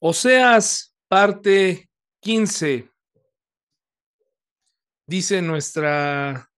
Oseas, 0.00 0.94
parte 1.08 1.90
15. 2.20 2.88
Dice 5.08 5.42
nuestra 5.42 6.48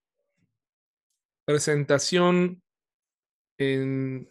presentación 1.47 2.63
en 3.57 4.31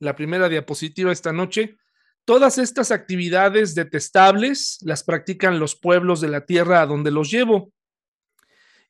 la 0.00 0.14
primera 0.14 0.50
diapositiva 0.50 1.12
esta 1.12 1.32
noche. 1.32 1.78
Todas 2.26 2.58
estas 2.58 2.90
actividades 2.90 3.74
detestables 3.74 4.76
las 4.82 5.02
practican 5.02 5.58
los 5.58 5.74
pueblos 5.74 6.20
de 6.20 6.28
la 6.28 6.44
tierra 6.44 6.82
a 6.82 6.86
donde 6.86 7.10
los 7.10 7.30
llevo. 7.30 7.72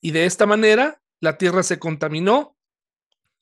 Y 0.01 0.11
de 0.11 0.27
esta 0.27 0.45
manera 0.45 1.01
la 1.21 1.39
tierra 1.39 1.63
se 1.63 1.79
contaminó. 1.79 2.57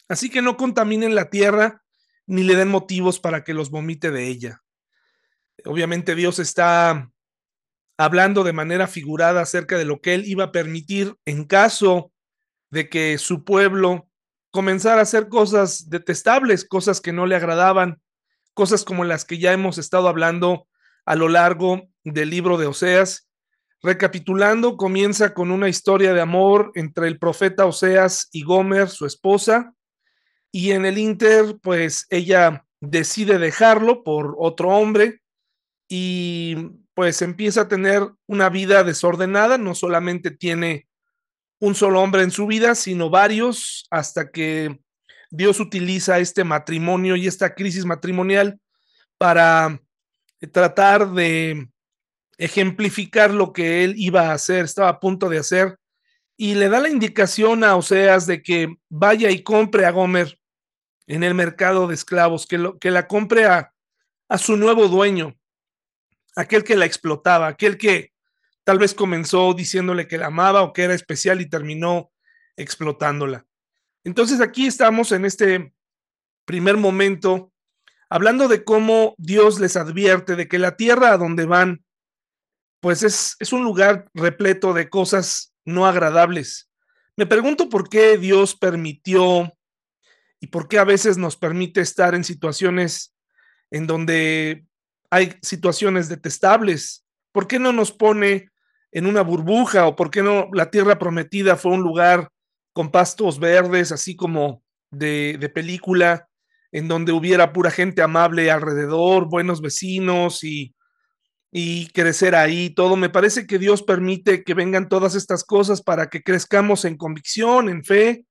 Así 0.07 0.29
que 0.29 0.43
no 0.43 0.59
contaminen 0.59 1.15
la 1.15 1.31
tierra 1.31 1.83
ni 2.27 2.43
le 2.43 2.57
den 2.57 2.69
motivos 2.69 3.21
para 3.21 3.43
que 3.43 3.55
los 3.55 3.71
vomite 3.71 4.11
de 4.11 4.29
ella. 4.29 4.63
Obviamente 5.65 6.15
Dios 6.15 6.39
está 6.39 7.11
hablando 7.99 8.45
de 8.45 8.53
manera 8.53 8.87
figurada 8.87 9.43
acerca 9.43 9.77
de 9.77 9.85
lo 9.85 10.01
que 10.01 10.15
él 10.15 10.25
iba 10.27 10.45
a 10.45 10.53
permitir 10.53 11.17
en 11.25 11.45
caso 11.45 12.13
de 12.71 12.89
que 12.89 13.19
su 13.19 13.45
pueblo 13.45 14.09
comenzara 14.51 15.01
a 15.01 15.03
hacer 15.03 15.29
cosas 15.29 15.91
detestables, 15.91 16.65
cosas 16.65 17.01
que 17.01 17.13
no 17.13 17.27
le 17.27 17.37
agradaban, 17.37 18.01
cosas 18.55 18.85
como 18.85 19.05
las 19.05 19.25
que 19.25 19.39
ya 19.39 19.53
hemos 19.53 19.79
estado 19.79 20.09
hablando 20.09 20.67
a 21.05 21.15
lo 21.15 21.29
largo 21.29 21.89
del 22.05 22.31
libro 22.31 22.57
de 22.57 22.67
Oseas. 22.67 23.29
Recapitulando, 23.83 24.77
comienza 24.77 25.35
con 25.35 25.51
una 25.51 25.69
historia 25.69 26.13
de 26.13 26.21
amor 26.21 26.73
entre 26.75 27.09
el 27.09 27.19
profeta 27.19 27.67
Oseas 27.67 28.29
y 28.33 28.43
Gomer, 28.43 28.89
su 28.89 29.07
esposa, 29.07 29.75
y 30.53 30.73
en 30.73 30.85
el 30.85 30.99
Inter, 30.99 31.57
pues 31.63 32.07
ella 32.11 32.67
decide 32.81 33.39
dejarlo 33.39 34.03
por 34.03 34.37
otro 34.39 34.71
hombre 34.71 35.21
y 35.93 36.55
pues 36.95 37.21
empieza 37.21 37.63
a 37.63 37.69
tener 37.69 38.09
una 38.27 38.49
vida 38.49 38.85
desordenada, 38.85 39.59
no 39.59 39.75
solamente 39.75 40.31
tiene 40.31 40.87
un 41.59 41.75
solo 41.75 42.01
hombre 42.01 42.23
en 42.23 42.31
su 42.31 42.47
vida, 42.47 42.77
sino 42.77 43.11
varios, 43.11 43.89
hasta 43.91 44.31
que 44.31 44.81
Dios 45.31 45.59
utiliza 45.59 46.21
este 46.21 46.45
matrimonio 46.45 47.17
y 47.17 47.27
esta 47.27 47.55
crisis 47.57 47.85
matrimonial 47.85 48.61
para 49.19 49.83
tratar 50.53 51.11
de 51.11 51.69
ejemplificar 52.39 53.33
lo 53.35 53.53
que 53.53 53.83
él 53.83 53.95
iba 53.97 54.29
a 54.29 54.33
hacer, 54.33 54.65
estaba 54.65 54.91
a 54.91 55.01
punto 55.01 55.29
de 55.29 55.39
hacer, 55.39 55.77
y 56.37 56.55
le 56.55 56.69
da 56.69 56.79
la 56.79 56.89
indicación 56.89 57.65
a 57.65 57.75
Oseas 57.75 58.27
de 58.27 58.43
que 58.43 58.77
vaya 58.89 59.31
y 59.31 59.43
compre 59.43 59.87
a 59.87 59.91
Gomer 59.91 60.39
en 61.09 61.25
el 61.25 61.35
mercado 61.35 61.89
de 61.89 61.95
esclavos, 61.95 62.47
que, 62.47 62.59
lo, 62.59 62.79
que 62.79 62.93
la 62.93 63.09
compre 63.09 63.47
a, 63.47 63.75
a 64.29 64.39
su 64.39 64.57
nuevo 64.57 64.87
dueño 64.87 65.40
aquel 66.41 66.65
que 66.65 66.77
la 66.77 66.87
explotaba, 66.87 67.47
aquel 67.47 67.77
que 67.79 68.13
tal 68.65 68.79
vez 68.79 68.95
comenzó 68.95 69.55
diciéndole 69.55 70.07
que 70.07 70.19
la 70.19 70.27
amaba 70.27 70.63
o 70.63 70.73
que 70.73 70.83
era 70.83 70.95
especial 70.95 71.41
y 71.41 71.49
terminó 71.49 72.11
explotándola. 72.57 73.47
Entonces 74.05 74.41
aquí 74.41 74.67
estamos 74.67 75.13
en 75.13 75.25
este 75.25 75.73
primer 76.45 76.77
momento 76.77 77.53
hablando 78.09 78.49
de 78.49 78.65
cómo 78.65 79.15
Dios 79.19 79.61
les 79.61 79.77
advierte 79.77 80.37
de 80.37 80.49
que 80.49 80.59
la 80.59 80.77
tierra 80.77 81.13
a 81.13 81.19
donde 81.19 81.47
van, 81.47 81.85
pues 82.81 83.03
es, 83.03 83.37
es 83.39 83.53
un 83.53 83.63
lugar 83.63 84.11
repleto 84.15 84.73
de 84.73 84.89
cosas 84.89 85.55
no 85.65 85.87
agradables. 85.87 86.71
Me 87.17 87.27
pregunto 87.27 87.69
por 87.69 87.89
qué 87.89 88.17
Dios 88.17 88.57
permitió 88.57 89.53
y 90.41 90.47
por 90.47 90.69
qué 90.69 90.79
a 90.79 90.85
veces 90.85 91.19
nos 91.19 91.37
permite 91.37 91.83
estar 91.83 92.15
en 92.15 92.25
situaciones 92.25 93.15
en 93.71 93.87
donde 93.87 94.67
hay 95.11 95.35
situaciones 95.43 96.09
detestables. 96.09 97.05
¿Por 97.33 97.47
qué 97.47 97.59
no 97.59 97.73
nos 97.73 97.93
pone 97.93 98.49
en 98.93 99.07
una 99.07 99.23
burbuja 99.23 99.87
o 99.87 99.97
por 99.97 100.11
qué 100.11 100.23
no 100.23 100.49
la 100.53 100.71
tierra 100.71 100.99
prometida 100.99 101.57
fue 101.57 101.73
un 101.73 101.83
lugar 101.83 102.31
con 102.73 102.91
pastos 102.91 103.39
verdes, 103.39 103.93
así 103.93 104.17
como 104.17 104.63
de, 104.91 105.37
de 105.39 105.49
película, 105.49 106.29
en 106.73 106.89
donde 106.89 107.13
hubiera 107.13 107.53
pura 107.53 107.71
gente 107.71 108.03
amable 108.03 108.51
alrededor, 108.51 109.29
buenos 109.29 109.61
vecinos 109.61 110.45
y, 110.45 110.75
y 111.51 111.89
crecer 111.89 112.35
ahí, 112.37 112.71
todo. 112.71 112.97
Me 112.97 113.11
parece 113.11 113.47
que 113.47 113.59
Dios 113.59 113.83
permite 113.83 114.45
que 114.45 114.55
vengan 114.55 114.89
todas 114.89 115.17
estas 115.17 115.45
cosas 115.45 115.83
para 115.83 116.09
que 116.09 116.23
crezcamos 116.23 116.85
en 116.85 116.97
convicción, 116.97 117.69
en 117.69 117.85
fe, 117.85 118.25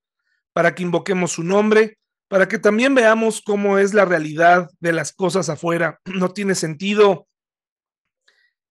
para 0.53 0.73
que 0.73 0.83
invoquemos 0.83 1.33
su 1.33 1.43
nombre 1.43 1.98
para 2.29 2.47
que 2.47 2.59
también 2.59 2.95
veamos 2.95 3.41
cómo 3.41 3.79
es 3.79 3.93
la 3.93 4.05
realidad 4.05 4.69
de 4.79 4.93
las 4.93 5.11
cosas 5.11 5.49
afuera. 5.49 5.99
No 6.19 6.31
tiene 6.31 6.55
sentido 6.55 7.27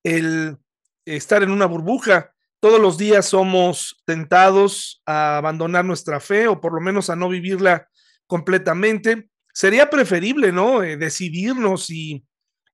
el 0.05 0.57
estar 1.05 1.43
en 1.43 1.51
una 1.51 1.67
burbuja. 1.67 2.33
Todos 2.61 2.81
los 2.81 2.97
días 2.99 3.27
somos 3.27 4.03
tentados 4.07 5.03
a 5.07 5.37
abandonar 5.37 5.85
nuestra 5.85 6.21
fe 6.21 6.49
o 6.49 6.61
por 6.61 6.73
lo 6.73 6.81
menos 6.81 7.11
a 7.11 7.17
no 7.17 7.29
vivirla 7.29 7.89
completamente. 8.27 9.29
Sería 9.53 9.91
preferible, 9.91 10.53
¿no? 10.53 10.83
Eh, 10.83 10.97
decidirnos 10.97 11.91
y, 11.91 12.25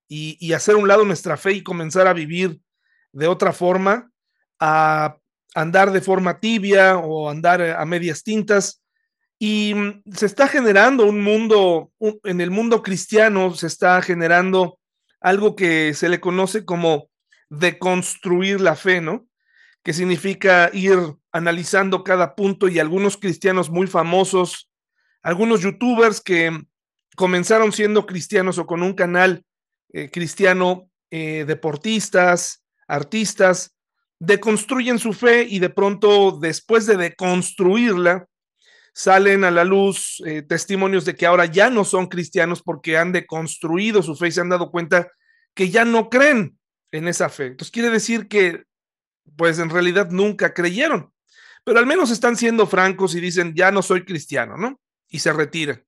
y, 0.08 0.36
y 0.38 0.52
hacer 0.52 0.76
un 0.76 0.86
lado 0.86 1.04
nuestra 1.04 1.36
fe 1.36 1.52
y 1.52 1.62
comenzar 1.62 2.06
a 2.06 2.12
vivir 2.12 2.60
de 3.12 3.26
otra 3.26 3.52
forma, 3.52 4.10
a 4.60 5.16
andar 5.54 5.92
de 5.92 6.00
forma 6.00 6.40
tibia 6.40 6.98
o 6.98 7.30
andar 7.30 7.62
a 7.62 7.84
medias 7.86 8.22
tintas 8.22 8.83
y 9.38 9.74
mm, 9.74 10.02
se 10.12 10.26
está 10.26 10.48
generando 10.48 11.06
un 11.06 11.22
mundo, 11.22 11.92
en 12.24 12.40
el 12.40 12.50
mundo 12.50 12.82
cristiano 12.82 13.54
se 13.54 13.66
está 13.66 14.00
generando 14.02 14.78
algo 15.20 15.56
que 15.56 15.94
se 15.94 16.08
le 16.08 16.20
conoce 16.20 16.64
como 16.64 17.08
deconstruir 17.48 18.60
la 18.60 18.76
fe, 18.76 19.00
¿no? 19.00 19.26
Que 19.82 19.92
significa 19.92 20.70
ir 20.72 20.98
analizando 21.32 22.04
cada 22.04 22.34
punto 22.34 22.68
y 22.68 22.78
algunos 22.78 23.16
cristianos 23.16 23.70
muy 23.70 23.86
famosos, 23.86 24.70
algunos 25.22 25.60
youtubers 25.60 26.20
que 26.20 26.50
comenzaron 27.16 27.72
siendo 27.72 28.06
cristianos 28.06 28.58
o 28.58 28.66
con 28.66 28.82
un 28.82 28.94
canal 28.94 29.44
eh, 29.92 30.10
cristiano, 30.10 30.90
eh, 31.10 31.44
deportistas, 31.46 32.64
artistas, 32.88 33.74
deconstruyen 34.18 34.98
su 34.98 35.12
fe 35.12 35.44
y 35.48 35.58
de 35.58 35.70
pronto 35.70 36.32
después 36.32 36.86
de 36.86 36.96
deconstruirla, 36.96 38.26
salen 38.94 39.42
a 39.42 39.50
la 39.50 39.64
luz 39.64 40.22
eh, 40.24 40.42
testimonios 40.42 41.04
de 41.04 41.16
que 41.16 41.26
ahora 41.26 41.46
ya 41.46 41.68
no 41.68 41.84
son 41.84 42.06
cristianos 42.06 42.62
porque 42.62 42.96
han 42.96 43.10
deconstruido 43.10 44.02
su 44.02 44.14
fe 44.14 44.28
y 44.28 44.32
se 44.32 44.40
han 44.40 44.48
dado 44.48 44.70
cuenta 44.70 45.10
que 45.52 45.68
ya 45.68 45.84
no 45.84 46.08
creen 46.08 46.56
en 46.92 47.08
esa 47.08 47.28
fe. 47.28 47.46
Entonces 47.46 47.72
quiere 47.72 47.90
decir 47.90 48.28
que, 48.28 48.62
pues 49.36 49.58
en 49.58 49.68
realidad 49.68 50.10
nunca 50.10 50.54
creyeron, 50.54 51.12
pero 51.64 51.80
al 51.80 51.86
menos 51.86 52.12
están 52.12 52.36
siendo 52.36 52.68
francos 52.68 53.16
y 53.16 53.20
dicen, 53.20 53.54
ya 53.54 53.72
no 53.72 53.82
soy 53.82 54.04
cristiano, 54.04 54.56
¿no? 54.56 54.80
Y 55.08 55.18
se 55.18 55.32
retiran. 55.32 55.84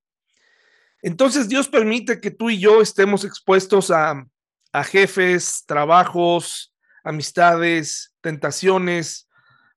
Entonces 1.01 1.49
Dios 1.49 1.69
permite 1.69 2.21
que 2.21 2.33
tú 2.33 2.51
y 2.51 2.59
yo 2.59 2.83
estemos 2.83 3.25
expuestos 3.25 3.93
a, 3.93 4.27
a 4.73 4.85
jefes, 4.85 5.63
trabajos, 5.65 6.75
amistades, 7.05 8.15
tentaciones, 8.21 9.29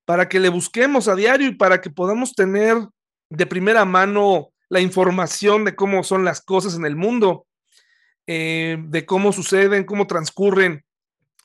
para 0.05 0.27
que 0.27 0.39
le 0.39 0.49
busquemos 0.49 1.07
a 1.07 1.15
diario 1.15 1.47
y 1.47 1.55
para 1.55 1.79
que 1.79 1.91
podamos 1.91 2.33
tener 2.33 2.77
de 3.29 3.45
primera 3.45 3.85
mano 3.85 4.51
la 4.69 4.79
información 4.79 5.65
de 5.65 5.75
cómo 5.75 6.03
son 6.03 6.25
las 6.25 6.41
cosas 6.41 6.75
en 6.75 6.85
el 6.85 6.95
mundo, 6.95 7.47
eh, 8.27 8.77
de 8.79 9.05
cómo 9.05 9.31
suceden, 9.31 9.83
cómo 9.83 10.07
transcurren, 10.07 10.85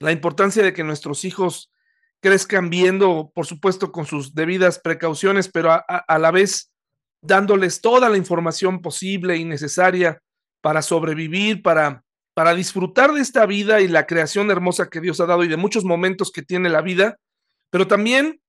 la 0.00 0.12
importancia 0.12 0.62
de 0.62 0.72
que 0.72 0.84
nuestros 0.84 1.24
hijos 1.24 1.70
crezcan 2.20 2.68
viendo, 2.68 3.30
por 3.34 3.46
supuesto, 3.46 3.92
con 3.92 4.06
sus 4.06 4.34
debidas 4.34 4.78
precauciones, 4.78 5.48
pero 5.48 5.72
a, 5.72 5.78
a 5.78 6.18
la 6.18 6.30
vez 6.30 6.72
dándoles 7.20 7.80
toda 7.80 8.08
la 8.08 8.18
información 8.18 8.82
posible 8.82 9.36
y 9.36 9.44
necesaria 9.44 10.20
para 10.60 10.82
sobrevivir, 10.82 11.62
para, 11.62 12.04
para 12.34 12.54
disfrutar 12.54 13.12
de 13.12 13.20
esta 13.20 13.46
vida 13.46 13.80
y 13.80 13.88
la 13.88 14.06
creación 14.06 14.50
hermosa 14.50 14.90
que 14.90 15.00
Dios 15.00 15.20
ha 15.20 15.26
dado 15.26 15.44
y 15.44 15.48
de 15.48 15.56
muchos 15.56 15.84
momentos 15.84 16.32
que 16.32 16.42
tiene 16.42 16.68
la 16.68 16.82
vida, 16.82 17.18
pero 17.70 17.86
también 17.86 18.40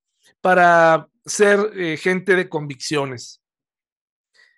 para 0.42 1.08
ser 1.26 1.72
eh, 1.76 1.98
gente 1.98 2.36
de 2.36 2.50
convicciones. 2.50 3.42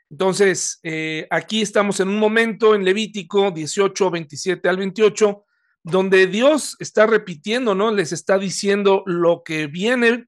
Entonces, 0.10 0.80
eh, 0.84 1.28
aquí 1.30 1.62
estamos 1.62 2.00
en 2.00 2.10
un 2.10 2.19
momento 2.19 2.75
en 2.75 2.86
Levítico 2.86 3.52
18, 3.52 4.10
27 4.12 4.69
al 4.69 4.78
28, 4.78 5.44
donde 5.84 6.28
Dios 6.28 6.75
está 6.80 7.06
repitiendo, 7.06 7.75
¿no? 7.75 7.92
Les 7.92 8.12
está 8.12 8.38
diciendo 8.38 9.04
lo 9.06 9.44
que 9.44 9.68
viene 9.68 10.28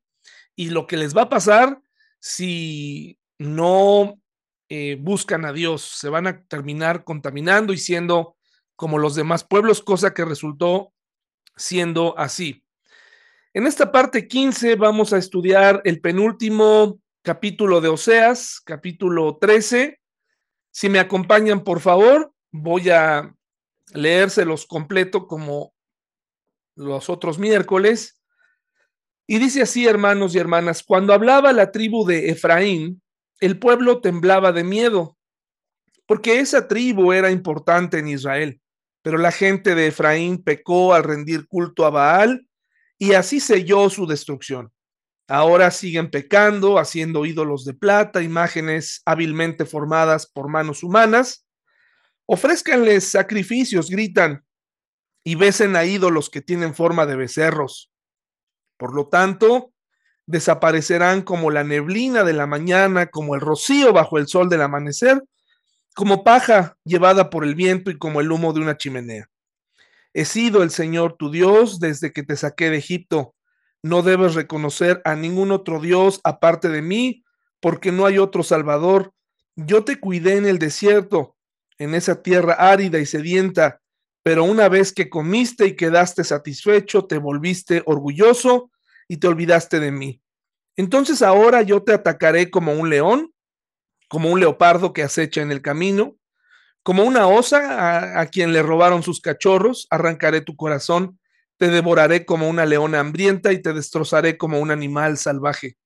y 0.55 0.69
lo 0.69 0.85
que 0.87 0.97
les 0.97 1.15
va 1.15 1.23
a 1.23 1.29
pasar 1.29 1.81
si 2.19 3.17
no 3.37 4.19
eh, 4.67 4.97
buscan 4.99 5.45
a 5.45 5.53
Dios. 5.53 5.81
Se 5.81 6.09
van 6.09 6.27
a 6.27 6.43
terminar 6.43 7.03
contaminando 7.03 7.71
y 7.71 7.77
siendo 7.77 8.35
como 8.75 8.97
los 8.97 9.15
demás 9.15 9.43
pueblos, 9.43 9.81
cosa 9.81 10.13
que 10.13 10.25
resultó 10.25 10.93
siendo 11.55 12.17
así. 12.17 12.63
En 13.51 13.65
esta 13.65 13.91
parte 13.91 14.27
15 14.27 14.75
vamos 14.75 15.11
a 15.11 15.17
estudiar 15.17 15.81
el 15.83 16.01
penúltimo 16.01 16.99
capítulo 17.23 17.81
de 17.81 17.87
Oseas, 17.87 18.61
capítulo 18.63 19.39
13. 19.41 19.99
Si 20.69 20.87
me 20.87 20.99
acompañan, 20.99 21.63
por 21.63 21.79
favor, 21.79 22.31
voy 22.51 22.91
a 22.91 23.33
leérselos 23.91 24.67
completo 24.67 25.25
como 25.25 25.73
los 26.75 27.09
otros 27.09 27.39
miércoles. 27.39 28.21
Y 29.25 29.39
dice 29.39 29.63
así, 29.63 29.87
hermanos 29.87 30.35
y 30.35 30.37
hermanas, 30.37 30.83
cuando 30.83 31.11
hablaba 31.11 31.51
la 31.51 31.71
tribu 31.71 32.05
de 32.05 32.29
Efraín, 32.29 33.01
el 33.39 33.57
pueblo 33.57 33.99
temblaba 33.99 34.51
de 34.51 34.63
miedo, 34.63 35.17
porque 36.05 36.39
esa 36.39 36.67
tribu 36.67 37.13
era 37.13 37.31
importante 37.31 37.97
en 37.97 38.09
Israel. 38.09 38.61
Pero 39.01 39.17
la 39.17 39.31
gente 39.31 39.73
de 39.73 39.87
Efraín 39.87 40.43
pecó 40.43 40.93
al 40.93 41.03
rendir 41.03 41.47
culto 41.47 41.87
a 41.87 41.89
Baal 41.89 42.45
y 42.99 43.13
así 43.13 43.39
selló 43.39 43.89
su 43.89 44.05
destrucción. 44.05 44.71
Ahora 45.27 45.71
siguen 45.71 46.11
pecando, 46.11 46.77
haciendo 46.77 47.25
ídolos 47.25 47.63
de 47.63 47.73
plata, 47.73 48.21
imágenes 48.21 49.01
hábilmente 49.05 49.65
formadas 49.65 50.27
por 50.27 50.49
manos 50.49 50.83
humanas. 50.83 51.45
Ofrézcanles 52.25 53.09
sacrificios, 53.09 53.89
gritan, 53.89 54.43
y 55.23 55.35
besen 55.35 55.75
a 55.75 55.85
ídolos 55.85 56.29
que 56.29 56.41
tienen 56.41 56.73
forma 56.73 57.05
de 57.05 57.15
becerros. 57.15 57.91
Por 58.77 58.95
lo 58.95 59.07
tanto, 59.07 59.73
desaparecerán 60.25 61.21
como 61.21 61.51
la 61.51 61.63
neblina 61.63 62.23
de 62.23 62.33
la 62.33 62.47
mañana, 62.47 63.07
como 63.07 63.35
el 63.35 63.41
rocío 63.41 63.93
bajo 63.93 64.17
el 64.17 64.27
sol 64.27 64.49
del 64.49 64.61
amanecer, 64.61 65.23
como 65.95 66.23
paja 66.23 66.77
llevada 66.83 67.29
por 67.29 67.43
el 67.43 67.55
viento 67.55 67.91
y 67.91 67.97
como 67.97 68.21
el 68.21 68.31
humo 68.31 68.53
de 68.53 68.61
una 68.61 68.77
chimenea. 68.77 69.29
He 70.13 70.25
sido 70.25 70.63
el 70.63 70.71
Señor 70.71 71.15
tu 71.17 71.31
Dios 71.31 71.79
desde 71.79 72.11
que 72.11 72.23
te 72.23 72.35
saqué 72.35 72.69
de 72.69 72.77
Egipto. 72.77 73.35
No 73.83 74.01
debes 74.01 74.35
reconocer 74.35 75.01
a 75.05 75.15
ningún 75.15 75.51
otro 75.51 75.79
Dios 75.79 76.19
aparte 76.23 76.69
de 76.69 76.81
mí, 76.81 77.23
porque 77.59 77.91
no 77.91 78.05
hay 78.05 78.17
otro 78.17 78.43
Salvador. 78.43 79.13
Yo 79.55 79.83
te 79.83 79.99
cuidé 79.99 80.37
en 80.37 80.45
el 80.45 80.59
desierto, 80.59 81.35
en 81.77 81.93
esa 81.93 82.21
tierra 82.21 82.53
árida 82.53 82.99
y 82.99 83.05
sedienta, 83.05 83.81
pero 84.23 84.43
una 84.43 84.67
vez 84.67 84.93
que 84.93 85.09
comiste 85.09 85.65
y 85.65 85.75
quedaste 85.75 86.23
satisfecho, 86.23 87.05
te 87.05 87.17
volviste 87.17 87.83
orgulloso 87.85 88.71
y 89.07 89.17
te 89.17 89.27
olvidaste 89.27 89.79
de 89.79 89.91
mí. 89.91 90.21
Entonces 90.75 91.21
ahora 91.21 91.61
yo 91.61 91.83
te 91.83 91.93
atacaré 91.93 92.49
como 92.49 92.73
un 92.73 92.89
león, 92.89 93.33
como 94.07 94.29
un 94.31 94.39
leopardo 94.39 94.93
que 94.93 95.03
acecha 95.03 95.41
en 95.41 95.51
el 95.51 95.61
camino, 95.61 96.15
como 96.83 97.03
una 97.03 97.27
osa 97.27 98.19
a, 98.19 98.25
quien 98.27 98.53
le 98.53 98.63
robaron 98.63 99.03
sus 99.03 99.21
cachorros, 99.21 99.87
arrancaré 99.89 100.41
tu 100.41 100.55
corazón, 100.55 101.19
te 101.57 101.67
devoraré 101.67 102.25
como 102.25 102.49
una 102.49 102.65
leona 102.65 102.99
hambrienta 102.99 103.51
y 103.51 103.61
te 103.61 103.73
destrozaré 103.73 104.37
como 104.37 104.59
un 104.59 104.71
animal 104.71 105.17
salvaje. 105.17 105.77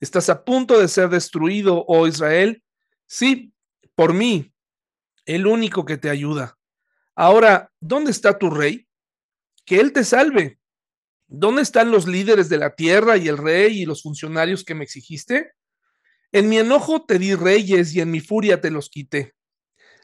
Estás 0.00 0.28
a 0.30 0.44
punto 0.44 0.80
de 0.80 0.88
ser 0.88 1.08
destruido, 1.08 1.84
oh 1.86 2.06
Israel. 2.06 2.62
Sí, 3.06 3.52
por 3.94 4.14
mí, 4.14 4.52
el 5.26 5.46
único 5.46 5.84
que 5.84 5.98
te 5.98 6.10
ayuda. 6.10 6.56
Ahora, 7.14 7.70
¿dónde 7.80 8.10
está 8.10 8.38
tu 8.38 8.50
rey? 8.50 8.88
Que 9.64 9.80
él 9.80 9.92
te 9.92 10.04
salve. 10.04 10.58
¿Dónde 11.26 11.62
están 11.62 11.90
los 11.90 12.06
líderes 12.06 12.48
de 12.48 12.58
la 12.58 12.74
tierra 12.74 13.16
y 13.16 13.28
el 13.28 13.38
rey 13.38 13.82
y 13.82 13.86
los 13.86 14.02
funcionarios 14.02 14.64
que 14.64 14.74
me 14.74 14.84
exigiste? 14.84 15.52
En 16.30 16.48
mi 16.48 16.58
enojo 16.58 17.04
te 17.04 17.18
di 17.18 17.34
reyes 17.34 17.94
y 17.94 18.00
en 18.00 18.10
mi 18.10 18.20
furia 18.20 18.60
te 18.60 18.70
los 18.70 18.88
quité. 18.88 19.34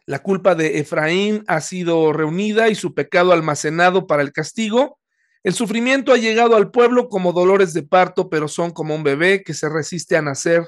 La 0.09 0.23
culpa 0.23 0.55
de 0.55 0.79
Efraín 0.79 1.45
ha 1.49 1.61
sido 1.61 2.15
reunida 2.15 2.71
y 2.71 2.75
su 2.75 2.95
pecado 2.95 3.31
almacenado 3.31 4.07
para 4.07 4.23
el 4.23 4.33
castigo. 4.33 4.99
El 5.45 5.53
sufrimiento 5.53 6.15
ha 6.15 6.17
llegado 6.17 6.57
al 6.57 6.71
pueblo 6.71 7.11
como 7.11 7.35
dolores 7.35 7.75
de 7.75 7.83
parto, 7.83 8.31
pero 8.31 8.49
son 8.49 8.71
como 8.71 8.95
un 8.95 9.03
bebé 9.03 9.43
que 9.43 9.53
se 9.53 9.69
resiste 9.69 10.17
a 10.17 10.23
nacer. 10.23 10.67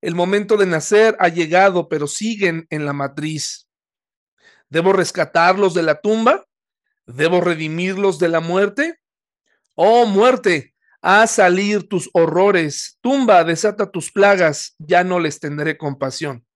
El 0.00 0.16
momento 0.16 0.56
de 0.56 0.66
nacer 0.66 1.16
ha 1.20 1.28
llegado, 1.28 1.88
pero 1.88 2.08
siguen 2.08 2.66
en 2.70 2.84
la 2.84 2.92
matriz. 2.92 3.68
¿Debo 4.68 4.92
rescatarlos 4.92 5.72
de 5.72 5.84
la 5.84 6.00
tumba? 6.00 6.44
¿Debo 7.06 7.40
redimirlos 7.40 8.18
de 8.18 8.28
la 8.28 8.40
muerte? 8.40 8.98
Oh 9.76 10.04
muerte, 10.04 10.74
haz 11.00 11.30
salir 11.30 11.88
tus 11.88 12.10
horrores, 12.12 12.98
tumba, 13.02 13.44
desata 13.44 13.88
tus 13.88 14.10
plagas, 14.10 14.74
ya 14.80 15.04
no 15.04 15.20
les 15.20 15.38
tendré 15.38 15.78
compasión. 15.78 16.47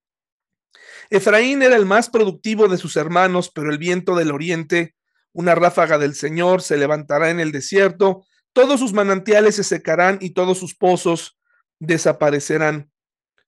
Efraín 1.12 1.60
era 1.60 1.76
el 1.76 1.84
más 1.84 2.08
productivo 2.08 2.68
de 2.68 2.78
sus 2.78 2.96
hermanos, 2.96 3.50
pero 3.54 3.70
el 3.70 3.76
viento 3.76 4.16
del 4.16 4.30
oriente, 4.30 4.94
una 5.34 5.54
ráfaga 5.54 5.98
del 5.98 6.14
Señor, 6.14 6.62
se 6.62 6.78
levantará 6.78 7.28
en 7.28 7.38
el 7.38 7.52
desierto, 7.52 8.24
todos 8.54 8.80
sus 8.80 8.94
manantiales 8.94 9.56
se 9.56 9.62
secarán 9.62 10.16
y 10.22 10.30
todos 10.30 10.56
sus 10.56 10.74
pozos 10.74 11.38
desaparecerán. 11.78 12.90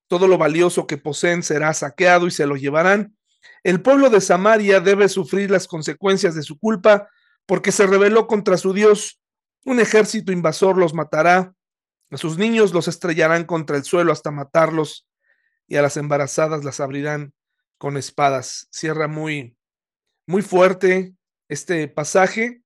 Todo 0.08 0.28
lo 0.28 0.36
valioso 0.36 0.86
que 0.86 0.98
poseen 0.98 1.42
será 1.42 1.72
saqueado 1.72 2.26
y 2.26 2.30
se 2.30 2.44
lo 2.44 2.56
llevarán. 2.56 3.16
El 3.62 3.80
pueblo 3.80 4.10
de 4.10 4.20
Samaria 4.20 4.80
debe 4.80 5.08
sufrir 5.08 5.50
las 5.50 5.66
consecuencias 5.66 6.34
de 6.34 6.42
su 6.42 6.58
culpa 6.58 7.08
porque 7.46 7.72
se 7.72 7.86
rebeló 7.86 8.26
contra 8.26 8.58
su 8.58 8.74
Dios. 8.74 9.22
Un 9.64 9.80
ejército 9.80 10.32
invasor 10.32 10.76
los 10.76 10.92
matará, 10.92 11.54
a 12.10 12.16
sus 12.18 12.36
niños 12.36 12.74
los 12.74 12.88
estrellarán 12.88 13.44
contra 13.44 13.78
el 13.78 13.84
suelo 13.84 14.12
hasta 14.12 14.30
matarlos 14.30 15.08
y 15.66 15.76
a 15.76 15.82
las 15.82 15.96
embarazadas 15.96 16.62
las 16.62 16.80
abrirán 16.80 17.32
con 17.84 17.98
espadas. 17.98 18.66
Cierra 18.70 19.08
muy, 19.08 19.58
muy 20.26 20.40
fuerte 20.40 21.12
este 21.50 21.86
pasaje. 21.86 22.62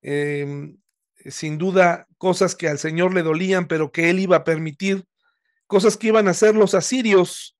Em, 0.00 0.78
sin 1.26 1.58
duda, 1.58 2.08
cosas 2.16 2.54
que 2.54 2.66
al 2.66 2.78
Señor 2.78 3.12
le 3.12 3.22
dolían, 3.22 3.68
pero 3.68 3.92
que 3.92 4.08
Él 4.08 4.18
iba 4.18 4.36
a 4.38 4.44
permitir, 4.44 5.04
cosas 5.66 5.98
que 5.98 6.06
iban 6.06 6.26
a 6.26 6.30
hacer 6.30 6.54
los 6.54 6.72
asirios 6.72 7.54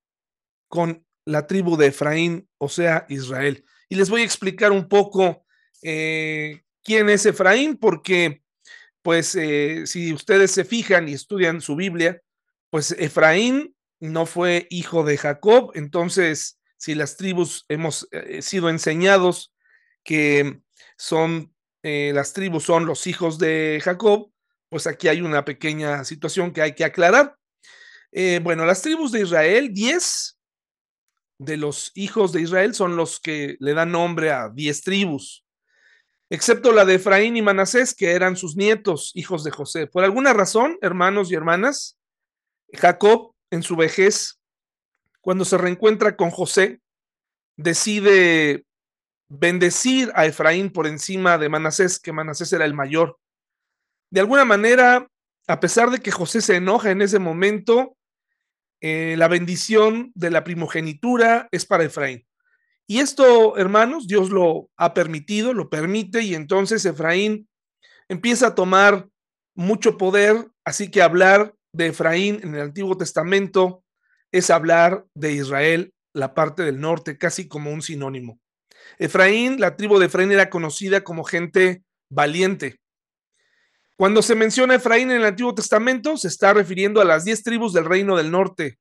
con 0.69 1.04
la 1.26 1.46
tribu 1.46 1.76
de 1.76 1.88
Efraín, 1.88 2.48
o 2.56 2.70
sea, 2.70 3.04
Israel. 3.10 3.66
Y 3.90 3.96
les 3.96 4.08
voy 4.08 4.22
a 4.22 4.25
explicar 4.25 4.72
un 4.72 4.88
poco 4.88 5.44
eh, 5.82 6.62
quién 6.82 7.10
es 7.10 7.26
Efraín, 7.26 7.76
porque 7.76 8.40
pues 9.02 9.34
eh, 9.34 9.87
si 9.87 10.14
ustedes 10.14 10.50
se 10.50 10.64
fijan 10.64 11.10
y 11.10 11.12
estudian 11.12 11.60
su 11.60 11.76
Biblia, 11.76 12.22
pues 12.70 12.93
Efraín 12.93 13.76
no 14.00 14.25
fue 14.25 14.66
hijo 14.70 15.04
de 15.04 15.19
Jacob, 15.19 15.72
entonces 15.75 16.56
si 16.76 16.94
las 16.94 17.17
tribus 17.17 17.64
hemos 17.69 18.08
eh, 18.11 18.43
sido 18.43 18.69
enseñados 18.69 19.52
que 20.05 20.61
son, 20.96 21.52
las 21.82 22.32
tribus 22.32 22.64
son 22.64 22.87
los 22.87 23.06
hijos 23.06 23.38
de 23.38 23.81
Jacob, 23.82 24.32
pues 24.69 24.87
aquí 24.87 25.08
hay 25.08 25.20
una 25.20 25.44
pequeña 25.44 26.05
situación 26.05 26.52
que 26.52 26.62
hay 26.62 26.75
que 26.75 26.84
aclarar. 26.84 27.37
bueno, 28.43 28.64
las 28.64 28.82
tribus 28.82 29.12
de 29.12 29.20
Israel, 29.20 29.73
10 29.73 30.37
de 31.38 31.56
los 31.56 31.93
hijos 31.94 32.32
de 32.32 32.43
Israel 32.43 32.75
son 32.75 32.96
los 32.96 33.20
que 33.20 33.56
le 33.61 33.75
dan 33.75 33.93
nombre 33.93 34.31
a 34.31 34.49
diez 34.49 34.82
tribus, 34.82 35.44
excepto 36.31 36.72
la 36.72 36.84
de 36.84 36.94
Efraín 36.94 37.37
y 37.37 37.43
Manasés, 37.43 37.94
que 37.94 38.12
eran 38.12 38.37
sus 38.37 38.56
nietos, 38.56 39.12
hijos 39.15 39.44
de 39.44 39.51
José. 39.51 39.86
Por 39.86 40.05
alguna 40.05 40.32
razón, 40.32 40.79
hermanos 40.81 41.31
y 41.31 41.34
hermanas, 41.34 41.98
Jacob 42.72 43.34
en 43.51 43.62
su 43.62 43.77
vejez, 43.77 44.41
cuando 45.27 45.45
se 45.45 45.59
reencuentra 45.59 46.15
con 46.15 46.31
José, 46.31 46.81
decide 47.56 48.65
bendecir 49.29 50.13
a 50.15 50.25
Efraín 50.25 50.71
por 50.71 50.87
encima 50.87 51.37
de 51.37 51.49
Manasés, 51.49 51.99
que 51.99 52.13
Manasés 52.13 52.53
era 52.53 52.65
el 52.65 52.75
mayor. 52.75 53.19
De 54.09 54.21
alguna 54.21 54.45
manera, 54.45 55.09
a 55.49 55.59
pesar 55.59 55.91
de 55.91 55.99
que 55.99 56.13
José 56.13 56.43
se 56.43 56.55
enoja 56.55 56.93
en 56.93 57.03
ese 57.03 57.19
momento, 57.19 57.97
eh, 58.81 59.17
la 59.19 59.27
bendición 59.27 60.13
de 60.15 60.31
la 60.31 60.45
primogenitura 60.45 61.49
es 61.51 61.67
para 61.67 61.83
Efraín. 61.83 62.25
Y 62.87 63.01
esto, 63.01 63.56
hermanos, 63.56 64.06
Dios 64.06 64.31
lo 64.31 64.71
ha 64.77 64.95
permitido, 64.95 65.55
lo 65.55 65.69
permite, 65.69 66.23
y 66.23 66.37
entonces 66.37 66.85
Efraín 66.85 67.49
empieza 68.09 68.47
a 68.47 68.55
tomar 68.55 69.09
mucho 69.56 69.99
poder, 69.99 70.47
así 70.65 70.89
que 70.89 71.03
hablar 71.03 71.53
de 71.73 71.89
Efraín 71.89 72.39
en 72.45 72.55
el 72.55 72.61
Antiguo 72.61 72.97
Testamento 72.97 73.83
es 74.33 74.51
hablar 74.51 75.05
de 75.15 75.33
Israel, 75.33 75.93
la 76.13 76.35
parte 76.35 76.63
del 76.63 76.81
norte, 76.81 77.19
casi 77.19 77.49
como 77.49 77.73
un 77.73 77.83
sinónimo. 77.83 78.39
Efraín, 78.99 79.61
la 79.61 79.77
tribu 79.77 79.99
de 79.99 80.06
Efraín 80.06 80.33
era 80.33 80.51
conocida 80.51 81.05
como 81.05 81.25
gente 81.25 81.83
valiente, 82.11 82.79
cuando 83.97 84.21
se 84.21 84.35
menciona 84.35 84.75
Efraín 84.75 85.11
en 85.11 85.19
el 85.19 85.25
Antiguo 85.25 85.55
Testamento, 85.55 86.19
se 86.19 86.29
está 86.29 86.53
refiriendo 86.53 87.01
a 87.01 87.05
las 87.06 87.25
diez 87.25 87.43
tribus 87.43 87.73
del 87.73 87.87
reino 87.87 88.15
del 88.17 88.31
norte. 88.31 88.79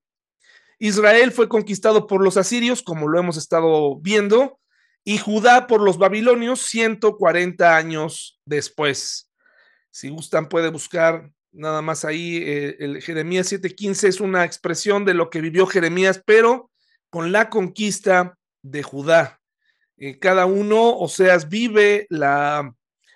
Israel 0.77 1.31
fue 1.31 1.47
conquistado 1.47 2.05
por 2.05 2.21
los 2.21 2.35
asirios, 2.35 2.83
como 2.83 3.07
lo 3.07 3.17
hemos 3.17 3.37
estado 3.37 3.95
viendo, 4.01 4.59
y 5.05 5.17
Judá 5.17 5.67
por 5.67 5.81
los 5.81 5.97
babilonios 5.97 6.59
140 6.63 7.77
años 7.77 8.41
después. 8.45 9.31
Si 9.89 10.09
gustan, 10.09 10.49
puede 10.49 10.69
buscar 10.69 11.31
nada 11.55 11.81
más 11.81 12.05
ahí. 12.05 12.37
Eh, 12.37 12.75
el 12.79 13.01
Jeremías 13.01 13.51
7:15 13.51 14.07
es 14.07 14.19
una 14.21 14.43
expresión 14.43 15.05
de 15.05 15.13
lo 15.13 15.29
que 15.29 15.41
vivió 15.41 15.65
Jeremías, 15.65 16.21
pero 16.25 16.69
con 17.09 17.31
la 17.31 17.49
conquista 17.49 18.37
de 18.61 18.83
Judá. 18.83 19.39
Eh, 19.97 20.19
cada 20.19 20.45
uno, 20.45 20.97
o 20.97 21.07
sea, 21.07 21.37
vive 21.37 22.07
la 22.09 22.73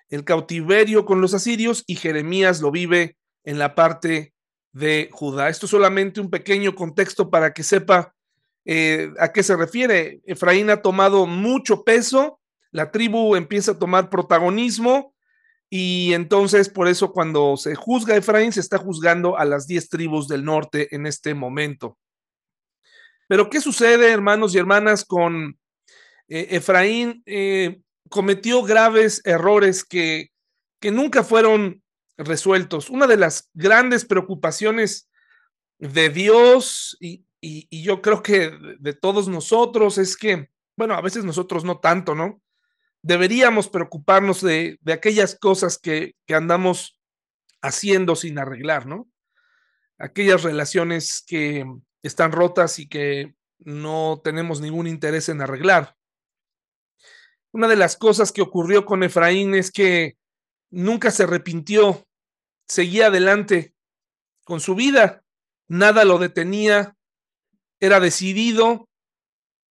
el 0.09 0.23
cautiverio 0.23 1.05
con 1.05 1.21
los 1.21 1.33
asirios 1.33 1.83
y 1.85 1.95
Jeremías 1.95 2.61
lo 2.61 2.71
vive 2.71 3.17
en 3.43 3.59
la 3.59 3.75
parte 3.75 4.33
de 4.71 5.09
Judá. 5.11 5.49
Esto 5.49 5.65
es 5.65 5.71
solamente 5.71 6.19
un 6.19 6.29
pequeño 6.29 6.75
contexto 6.75 7.29
para 7.29 7.53
que 7.53 7.63
sepa 7.63 8.15
eh, 8.65 9.11
a 9.19 9.31
qué 9.31 9.43
se 9.43 9.55
refiere. 9.55 10.21
Efraín 10.25 10.69
ha 10.69 10.81
tomado 10.81 11.25
mucho 11.25 11.83
peso, 11.83 12.39
la 12.71 12.91
tribu 12.91 13.35
empieza 13.35 13.73
a 13.73 13.79
tomar 13.79 14.09
protagonismo 14.09 15.13
Y 15.69 16.13
entonces, 16.13 16.69
por 16.69 16.87
eso, 16.87 17.11
cuando 17.11 17.55
se 17.57 17.75
juzga 17.75 18.15
a 18.15 18.17
Efraín, 18.17 18.51
se 18.51 18.59
está 18.59 18.77
juzgando 18.77 19.37
a 19.37 19.45
las 19.45 19.67
diez 19.67 19.89
tribus 19.89 20.27
del 20.27 20.43
norte 20.43 20.95
en 20.95 21.05
este 21.05 21.33
momento. 21.33 21.97
Pero, 23.27 23.49
¿qué 23.49 23.61
sucede, 23.61 24.11
hermanos 24.11 24.55
y 24.55 24.57
hermanas, 24.57 25.05
con 25.05 25.59
eh, 26.27 26.47
Efraín? 26.51 27.21
Eh, 27.25 27.81
cometió 28.09 28.63
graves 28.63 29.21
errores 29.25 29.83
que, 29.83 30.31
que 30.79 30.89
nunca 30.89 31.23
fueron 31.23 31.83
resueltos. 32.17 32.89
Una 32.89 33.05
de 33.05 33.17
las 33.17 33.49
grandes 33.53 34.05
preocupaciones 34.05 35.09
de 35.77 36.09
Dios 36.09 36.97
y, 36.99 37.25
y, 37.41 37.81
yo 37.81 38.01
creo 38.01 38.21
que 38.21 38.51
de, 38.79 38.93
todos 38.93 39.27
nosotros 39.27 39.97
es 39.97 40.17
que, 40.17 40.49
bueno, 40.77 40.95
a 40.95 41.01
veces 41.01 41.23
nosotros 41.23 41.63
no 41.63 41.79
tanto, 41.79 42.15
¿no? 42.15 42.41
Deberíamos 43.01 43.69
preocuparnos 43.69 44.41
de, 44.41 44.77
de 44.81 44.93
aquellas 44.93 45.37
cosas 45.37 45.77
que, 45.77 46.15
que 46.25 46.35
andamos 46.35 46.99
haciendo 47.61 48.15
sin 48.15 48.39
arreglar, 48.39 48.85
¿no? 48.85 49.09
Aquellas 49.97 50.43
relaciones 50.43 51.23
que 51.25 51.65
están 52.03 52.31
rotas 52.31 52.79
y 52.79 52.87
que 52.87 53.35
no 53.59 54.21
tenemos 54.23 54.61
ningún 54.61 54.87
interés 54.87 55.29
en 55.29 55.41
arreglar. 55.41 55.95
Una 57.51 57.67
de 57.67 57.75
las 57.75 57.97
cosas 57.97 58.31
que 58.31 58.41
ocurrió 58.41 58.85
con 58.85 59.03
Efraín 59.03 59.55
es 59.55 59.71
que 59.71 60.17
nunca 60.69 61.11
se 61.11 61.23
arrepintió, 61.23 62.05
seguía 62.67 63.07
adelante 63.07 63.73
con 64.43 64.59
su 64.59 64.75
vida, 64.75 65.23
nada 65.67 66.05
lo 66.05 66.17
detenía, 66.17 66.95
era 67.79 67.99
decidido, 67.99 68.87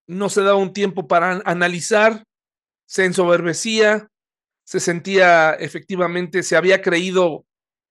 no 0.07 0.29
se 0.29 0.43
daba 0.43 0.57
un 0.57 0.73
tiempo 0.73 1.07
para 1.07 1.43
analizar, 1.45 2.25
se 2.89 3.05
ensoberbecía, 3.05 4.09
se 4.65 4.81
sentía 4.81 5.53
efectivamente, 5.53 6.43
se 6.43 6.57
había 6.57 6.81
creído 6.81 7.45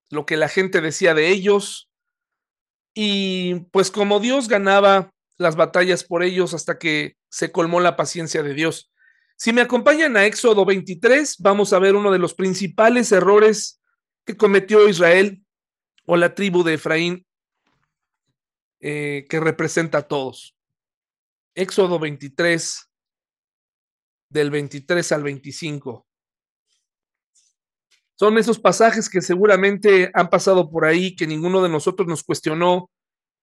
lo 0.09 0.25
que 0.25 0.37
la 0.37 0.49
gente 0.49 0.81
decía 0.81 1.13
de 1.13 1.29
ellos. 1.29 1.87
Y 2.95 3.59
pues 3.71 3.91
como 3.91 4.19
Dios 4.19 4.47
ganaba 4.47 5.13
las 5.37 5.55
batallas 5.55 6.03
por 6.03 6.23
ellos 6.23 6.55
hasta 6.55 6.79
que 6.79 7.15
se 7.29 7.51
colmó 7.51 7.79
la 7.79 7.95
paciencia 7.95 8.41
de 8.41 8.55
Dios. 8.55 8.91
Si 9.35 9.53
me 9.53 9.61
acompañan 9.61 10.17
a 10.17 10.25
Éxodo 10.25 10.65
23, 10.65 11.35
vamos 11.39 11.73
a 11.73 11.79
ver 11.79 11.95
uno 11.95 12.11
de 12.11 12.17
los 12.17 12.33
principales 12.33 13.11
errores 13.11 13.79
que 14.25 14.35
cometió 14.35 14.89
Israel 14.89 15.43
o 16.07 16.17
la 16.17 16.33
tribu 16.33 16.63
de 16.63 16.73
Efraín 16.73 17.27
eh, 18.79 19.27
que 19.29 19.39
representa 19.39 19.99
a 19.99 20.07
todos. 20.07 20.55
Éxodo 21.53 21.99
23, 21.99 22.87
del 24.29 24.51
23 24.51 25.11
al 25.11 25.23
25. 25.23 26.05
Son 28.15 28.37
esos 28.37 28.59
pasajes 28.59 29.09
que 29.09 29.21
seguramente 29.21 30.09
han 30.13 30.29
pasado 30.29 30.69
por 30.71 30.85
ahí, 30.85 31.15
que 31.15 31.27
ninguno 31.27 31.61
de 31.61 31.69
nosotros 31.69 32.07
nos 32.07 32.23
cuestionó. 32.23 32.89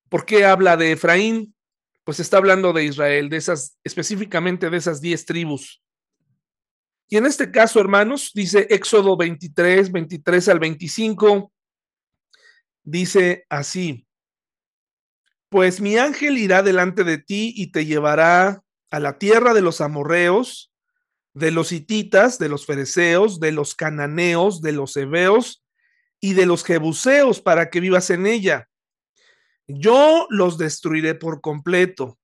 ¿Por 0.09 0.27
qué 0.27 0.45
habla 0.45 0.77
de 0.77 0.93
Efraín? 0.93 1.55
Pues 2.03 2.19
está 2.19 2.39
hablando 2.39 2.73
de 2.73 2.85
Israel, 2.85 3.29
de 3.29 3.37
esas, 3.37 3.79
específicamente 3.85 4.71
de 4.71 4.77
esas 4.77 5.01
diez 5.01 5.25
tribus. 5.25 5.81
Y 7.09 7.17
en 7.17 7.27
este 7.27 7.51
caso, 7.53 7.81
hermanos, 7.81 8.33
dice 8.35 8.67
Éxodo 8.71 9.17
23, 9.17 9.93
23 9.93 10.49
al 10.49 10.59
25, 10.59 11.53
dice 12.83 13.47
así, 13.49 14.07
pues 15.49 15.81
mi 15.81 15.97
ángel 15.99 16.37
irá 16.39 16.65
delante 16.65 17.05
de 17.05 17.19
ti 17.19 17.53
y 17.57 17.71
te 17.71 17.87
llevará 17.87 18.65
a 18.91 18.99
la 18.99 19.19
tierra 19.19 19.55
de 19.55 19.61
los 19.61 19.81
amorreos, 19.81 20.74
de 21.35 21.51
los 21.51 21.73
hititas, 21.73 22.39
de 22.39 22.49
los 22.49 22.65
fereceos, 22.65 23.41
de 23.41 23.53
los 23.53 23.75
cananeos, 23.75 24.63
de 24.63 24.73
los 24.73 24.97
heveos 24.97 25.65
y 26.21 26.35
de 26.35 26.47
los 26.47 26.65
jebuseos 26.65 27.41
para 27.41 27.71
que 27.71 27.81
vivas 27.81 28.11
en 28.11 28.27
ella. 28.27 28.69
Yo 29.67 30.27
los 30.31 30.59
destruiré 30.59 31.15
por 31.15 31.41
completo. 31.41 32.19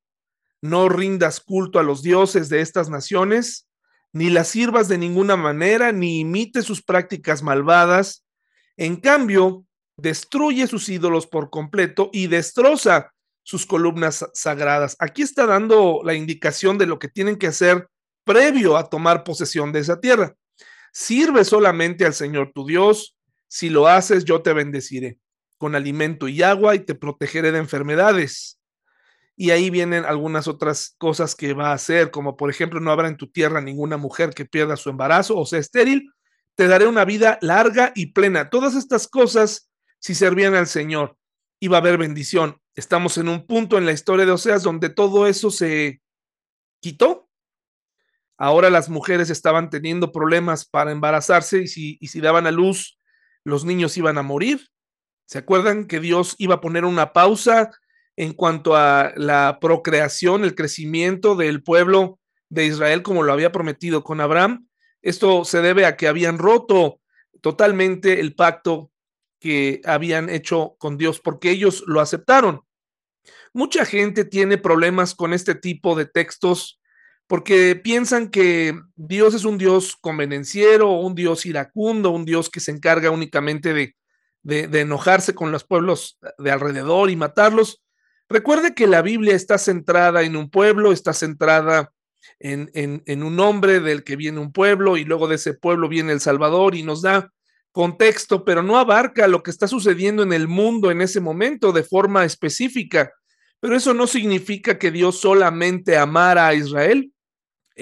No 0.62 0.88
rindas 0.88 1.40
culto 1.40 1.78
a 1.78 1.82
los 1.82 2.02
dioses 2.02 2.48
de 2.48 2.60
estas 2.60 2.88
naciones, 2.88 3.66
ni 4.12 4.30
las 4.30 4.48
sirvas 4.48 4.88
de 4.88 4.98
ninguna 4.98 5.36
manera, 5.36 5.90
ni 5.90 6.20
imites 6.20 6.64
sus 6.64 6.82
prácticas 6.82 7.42
malvadas. 7.42 8.24
En 8.76 8.96
cambio, 8.96 9.64
destruye 9.96 10.66
sus 10.66 10.88
ídolos 10.88 11.26
por 11.26 11.50
completo 11.50 12.10
y 12.12 12.26
destroza 12.26 13.12
sus 13.42 13.66
columnas 13.66 14.26
sagradas. 14.34 14.96
Aquí 14.98 15.22
está 15.22 15.46
dando 15.46 16.02
la 16.04 16.14
indicación 16.14 16.78
de 16.78 16.86
lo 16.86 16.98
que 16.98 17.08
tienen 17.08 17.36
que 17.36 17.48
hacer 17.48 17.88
previo 18.24 18.76
a 18.76 18.88
tomar 18.88 19.24
posesión 19.24 19.72
de 19.72 19.80
esa 19.80 20.00
tierra. 20.00 20.34
Sirve 20.92 21.44
solamente 21.44 22.04
al 22.04 22.14
Señor 22.14 22.52
tu 22.54 22.66
Dios. 22.66 23.16
Si 23.48 23.70
lo 23.70 23.88
haces, 23.88 24.24
yo 24.24 24.42
te 24.42 24.52
bendeciré 24.52 25.18
con 25.60 25.74
alimento 25.74 26.26
y 26.26 26.42
agua 26.42 26.74
y 26.74 26.78
te 26.78 26.94
protegeré 26.94 27.52
de 27.52 27.58
enfermedades. 27.58 28.58
Y 29.36 29.50
ahí 29.50 29.68
vienen 29.68 30.06
algunas 30.06 30.48
otras 30.48 30.94
cosas 30.96 31.34
que 31.34 31.52
va 31.52 31.68
a 31.70 31.74
hacer, 31.74 32.10
como 32.10 32.34
por 32.34 32.48
ejemplo, 32.48 32.80
no 32.80 32.90
habrá 32.90 33.08
en 33.08 33.18
tu 33.18 33.30
tierra 33.30 33.60
ninguna 33.60 33.98
mujer 33.98 34.30
que 34.30 34.46
pierda 34.46 34.76
su 34.76 34.88
embarazo 34.88 35.36
o 35.36 35.44
sea 35.44 35.58
estéril. 35.58 36.10
Te 36.54 36.66
daré 36.66 36.86
una 36.86 37.04
vida 37.04 37.38
larga 37.42 37.92
y 37.94 38.06
plena. 38.06 38.48
Todas 38.48 38.74
estas 38.74 39.06
cosas, 39.06 39.70
si 39.98 40.14
servían 40.14 40.54
al 40.54 40.66
Señor, 40.66 41.18
iba 41.60 41.76
a 41.76 41.80
haber 41.80 41.98
bendición. 41.98 42.58
Estamos 42.74 43.18
en 43.18 43.28
un 43.28 43.46
punto 43.46 43.76
en 43.76 43.84
la 43.84 43.92
historia 43.92 44.24
de 44.24 44.32
Oseas 44.32 44.62
donde 44.62 44.88
todo 44.88 45.26
eso 45.26 45.50
se 45.50 46.00
quitó. 46.80 47.19
Ahora 48.42 48.70
las 48.70 48.88
mujeres 48.88 49.28
estaban 49.28 49.68
teniendo 49.68 50.12
problemas 50.12 50.64
para 50.64 50.92
embarazarse 50.92 51.60
y 51.60 51.68
si, 51.68 52.20
daban 52.22 52.46
a 52.46 52.50
luz, 52.50 52.98
los 53.44 53.66
niños 53.66 53.98
iban 53.98 54.16
a 54.16 54.22
morir. 54.22 54.66
¿Se 55.26 55.36
acuerdan 55.36 55.86
que 55.86 56.00
Dios 56.00 56.36
iba 56.38 56.54
a 56.54 56.60
poner 56.62 56.86
una 56.86 57.12
pausa 57.12 57.70
en 58.16 58.32
cuanto 58.32 58.76
a 58.76 59.12
la 59.14 59.58
procreación, 59.60 60.42
el 60.42 60.54
crecimiento 60.54 61.36
del 61.36 61.62
pueblo 61.62 62.18
de 62.48 62.64
Israel 62.64 63.02
como 63.02 63.24
lo 63.24 63.34
había 63.34 63.52
prometido 63.52 64.02
con 64.02 64.22
Abraham? 64.22 64.66
Esto 65.02 65.44
se 65.44 65.60
debe 65.60 65.84
a 65.84 65.98
que 65.98 66.08
habían 66.08 66.38
roto 66.38 67.02
totalmente 67.42 68.20
el 68.20 68.34
pacto 68.34 68.90
que 69.38 69.82
habían 69.84 70.30
hecho 70.30 70.76
con 70.78 70.96
Dios 70.96 71.20
porque 71.20 71.50
ellos 71.50 71.84
lo 71.86 72.00
aceptaron. 72.00 72.62
Mucha 73.52 73.84
gente 73.84 74.24
tiene 74.24 74.56
problemas 74.56 75.14
con 75.14 75.34
este 75.34 75.54
tipo 75.54 75.94
de 75.94 76.06
textos 76.06 76.79
porque 77.30 77.76
piensan 77.76 78.28
que 78.28 78.76
Dios 78.96 79.34
es 79.34 79.44
un 79.44 79.56
Dios 79.56 79.96
convenenciero, 80.00 80.90
un 80.90 81.14
Dios 81.14 81.46
iracundo, 81.46 82.10
un 82.10 82.24
Dios 82.24 82.50
que 82.50 82.58
se 82.58 82.72
encarga 82.72 83.12
únicamente 83.12 83.72
de, 83.72 83.94
enojarse 84.80 85.32
con 85.32 85.52
los 85.52 85.62
pueblos 85.62 86.18
de 86.38 86.50
alrededor 86.50 87.08
y 87.08 87.14
matarlos. 87.14 87.84
Recuerde 88.28 88.74
que 88.74 88.88
la 88.88 89.00
Biblia 89.00 89.36
está 89.36 89.58
centrada 89.58 90.24
en 90.24 90.34
un 90.34 90.50
pueblo, 90.50 90.90
está 90.90 91.12
centrada 91.12 91.92
en, 92.40 92.68
en, 92.74 93.04
en, 93.06 93.22
un 93.22 93.38
hombre 93.38 93.78
del 93.78 94.02
que 94.02 94.16
viene 94.16 94.40
un 94.40 94.52
pueblo 94.52 94.96
y 94.96 95.04
luego 95.04 95.28
de 95.28 95.36
ese 95.36 95.54
pueblo 95.54 95.88
viene 95.88 96.10
el 96.10 96.20
Salvador 96.20 96.74
y 96.74 96.82
nos 96.82 97.00
da 97.00 97.32
contexto, 97.70 98.44
pero 98.44 98.64
no 98.64 98.76
abarca 98.76 99.28
lo 99.28 99.44
que 99.44 99.52
está 99.52 99.68
sucediendo 99.68 100.24
en 100.24 100.32
el 100.32 100.48
mundo 100.48 100.90
en 100.90 101.00
ese 101.00 101.20
momento 101.20 101.70
de 101.70 101.84
forma 101.84 102.24
específica. 102.24 103.12
Pero 103.60 103.76
eso 103.76 103.94
no 103.94 104.08
significa 104.08 104.80
que 104.80 104.90
Dios 104.90 105.20
solamente 105.20 105.96
amara 105.96 106.48
a 106.48 106.54
Israel. 106.54 107.12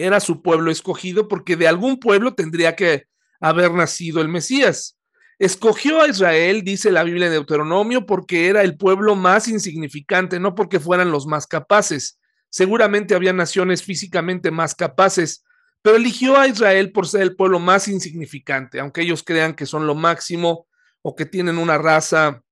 Era 0.05 0.21
su 0.21 0.43
pueblo 0.43 0.71
escogido 0.71 1.29
porque 1.29 1.57
de 1.57 1.69
algún 1.69 1.99
pueblo 1.99 2.35
tendría 2.35 2.77
que 2.77 3.07
haber 3.41 3.73
nacido 3.73 4.21
el 4.21 4.29
Mesías. 4.29 4.99
Escogió 5.39 6.01
a 6.01 6.09
Israel, 6.09 6.63
dice 6.65 6.91
la 6.91 7.05
Biblia 7.05 7.27
en 7.27 7.33
Deuteronomio, 7.33 8.07
porque 8.07 8.49
era 8.49 8.63
el 8.63 8.77
pueblo 8.77 9.15
más 9.15 9.47
insignificante, 9.47 10.41
no 10.41 10.55
porque 10.55 10.81
fueran 10.81 11.13
los 11.13 11.27
más 11.27 11.47
capaces. 11.47 12.19
Seguramente 12.51 13.15
había 13.15 13.33
naciones 13.33 13.83
físicamente 13.83 14.51
más 14.51 14.75
capaces, 14.75 15.45
pero 15.83 15.97
eligió 15.97 16.37
a 16.37 16.49
Israel 16.49 16.91
por 16.91 17.07
ser 17.07 17.23
el 17.23 17.37
pueblo 17.37 17.61
más 17.61 17.87
insignificante, 17.87 18.81
aunque 18.81 19.03
ellos 19.03 19.23
crean 19.23 19.55
que 19.55 19.67
son 19.67 19.87
lo 19.87 19.95
máximo 19.95 20.67
o 21.03 21.15
que 21.15 21.27
tienen 21.27 21.59
una 21.59 21.79
raza 21.79 22.43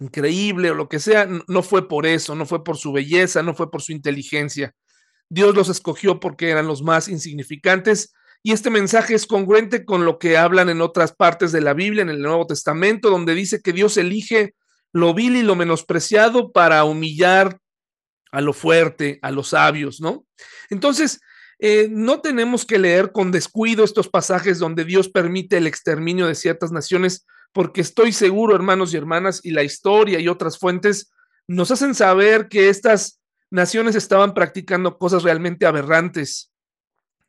increíble 0.00 0.70
o 0.70 0.74
lo 0.74 0.88
que 0.88 1.00
sea, 1.00 1.28
no 1.48 1.62
fue 1.62 1.88
por 1.88 2.06
eso, 2.06 2.36
no 2.36 2.46
fue 2.46 2.62
por 2.62 2.76
su 2.76 2.92
belleza, 2.92 3.42
no 3.42 3.54
fue 3.54 3.70
por 3.70 3.82
su 3.82 3.92
inteligencia. 3.92 4.74
Dios 5.28 5.54
los 5.54 5.68
escogió 5.68 6.20
porque 6.20 6.50
eran 6.50 6.66
los 6.66 6.82
más 6.82 7.08
insignificantes 7.08 8.12
y 8.42 8.52
este 8.52 8.70
mensaje 8.70 9.14
es 9.14 9.26
congruente 9.26 9.84
con 9.84 10.04
lo 10.04 10.18
que 10.18 10.36
hablan 10.36 10.68
en 10.68 10.80
otras 10.80 11.12
partes 11.12 11.52
de 11.52 11.60
la 11.60 11.74
Biblia, 11.74 12.02
en 12.02 12.08
el 12.08 12.22
Nuevo 12.22 12.46
Testamento, 12.46 13.10
donde 13.10 13.34
dice 13.34 13.60
que 13.60 13.72
Dios 13.72 13.96
elige 13.96 14.54
lo 14.92 15.12
vil 15.12 15.36
y 15.36 15.42
lo 15.42 15.54
menospreciado 15.54 16.52
para 16.52 16.84
humillar 16.84 17.58
a 18.30 18.40
lo 18.40 18.52
fuerte, 18.52 19.18
a 19.22 19.30
los 19.30 19.48
sabios, 19.48 20.00
¿no? 20.00 20.24
Entonces, 20.70 21.20
eh, 21.58 21.88
no 21.90 22.20
tenemos 22.20 22.64
que 22.64 22.78
leer 22.78 23.10
con 23.12 23.32
descuido 23.32 23.84
estos 23.84 24.08
pasajes 24.08 24.58
donde 24.58 24.84
Dios 24.84 25.08
permite 25.08 25.56
el 25.56 25.66
exterminio 25.66 26.26
de 26.26 26.34
ciertas 26.34 26.70
naciones, 26.70 27.26
porque 27.52 27.80
estoy 27.80 28.12
seguro, 28.12 28.54
hermanos 28.54 28.94
y 28.94 28.96
hermanas, 28.96 29.40
y 29.42 29.50
la 29.50 29.64
historia 29.64 30.20
y 30.20 30.28
otras 30.28 30.58
fuentes 30.58 31.10
nos 31.48 31.70
hacen 31.70 31.94
saber 31.94 32.48
que 32.48 32.68
estas 32.68 33.17
naciones 33.50 33.94
estaban 33.94 34.34
practicando 34.34 34.98
cosas 34.98 35.22
realmente 35.22 35.66
aberrantes. 35.66 36.52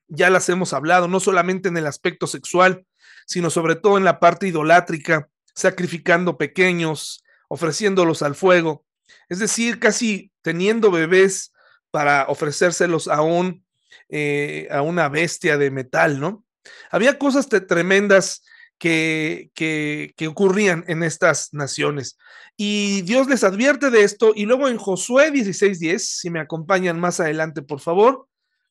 Ya 0.08 0.30
las 0.30 0.50
hemos 0.50 0.74
hablado, 0.74 1.08
no 1.08 1.20
solamente 1.20 1.70
en 1.70 1.78
el 1.78 1.88
aspecto 1.88 2.28
sexual, 2.28 2.86
sino 3.26 3.50
sobre 3.50 3.76
todo 3.76 3.98
en 3.98 4.04
la 4.04 4.20
parte 4.20 4.48
idolátrica, 4.48 5.30
sacrificando 5.54 6.38
pequeños, 6.38 7.24
ofreciéndolos 7.48 8.22
al 8.22 8.36
fuego, 8.36 8.86
es 9.28 9.40
decir, 9.40 9.80
casi 9.80 10.32
teniendo 10.42 10.92
bebés 10.92 11.54
para 11.92 12.26
ofrecérselos 12.28 13.08
a, 13.08 13.22
un, 13.22 13.66
eh, 14.10 14.68
a 14.72 14.82
una 14.82 15.10
bestia 15.10 15.58
de 15.58 15.72
metal, 15.72 16.20
¿no? 16.20 16.46
Había 16.92 17.18
cosas 17.18 17.48
tremendas 17.50 18.44
que, 18.80 19.52
que, 19.54 20.14
que, 20.18 20.28
ocurrían 20.28 20.84
en 20.88 21.04
estas 21.04 21.54
naciones. 21.54 22.18
Y 22.58 23.04
Dios 23.04 23.28
les 23.28 23.44
advierte 23.44 23.90
de 23.92 24.04
esto. 24.04 24.32
Y 24.36 24.46
luego 24.46 24.68
en 24.68 24.78
Josué 24.78 25.32
16.10, 25.32 26.00
si 26.00 26.30
me 26.30 26.40
acompañan 26.40 27.00
más 27.00 27.20
adelante, 27.20 27.62
por 27.62 27.82
favor. 27.82 28.28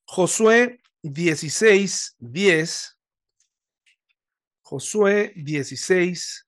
Josué 0.06 0.80
16.10. 1.02 2.94
Josué 4.62 5.32
16, 5.34 6.46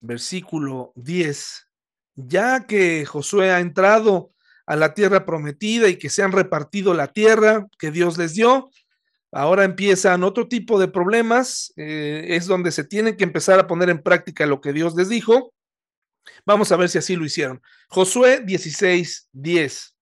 versículo 0.00 0.92
10. 0.96 1.68
Ya 2.16 2.66
que 2.66 3.06
Josué 3.06 3.52
ha 3.52 3.60
entrado 3.60 4.32
a 4.66 4.74
la 4.74 4.92
tierra 4.92 5.24
prometida 5.24 5.88
y 5.88 5.98
que 5.98 6.10
se 6.10 6.24
han 6.24 6.32
repartido 6.32 6.94
la 6.94 7.12
tierra 7.12 7.68
que 7.78 7.92
Dios 7.92 8.18
les 8.18 8.34
dio, 8.34 8.70
ahora 9.32 9.64
empiezan 9.64 10.24
otro 10.24 10.48
tipo 10.48 10.78
de 10.78 10.88
problemas, 10.88 11.72
eh, 11.76 12.26
es 12.30 12.46
donde 12.46 12.72
se 12.72 12.84
tiene 12.84 13.16
que 13.16 13.24
empezar 13.24 13.58
a 13.58 13.66
poner 13.66 13.90
en 13.90 14.02
práctica 14.02 14.46
lo 14.46 14.60
que 14.60 14.72
Dios 14.72 14.94
les 14.94 15.08
dijo. 15.08 15.52
Vamos 16.46 16.72
a 16.72 16.76
ver 16.76 16.88
si 16.88 16.98
así 16.98 17.16
lo 17.16 17.24
hicieron. 17.24 17.62
Josué 17.88 18.42
16, 18.44 19.28
10. 19.32 19.94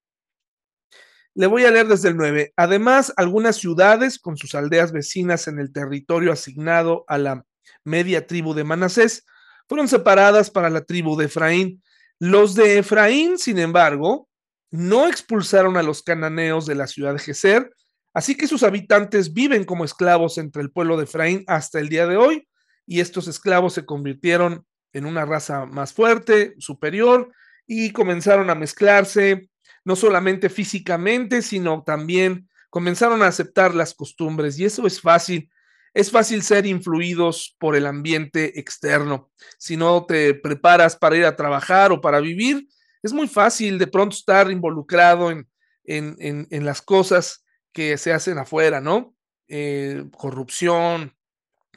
Le 1.34 1.46
voy 1.46 1.64
a 1.64 1.70
leer 1.70 1.86
desde 1.86 2.08
el 2.08 2.16
9. 2.16 2.52
Además, 2.56 3.12
algunas 3.16 3.56
ciudades 3.56 4.18
con 4.18 4.36
sus 4.36 4.54
aldeas 4.54 4.92
vecinas 4.92 5.48
en 5.48 5.58
el 5.58 5.72
territorio 5.72 6.32
asignado 6.32 7.04
a 7.08 7.18
la 7.18 7.44
media 7.84 8.26
tribu 8.26 8.54
de 8.54 8.64
Manasés 8.64 9.24
fueron 9.68 9.88
separadas 9.88 10.50
para 10.50 10.70
la 10.70 10.82
tribu 10.82 11.16
de 11.16 11.26
Efraín. 11.26 11.82
Los 12.18 12.54
de 12.54 12.78
Efraín, 12.78 13.38
sin 13.38 13.58
embargo, 13.58 14.28
no 14.70 15.08
expulsaron 15.08 15.76
a 15.76 15.82
los 15.82 16.02
cananeos 16.02 16.66
de 16.66 16.74
la 16.74 16.86
ciudad 16.86 17.12
de 17.12 17.18
Geser, 17.18 17.70
así 18.16 18.34
que 18.34 18.48
sus 18.48 18.62
habitantes 18.62 19.34
viven 19.34 19.64
como 19.64 19.84
esclavos 19.84 20.38
entre 20.38 20.62
el 20.62 20.70
pueblo 20.70 20.96
de 20.96 21.04
Efraín 21.04 21.44
hasta 21.46 21.78
el 21.80 21.90
día 21.90 22.06
de 22.06 22.16
hoy, 22.16 22.48
y 22.86 23.00
estos 23.00 23.28
esclavos 23.28 23.74
se 23.74 23.84
convirtieron 23.84 24.64
en 24.94 25.04
una 25.04 25.26
raza 25.26 25.66
más 25.66 25.92
fuerte, 25.92 26.54
superior, 26.58 27.30
y 27.66 27.90
comenzaron 27.90 28.48
a 28.48 28.54
mezclarse, 28.54 29.50
no 29.84 29.96
solamente 29.96 30.48
físicamente, 30.48 31.42
sino 31.42 31.82
también 31.84 32.48
comenzaron 32.70 33.22
a 33.22 33.26
aceptar 33.26 33.74
las 33.74 33.92
costumbres, 33.92 34.58
y 34.58 34.64
eso 34.64 34.86
es 34.86 34.98
fácil. 34.98 35.50
Es 35.92 36.10
fácil 36.10 36.42
ser 36.42 36.64
influidos 36.64 37.54
por 37.58 37.76
el 37.76 37.84
ambiente 37.84 38.58
externo. 38.58 39.30
Si 39.58 39.76
no 39.76 40.06
te 40.06 40.32
preparas 40.32 40.96
para 40.96 41.16
ir 41.16 41.26
a 41.26 41.36
trabajar 41.36 41.92
o 41.92 42.00
para 42.00 42.20
vivir, 42.20 42.66
es 43.02 43.12
muy 43.12 43.28
fácil 43.28 43.78
de 43.78 43.86
pronto 43.86 44.16
estar 44.16 44.50
involucrado 44.50 45.30
en, 45.30 45.46
en, 45.86 46.64
las 46.64 46.82
cosas 46.82 47.45
que 47.76 47.98
se 47.98 48.10
hacen 48.10 48.38
afuera, 48.38 48.80
¿no? 48.80 49.14
Eh, 49.48 50.04
corrupción, 50.16 51.14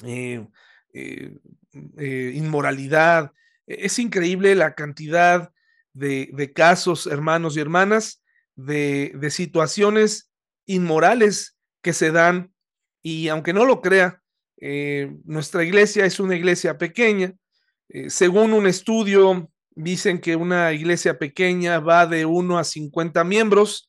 eh, 0.06 0.48
eh, 0.94 2.32
inmoralidad. 2.36 3.34
E, 3.68 3.86
es 3.86 4.00
increíble 4.00 4.56
la 4.56 4.76
cantidad 4.76 5.52
de, 5.92 6.54
casos, 6.56 7.06
hermanos 7.06 7.58
y 7.58 7.60
hermanas, 7.60 8.24
de, 8.56 9.30
situaciones 9.30 10.32
inmorales 10.66 11.58
que 11.82 11.92
se 11.92 12.12
dan. 12.12 12.54
Y 13.02 13.28
aunque 13.28 13.52
no 13.52 13.66
lo 13.66 13.82
crea, 13.82 14.24
nuestra 15.26 15.66
iglesia 15.66 16.06
es 16.06 16.22
una 16.22 16.36
iglesia 16.36 16.78
pequeña. 16.78 17.34
según 18.08 18.54
un 18.54 18.68
estudio 18.68 19.52
dicen 19.72 20.20
que 20.20 20.38
una 20.38 20.72
iglesia 20.72 21.20
pequeña 21.20 21.80
va 21.80 22.08
de 22.08 22.26
1 22.26 22.58
a 22.58 22.64
50 22.64 23.24
miembros 23.26 23.89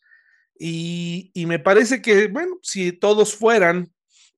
y, 0.62 1.46
me 1.46 1.58
parece 1.58 2.02
que, 2.02 2.28
bueno, 2.28 2.58
si 2.62 2.92
todos 2.92 3.34
fueran, 3.34 3.90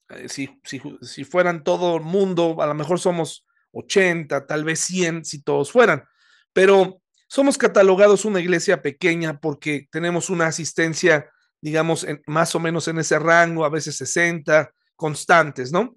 eh, 0.09 0.29
si, 0.29 0.57
si, 0.63 1.25
fueran 1.25 1.65
todo 1.65 1.97
el 1.97 2.05
mundo, 2.05 2.63
a 2.63 2.67
lo 2.69 2.75
mejor 2.75 3.01
somos 3.01 3.45
80, 3.73 4.47
tal 4.47 4.63
vez 4.63 4.79
100, 4.81 5.25
si 5.25 5.43
todos 5.43 5.73
fueran, 5.73 6.05
pero 6.53 7.03
somos 7.27 7.59
catalogados 7.59 8.25
una 8.25 8.39
iglesia 8.39 8.83
pequeña 8.83 9.41
porque 9.41 9.89
tenemos 9.91 10.31
una 10.31 10.47
asistencia, 10.47 11.29
digamos, 11.61 12.07
más 12.27 12.55
o 12.55 12.61
menos 12.61 12.87
en 12.87 13.01
ese 13.01 13.19
rango, 13.19 13.65
a 13.65 13.71
veces 13.71 13.97
60, 13.97 14.73
constantes, 14.95 15.73
¿no? 15.73 15.97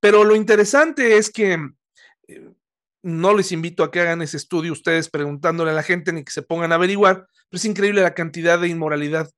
Pero 0.00 0.24
lo 0.24 0.34
interesante 0.34 1.16
es 1.16 1.30
que 1.30 1.58
eh, 2.26 2.50
no 3.02 3.36
les 3.36 3.52
invito 3.52 3.84
a 3.84 3.92
que 3.92 4.00
hagan 4.00 4.20
ese 4.20 4.36
estudio 4.36 4.72
ustedes 4.72 5.08
preguntándole 5.08 5.70
a 5.70 5.74
la 5.74 5.84
gente 5.84 6.12
ni 6.12 6.24
que 6.24 6.32
se 6.32 6.42
pongan 6.42 6.72
a 6.72 6.74
averiguar, 6.74 7.28
pero 7.48 7.58
es 7.58 7.64
increíble 7.64 8.02
la 8.02 8.14
cantidad 8.14 8.58
de 8.58 8.66
inmoralidad 8.66 9.30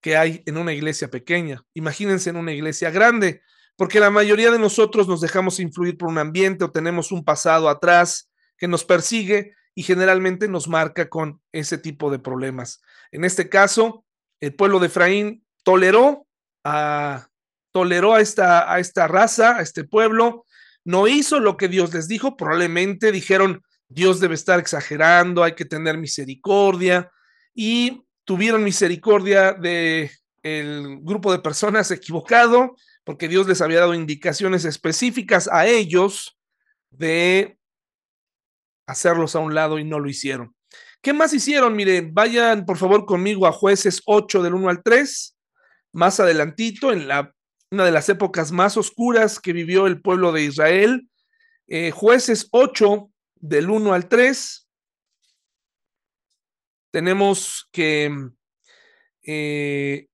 que 0.00 0.16
hay 0.16 0.42
en 0.46 0.56
una 0.56 0.72
iglesia 0.72 1.08
pequeña. 1.08 1.62
Imagínense 1.74 2.30
en 2.30 2.36
una 2.36 2.52
iglesia 2.52 2.90
grande, 2.90 3.42
porque 3.76 4.00
la 4.00 4.10
mayoría 4.10 4.50
de 4.50 4.58
nosotros 4.58 5.08
nos 5.08 5.20
dejamos 5.20 5.60
influir 5.60 5.96
por 5.96 6.08
un 6.08 6.18
ambiente 6.18 6.64
o 6.64 6.70
tenemos 6.70 7.12
un 7.12 7.24
pasado 7.24 7.68
atrás 7.68 8.30
que 8.56 8.68
nos 8.68 8.84
persigue 8.84 9.54
y 9.74 9.82
generalmente 9.82 10.48
nos 10.48 10.68
marca 10.68 11.08
con 11.08 11.40
ese 11.52 11.78
tipo 11.78 12.10
de 12.10 12.18
problemas. 12.18 12.82
En 13.12 13.24
este 13.24 13.48
caso, 13.48 14.04
el 14.40 14.54
pueblo 14.54 14.78
de 14.78 14.86
Efraín 14.86 15.44
toleró 15.62 16.26
a, 16.64 17.28
toleró 17.72 18.14
a 18.14 18.20
esta, 18.20 18.72
a 18.72 18.80
esta 18.80 19.06
raza, 19.08 19.56
a 19.56 19.62
este 19.62 19.84
pueblo, 19.84 20.44
no 20.84 21.08
hizo 21.08 21.40
lo 21.40 21.56
que 21.56 21.68
Dios 21.68 21.94
les 21.94 22.08
dijo, 22.08 22.36
probablemente 22.36 23.12
dijeron, 23.12 23.62
Dios 23.88 24.20
debe 24.20 24.34
estar 24.34 24.58
exagerando, 24.58 25.42
hay 25.42 25.54
que 25.54 25.64
tener 25.64 25.98
misericordia, 25.98 27.10
y 27.54 28.04
tuvieron 28.30 28.62
misericordia 28.62 29.54
de 29.54 30.08
el 30.44 31.00
grupo 31.00 31.32
de 31.32 31.40
personas 31.40 31.90
equivocado, 31.90 32.76
porque 33.02 33.26
Dios 33.26 33.48
les 33.48 33.60
había 33.60 33.80
dado 33.80 33.92
indicaciones 33.92 34.64
específicas 34.64 35.48
a 35.50 35.66
ellos 35.66 36.38
de 36.90 37.58
hacerlos 38.86 39.34
a 39.34 39.40
un 39.40 39.52
lado 39.56 39.80
y 39.80 39.84
no 39.84 39.98
lo 39.98 40.08
hicieron. 40.08 40.54
¿Qué 41.02 41.12
más 41.12 41.34
hicieron? 41.34 41.74
Miren, 41.74 42.14
vayan 42.14 42.66
por 42.66 42.78
favor 42.78 43.04
conmigo 43.04 43.48
a 43.48 43.52
jueces 43.52 44.00
8 44.06 44.44
del 44.44 44.54
1 44.54 44.68
al 44.68 44.84
3, 44.84 45.36
más 45.90 46.20
adelantito 46.20 46.92
en 46.92 47.08
la 47.08 47.34
una 47.72 47.84
de 47.84 47.90
las 47.90 48.08
épocas 48.08 48.52
más 48.52 48.76
oscuras 48.76 49.40
que 49.40 49.52
vivió 49.52 49.88
el 49.88 50.00
pueblo 50.00 50.30
de 50.30 50.44
Israel. 50.44 51.10
Eh, 51.66 51.90
jueces 51.90 52.46
8, 52.52 53.10
del 53.40 53.70
1 53.70 53.92
al 53.92 54.08
3, 54.08 54.69
tenemos 56.90 57.68
que 57.72 58.10
eh, 59.22 60.06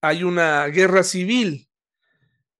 hay 0.00 0.22
una 0.22 0.66
guerra 0.66 1.02
civil. 1.02 1.68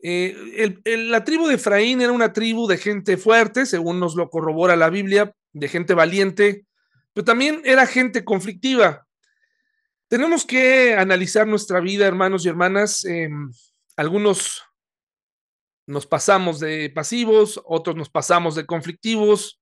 Eh, 0.02 0.74
la 0.84 1.24
tribu 1.24 1.48
de 1.48 1.54
Efraín 1.54 2.00
era 2.00 2.12
una 2.12 2.32
tribu 2.32 2.66
de 2.66 2.78
gente 2.78 3.16
fuerte, 3.16 3.66
según 3.66 3.98
nos 3.98 4.14
lo 4.14 4.28
corrobora 4.30 4.76
la 4.76 4.90
Biblia, 4.90 5.34
de 5.52 5.68
gente 5.68 5.94
valiente, 5.94 6.66
pero 7.12 7.24
también 7.24 7.62
era 7.64 7.86
gente 7.86 8.24
conflictiva. 8.24 9.06
Tenemos 10.08 10.44
que 10.44 10.94
analizar 10.94 11.46
nuestra 11.46 11.80
vida, 11.80 12.06
hermanos 12.06 12.44
y 12.44 12.48
hermanas. 12.48 13.04
Em, 13.04 13.50
algunos 13.96 14.62
nos 15.86 16.06
pasamos 16.06 16.60
de 16.60 16.90
pasivos, 16.90 17.60
otros 17.64 17.96
nos 17.96 18.10
pasamos 18.10 18.54
de 18.54 18.66
conflictivos. 18.66 19.60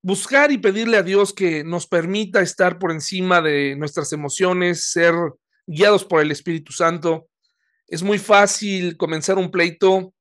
Buscar 0.00 0.52
y 0.52 0.58
pedirle 0.58 0.96
a 0.96 1.02
Dios 1.02 1.32
que 1.32 1.64
nos 1.64 1.86
permita 1.86 2.40
estar 2.40 2.78
por 2.78 2.92
encima 2.92 3.40
de 3.42 3.74
nuestras 3.76 4.12
emociones, 4.12 4.90
ser 4.90 5.14
guiados 5.66 6.04
por 6.04 6.20
el 6.20 6.30
Espíritu 6.30 6.72
Santo. 6.72 7.28
Es 7.86 8.02
muy 8.02 8.18
fácil 8.18 8.96
comenzar 8.96 9.38
un 9.38 9.50
pleito 9.50 10.14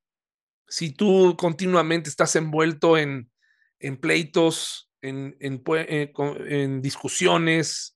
si 0.68 0.92
tú 0.92 1.36
continuamente 1.38 2.10
estás 2.10 2.36
envuelto 2.36 2.98
en, 2.98 3.30
pleitos, 4.02 4.90
en, 5.02 5.38
eh, 5.40 6.12
en 6.48 6.82
discusiones, 6.82 7.96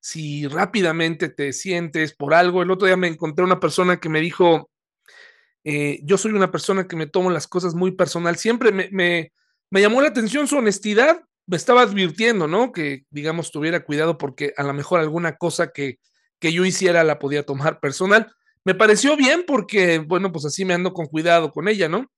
si 0.00 0.46
rápidamente 0.48 1.28
te 1.28 1.52
sientes 1.52 2.14
por 2.14 2.34
algo. 2.34 2.62
El 2.62 2.70
otro 2.70 2.86
día 2.86 2.96
me 2.96 3.08
encontré 3.08 3.44
una 3.44 3.60
persona 3.60 3.98
que 3.98 4.08
me 4.08 4.20
dijo, 4.20 4.70
eh, 5.64 6.00
yo 6.02 6.18
soy 6.18 6.32
una 6.32 6.50
persona 6.50 6.88
que 6.88 6.96
me 6.96 7.06
tomo 7.06 7.30
las 7.30 7.46
cosas 7.46 7.74
muy 7.74 7.92
personal. 7.92 8.36
Siempre 8.36 8.72
me, 8.72 9.32
me, 9.72 9.80
llamó 9.80 10.00
la 10.00 10.08
atención 10.08 10.46
su 10.46 10.56
honestidad. 10.56 11.22
Me 11.46 11.56
estaba 11.56 11.82
advirtiendo, 11.82 12.46
¿no? 12.46 12.70
Que, 12.70 13.04
digamos, 13.10 13.50
tuviera 13.50 13.84
cuidado 13.84 14.16
porque 14.16 14.54
a 14.56 14.62
lo 14.62 14.72
mejor 14.72 15.00
alguna 15.00 15.36
cosa 15.36 15.72
que, 15.72 15.98
que 16.38 16.52
yo 16.52 16.64
hiciera 16.64 17.02
la 17.02 17.18
podía 17.18 17.44
tomar 17.44 17.80
personal. 17.80 18.32
Me 18.64 18.74
pareció 18.74 19.16
bien 19.16 19.44
porque, 19.46 19.98
bueno, 19.98 20.30
pues 20.30 20.44
así 20.44 20.64
me 20.64 20.74
ando 20.74 20.92
con 20.92 21.06
cuidado 21.06 21.50
con 21.50 21.66
ella, 21.66 21.88
¿no? 21.88 22.10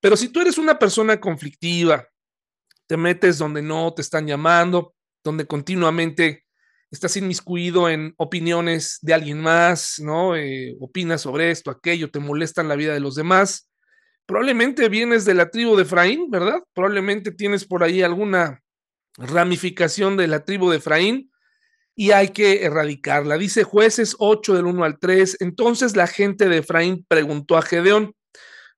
Pero 0.00 0.16
si 0.16 0.28
tú 0.28 0.40
eres 0.40 0.58
una 0.58 0.78
persona 0.78 1.20
conflictiva, 1.20 2.06
te 2.86 2.96
metes 2.96 3.38
donde 3.38 3.62
no 3.62 3.94
te 3.94 4.02
están 4.02 4.26
llamando, 4.26 4.94
donde 5.22 5.46
continuamente 5.46 6.44
estás 6.90 7.16
inmiscuido 7.16 7.88
en 7.88 8.14
opiniones 8.16 8.98
de 9.00 9.14
alguien 9.14 9.40
más, 9.40 10.00
¿no? 10.00 10.36
Eh, 10.36 10.76
opinas 10.80 11.22
sobre 11.22 11.50
esto, 11.50 11.70
aquello, 11.70 12.10
te 12.10 12.18
molestan 12.18 12.68
la 12.68 12.76
vida 12.76 12.92
de 12.92 13.00
los 13.00 13.14
demás. 13.14 13.69
Probablemente 14.30 14.88
vienes 14.88 15.24
de 15.24 15.34
la 15.34 15.50
tribu 15.50 15.74
de 15.74 15.82
Efraín, 15.82 16.30
¿verdad? 16.30 16.62
Probablemente 16.72 17.32
tienes 17.32 17.64
por 17.64 17.82
ahí 17.82 18.00
alguna 18.00 18.62
ramificación 19.16 20.16
de 20.16 20.28
la 20.28 20.44
tribu 20.44 20.70
de 20.70 20.76
Efraín 20.76 21.32
y 21.96 22.12
hay 22.12 22.28
que 22.28 22.64
erradicarla. 22.64 23.38
Dice 23.38 23.64
jueces 23.64 24.14
8 24.20 24.54
del 24.54 24.66
1 24.66 24.84
al 24.84 25.00
3. 25.00 25.38
Entonces 25.40 25.96
la 25.96 26.06
gente 26.06 26.48
de 26.48 26.58
Efraín 26.58 27.04
preguntó 27.08 27.56
a 27.56 27.62
Gedeón, 27.62 28.14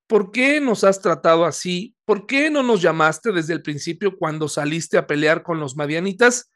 ¿por 0.07 0.31
qué 0.31 0.59
nos 0.59 0.83
has 0.83 1.01
tratado 1.01 1.45
así? 1.45 1.95
¿Por 2.03 2.25
qué 2.25 2.49
no 2.49 2.63
nos 2.63 2.81
llamaste 2.81 3.31
desde 3.31 3.53
el 3.53 3.61
principio 3.61 4.17
cuando 4.17 4.47
saliste 4.47 4.97
a 4.97 5.05
pelear 5.05 5.43
con 5.43 5.59
los 5.59 5.75
madianitas? 5.75 6.49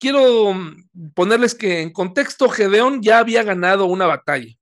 Quiero 0.00 0.54
mm, 0.54 1.12
ponerles 1.14 1.54
que 1.54 1.82
en 1.82 1.92
contexto, 1.92 2.48
Gedeón 2.48 3.02
ya 3.02 3.18
había 3.18 3.42
ganado 3.42 3.84
una 3.84 4.06
batalla. 4.06 4.56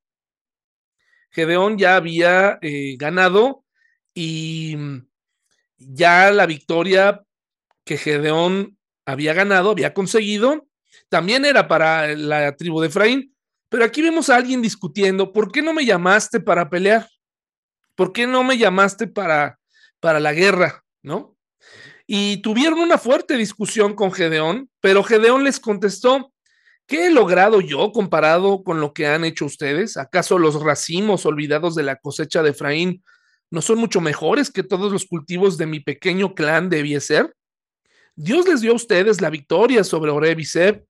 Gedeón 1.31 1.79
ya 1.79 1.97
había 1.97 2.59
eh, 2.62 2.97
ganado 2.99 3.64
y 4.14 4.75
mm, 4.77 5.07
ya 5.79 6.31
la 6.31 6.47
victoria 6.47 7.23
que 7.85 7.97
Gedeón 7.97 8.79
había 9.07 9.33
ganado, 9.33 9.71
había 9.71 9.95
conseguido, 9.95 10.66
también 11.09 11.45
era 11.45 11.69
para 11.69 12.14
la 12.14 12.55
tribu 12.57 12.81
de 12.81 12.88
Efraín. 12.88 13.35
Pero 13.69 13.85
aquí 13.85 14.03
vemos 14.03 14.29
a 14.29 14.37
alguien 14.37 14.62
discutiendo, 14.62 15.33
¿por 15.33 15.53
qué 15.53 15.62
no 15.62 15.73
me 15.73 15.87
llamaste 15.87 16.40
para 16.40 16.69
pelear? 16.69 17.09
¿Por 17.95 18.12
qué 18.12 18.27
no 18.27 18.43
me 18.43 18.59
llamaste 18.59 19.07
para, 19.07 19.59
para 20.01 20.19
la 20.19 20.33
guerra? 20.33 20.85
¿No? 21.03 21.37
Y 22.07 22.38
tuvieron 22.38 22.81
una 22.81 22.99
fuerte 22.99 23.37
discusión 23.37 23.95
con 23.95 24.11
Gedeón, 24.11 24.69
pero 24.81 25.05
Gedeón 25.05 25.45
les 25.45 25.61
contestó, 25.61 26.33
¿qué 26.90 27.07
he 27.07 27.11
logrado 27.11 27.61
yo 27.61 27.92
comparado 27.92 28.64
con 28.64 28.81
lo 28.81 28.92
que 28.92 29.07
han 29.07 29.24
hecho 29.24 29.44
ustedes? 29.44 29.96
¿Acaso 29.96 30.40
los 30.40 30.61
racimos 30.61 31.24
olvidados 31.24 31.76
de 31.76 31.85
la 31.85 31.94
cosecha 31.94 32.42
de 32.42 32.50
Efraín 32.50 33.05
no 33.48 33.62
son 33.62 33.79
mucho 33.79 34.00
mejores 34.00 34.50
que 34.50 34.64
todos 34.64 34.90
los 34.90 35.07
cultivos 35.07 35.57
de 35.57 35.66
mi 35.66 35.79
pequeño 35.79 36.35
clan 36.35 36.68
de 36.68 37.00
ser? 37.00 37.33
Dios 38.16 38.48
les 38.48 38.61
dio 38.61 38.72
a 38.72 38.74
ustedes 38.74 39.20
la 39.20 39.31
victoria 39.31 39.85
sobre 39.85 40.11
Oreb 40.11 40.40
y 40.40 40.44
Seb, 40.44 40.85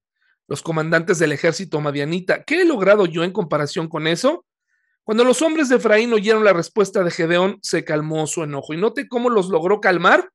los 0.49 0.63
comandantes 0.63 1.19
del 1.19 1.33
ejército 1.33 1.83
madianita. 1.83 2.45
¿Qué 2.45 2.63
he 2.63 2.65
logrado 2.65 3.05
yo 3.05 3.23
en 3.23 3.33
comparación 3.33 3.87
con 3.87 4.07
eso? 4.07 4.47
Cuando 5.05 5.23
los 5.23 5.43
hombres 5.43 5.69
de 5.69 5.77
Efraín 5.77 6.15
oyeron 6.15 6.45
la 6.45 6.55
respuesta 6.55 7.05
de 7.05 7.11
Gedeón, 7.11 7.59
se 7.61 7.85
calmó 7.85 8.27
su 8.27 8.43
enojo. 8.43 8.73
Y 8.73 8.79
note 8.79 9.07
cómo 9.07 9.29
los 9.29 9.51
logró 9.51 9.83
calmar 9.83 10.31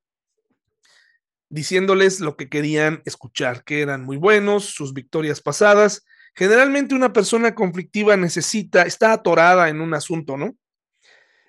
diciéndoles 1.50 2.20
lo 2.20 2.36
que 2.36 2.50
querían 2.50 3.02
escuchar, 3.06 3.64
que 3.64 3.82
eran 3.82 4.04
muy 4.04 4.18
buenos, 4.18 4.66
sus 4.66 4.94
victorias 4.94 5.42
pasadas. 5.42 6.06
Generalmente 6.34 6.96
una 6.96 7.14
persona 7.14 7.56
conflictiva 7.56 8.18
necesita, 8.18 8.84
está 8.84 9.14
atorada 9.14 9.70
en 9.70 9.82
un 9.82 9.94
asunto, 9.94 10.38
¿no? 10.38 10.56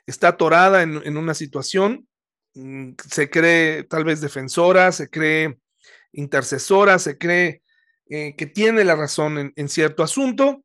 Está 0.06 0.28
atorada 0.28 0.82
en, 0.82 1.16
una 1.16 1.34
situación, 1.34 2.06
mm, 2.54 2.92
se 3.08 3.28
cree 3.28 3.82
tal 3.84 4.04
vez 4.04 4.20
defensora, 4.20 4.92
se 4.92 5.10
cree 5.10 5.58
intercesora, 6.12 6.98
se 6.98 7.18
cree 7.18 7.62
eh, 8.08 8.36
que 8.36 8.46
tiene 8.46 8.84
la 8.84 8.94
razón 8.94 9.52
en, 9.56 9.68
cierto 9.68 10.04
asunto, 10.04 10.62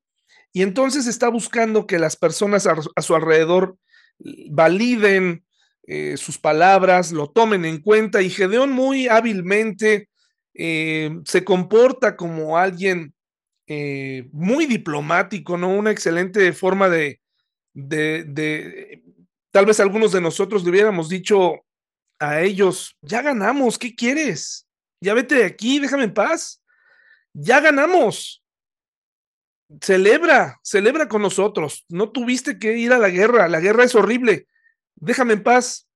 y 0.53 0.61
entonces 0.61 1.07
está 1.07 1.29
buscando 1.29 1.87
que 1.87 1.97
las 1.97 2.15
personas 2.15 2.67
a 2.67 3.01
su 3.01 3.15
alrededor 3.15 3.77
validen 4.51 5.43
eh, 5.83 6.15
sus 6.17 6.37
palabras, 6.37 7.11
lo 7.11 7.29
tomen 7.29 7.65
en 7.65 7.81
cuenta 7.81 8.21
y 8.21 8.29
Gedeón 8.29 8.71
muy 8.71 9.07
hábilmente 9.07 10.09
eh, 10.53 11.19
se 11.25 11.43
comporta 11.43 12.15
como 12.15 12.57
alguien 12.57 13.13
eh, 13.67 14.29
muy 14.31 14.65
diplomático, 14.65 15.57
¿no? 15.57 15.69
Una 15.69 15.91
excelente 15.91 16.53
forma 16.53 16.89
de, 16.89 17.19
de, 17.73 19.01
tal 19.49 19.65
vez 19.65 19.79
algunos 19.79 20.11
de 20.11 20.21
nosotros 20.21 20.63
le 20.63 20.69
hubiéramos 20.71 21.09
dicho 21.09 21.65
a 22.19 22.41
ellos, 22.41 22.95
ya 23.01 23.21
ganamos, 23.21 23.79
¿qué 23.79 23.95
quieres? 23.95 24.67
Ya 24.99 25.13
vete 25.13 25.35
de 25.35 25.45
aquí, 25.45 25.79
déjame 25.79 26.03
en 26.03 26.13
paz. 26.13 26.61
Ya 27.33 27.59
ganamos. 27.59 28.43
Celebra, 29.81 30.59
celebra 30.63 31.07
con 31.07 31.21
nosotros. 31.21 31.85
No 31.89 32.11
tuviste 32.11 32.59
que 32.59 32.77
ir 32.77 32.91
a 32.93 32.99
la 32.99 33.09
guerra, 33.09 33.47
la 33.47 33.61
guerra 33.61 33.85
es 33.85 33.95
horrible 33.95 34.47
déjame 35.01 35.33
en 35.33 35.43
paz. 35.43 35.87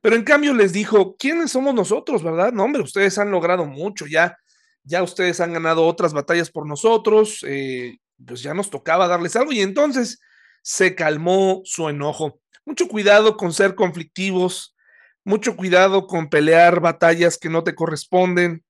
Pero 0.00 0.16
en 0.16 0.24
cambio 0.24 0.54
les 0.54 0.72
dijo, 0.72 1.16
¿quiénes 1.16 1.52
somos 1.52 1.74
nosotros, 1.74 2.22
verdad? 2.22 2.52
No, 2.52 2.64
hombre, 2.64 2.82
ustedes 2.82 3.18
han 3.18 3.30
logrado 3.30 3.64
mucho, 3.66 4.06
ya, 4.06 4.36
ya 4.84 5.02
ustedes 5.02 5.40
han 5.40 5.52
ganado 5.52 5.86
otras 5.86 6.12
batallas 6.12 6.50
por 6.50 6.66
nosotros, 6.66 7.44
eh, 7.48 7.98
pues 8.24 8.42
ya 8.42 8.54
nos 8.54 8.70
tocaba 8.70 9.08
darles 9.08 9.36
algo 9.36 9.52
y 9.52 9.60
entonces 9.60 10.20
se 10.62 10.94
calmó 10.94 11.62
su 11.64 11.88
enojo. 11.88 12.40
Mucho 12.64 12.88
cuidado 12.88 13.36
con 13.36 13.52
ser 13.52 13.74
conflictivos, 13.74 14.76
mucho 15.24 15.56
cuidado 15.56 16.06
con 16.06 16.28
pelear 16.28 16.80
batallas 16.80 17.38
que 17.38 17.48
no 17.48 17.64
te 17.64 17.74
corresponden. 17.74 18.64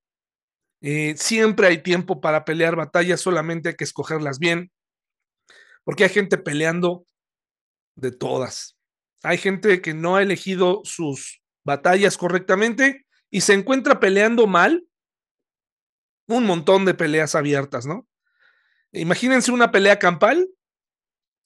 Eh, 0.80 1.14
siempre 1.16 1.66
hay 1.68 1.82
tiempo 1.82 2.20
para 2.20 2.44
pelear 2.44 2.76
batallas, 2.76 3.20
solamente 3.20 3.70
hay 3.70 3.74
que 3.76 3.84
escogerlas 3.84 4.38
bien, 4.38 4.70
porque 5.84 6.04
hay 6.04 6.10
gente 6.10 6.38
peleando 6.38 7.06
de 7.94 8.12
todas. 8.12 8.76
Hay 9.22 9.38
gente 9.38 9.80
que 9.80 9.94
no 9.94 10.16
ha 10.16 10.22
elegido 10.22 10.80
sus 10.84 11.42
batallas 11.64 12.16
correctamente 12.16 13.06
y 13.30 13.42
se 13.42 13.54
encuentra 13.54 14.00
peleando 14.00 14.46
mal. 14.46 14.84
Un 16.26 16.44
montón 16.44 16.84
de 16.84 16.94
peleas 16.94 17.34
abiertas, 17.34 17.86
¿no? 17.86 18.06
Imagínense 18.92 19.52
una 19.52 19.70
pelea 19.70 19.98
campal 19.98 20.48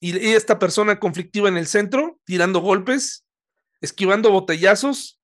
y 0.01 0.17
esta 0.35 0.59
persona 0.59 0.99
conflictiva 0.99 1.49
en 1.49 1.57
el 1.57 1.67
centro, 1.67 2.21
tirando 2.25 2.61
golpes, 2.61 3.25
esquivando 3.81 4.31
botellazos, 4.31 5.21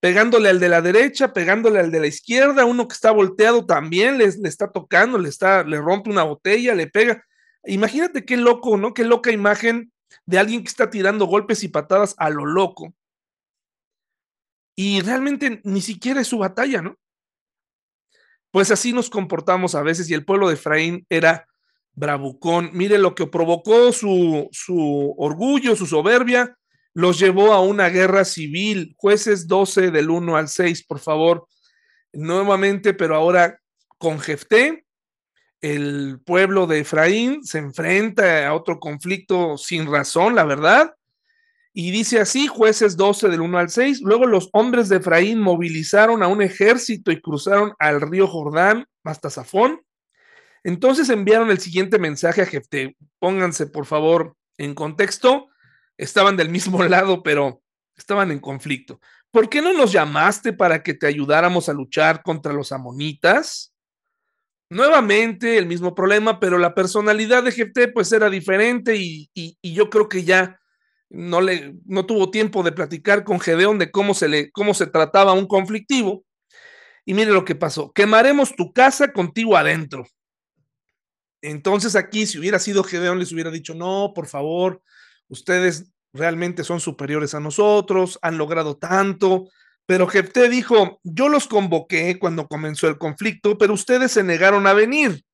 pegándole 0.00 0.48
al 0.48 0.60
de 0.60 0.68
la 0.68 0.82
derecha, 0.82 1.32
pegándole 1.32 1.80
al 1.80 1.90
de 1.90 2.00
la 2.00 2.06
izquierda, 2.06 2.64
uno 2.64 2.86
que 2.86 2.94
está 2.94 3.10
volteado 3.10 3.66
también 3.66 4.18
le, 4.18 4.30
le 4.30 4.48
está 4.48 4.70
tocando, 4.70 5.18
le, 5.18 5.28
está, 5.28 5.64
le 5.64 5.78
rompe 5.78 6.10
una 6.10 6.22
botella, 6.22 6.74
le 6.74 6.86
pega. 6.86 7.24
Imagínate 7.64 8.24
qué 8.24 8.36
loco, 8.36 8.76
¿no? 8.76 8.94
Qué 8.94 9.04
loca 9.04 9.32
imagen 9.32 9.92
de 10.26 10.38
alguien 10.38 10.62
que 10.62 10.68
está 10.68 10.90
tirando 10.90 11.26
golpes 11.26 11.62
y 11.64 11.68
patadas 11.68 12.14
a 12.18 12.30
lo 12.30 12.46
loco. 12.46 12.94
Y 14.76 15.00
realmente 15.00 15.60
ni 15.64 15.80
siquiera 15.80 16.20
es 16.20 16.28
su 16.28 16.38
batalla, 16.38 16.82
¿no? 16.82 16.96
Pues 18.50 18.70
así 18.70 18.92
nos 18.92 19.10
comportamos 19.10 19.74
a 19.74 19.82
veces 19.82 20.08
y 20.08 20.14
el 20.14 20.24
pueblo 20.24 20.48
de 20.48 20.54
Efraín 20.54 21.06
era 21.08 21.46
bravucón. 21.92 22.70
Mire 22.72 22.98
lo 22.98 23.14
que 23.14 23.26
provocó 23.26 23.92
su, 23.92 24.48
su 24.52 25.14
orgullo, 25.18 25.76
su 25.76 25.86
soberbia, 25.86 26.56
los 26.94 27.18
llevó 27.18 27.52
a 27.52 27.60
una 27.60 27.88
guerra 27.88 28.24
civil. 28.24 28.94
Jueces 28.96 29.46
12 29.46 29.90
del 29.90 30.10
1 30.10 30.36
al 30.36 30.48
6, 30.48 30.84
por 30.86 31.00
favor. 31.00 31.46
Nuevamente, 32.12 32.94
pero 32.94 33.16
ahora 33.16 33.60
con 33.98 34.18
Jefté, 34.18 34.86
el 35.60 36.20
pueblo 36.24 36.66
de 36.66 36.80
Efraín 36.80 37.44
se 37.44 37.58
enfrenta 37.58 38.46
a 38.46 38.54
otro 38.54 38.78
conflicto 38.78 39.58
sin 39.58 39.90
razón, 39.90 40.34
la 40.34 40.44
verdad. 40.44 40.94
Y 41.72 41.90
dice 41.90 42.20
así, 42.20 42.46
jueces 42.46 42.96
12 42.96 43.28
del 43.28 43.40
1 43.40 43.58
al 43.58 43.70
6, 43.70 44.00
luego 44.00 44.26
los 44.26 44.48
hombres 44.52 44.88
de 44.88 44.96
Efraín 44.96 45.40
movilizaron 45.40 46.22
a 46.22 46.28
un 46.28 46.42
ejército 46.42 47.12
y 47.12 47.20
cruzaron 47.20 47.72
al 47.78 48.00
río 48.00 48.26
Jordán 48.26 48.86
hasta 49.04 49.30
Safón. 49.30 49.82
Entonces 50.64 51.08
enviaron 51.08 51.50
el 51.50 51.58
siguiente 51.58 51.98
mensaje 51.98 52.42
a 52.42 52.46
Jefté. 52.46 52.96
Pónganse, 53.18 53.66
por 53.66 53.86
favor, 53.86 54.36
en 54.56 54.74
contexto. 54.74 55.48
Estaban 55.96 56.36
del 56.36 56.50
mismo 56.50 56.82
lado, 56.84 57.22
pero 57.22 57.62
estaban 57.96 58.30
en 58.30 58.40
conflicto. 58.40 59.00
¿Por 59.30 59.48
qué 59.48 59.60
no 59.60 59.72
nos 59.72 59.92
llamaste 59.92 60.52
para 60.52 60.82
que 60.82 60.94
te 60.94 61.06
ayudáramos 61.06 61.68
a 61.68 61.74
luchar 61.74 62.22
contra 62.22 62.52
los 62.52 62.72
amonitas? 62.72 63.74
Nuevamente 64.70 65.56
el 65.56 65.66
mismo 65.66 65.94
problema, 65.94 66.40
pero 66.40 66.58
la 66.58 66.74
personalidad 66.74 67.42
de 67.42 67.52
GT 67.52 67.92
pues 67.92 68.12
era 68.12 68.28
diferente 68.28 68.96
y, 68.96 69.30
yo 69.62 69.88
creo 69.88 70.08
que 70.08 70.24
ya 70.24 70.60
no, 71.08 71.40
le, 71.40 71.74
no 71.86 72.04
tuvo 72.04 72.30
tiempo 72.30 72.62
de 72.62 72.72
platicar 72.72 73.24
con 73.24 73.40
Gedeón 73.40 73.78
de 73.78 73.90
cómo 73.90 74.12
se, 74.12 74.28
le, 74.28 74.50
cómo 74.50 74.74
se 74.74 74.86
trataba 74.86 75.32
un 75.32 75.46
conflictivo. 75.46 76.24
Y 77.06 77.14
mire 77.14 77.32
lo 77.32 77.46
que 77.46 77.54
pasó, 77.54 77.90
quemaremos 77.92 78.54
tu 78.54 78.74
casa 78.74 79.12
contigo 79.14 79.56
adentro. 79.56 80.04
Entonces 81.40 81.96
aquí 81.96 82.26
si 82.26 82.38
hubiera 82.38 82.58
sido 82.58 82.84
Gedeón 82.84 83.18
les 83.18 83.32
hubiera 83.32 83.50
dicho, 83.50 83.74
no, 83.74 84.12
por 84.14 84.26
favor, 84.26 84.82
ustedes 85.28 85.90
realmente 86.12 86.64
son 86.64 86.80
superiores 86.80 87.34
a 87.34 87.40
nosotros, 87.40 88.18
han 88.20 88.36
logrado 88.36 88.76
tanto, 88.76 89.48
pero 89.88 90.06
Jefté 90.06 90.50
dijo, 90.50 91.00
yo 91.02 91.30
los 91.30 91.48
convoqué 91.48 92.18
cuando 92.18 92.46
comenzó 92.46 92.88
el 92.88 92.98
conflicto, 92.98 93.56
pero 93.56 93.72
ustedes 93.72 94.12
se 94.12 94.22
negaron 94.22 94.66
a 94.66 94.74
venir. 94.74 95.24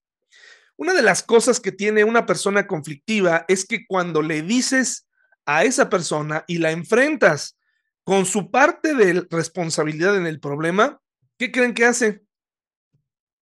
Una 0.76 0.94
de 0.94 1.02
las 1.02 1.24
cosas 1.24 1.58
que 1.58 1.72
tiene 1.72 2.04
una 2.04 2.24
persona 2.24 2.68
conflictiva 2.68 3.44
es 3.48 3.66
que 3.66 3.84
cuando 3.84 4.22
le 4.22 4.42
dices 4.42 5.08
a 5.44 5.64
esa 5.64 5.90
persona 5.90 6.44
y 6.46 6.58
la 6.58 6.70
enfrentas 6.70 7.58
con 8.04 8.26
su 8.26 8.52
parte 8.52 8.94
de 8.94 9.26
responsabilidad 9.28 10.16
en 10.16 10.28
el 10.28 10.38
problema, 10.38 11.00
¿qué 11.36 11.50
creen 11.50 11.74
que 11.74 11.86
hace? 11.86 12.22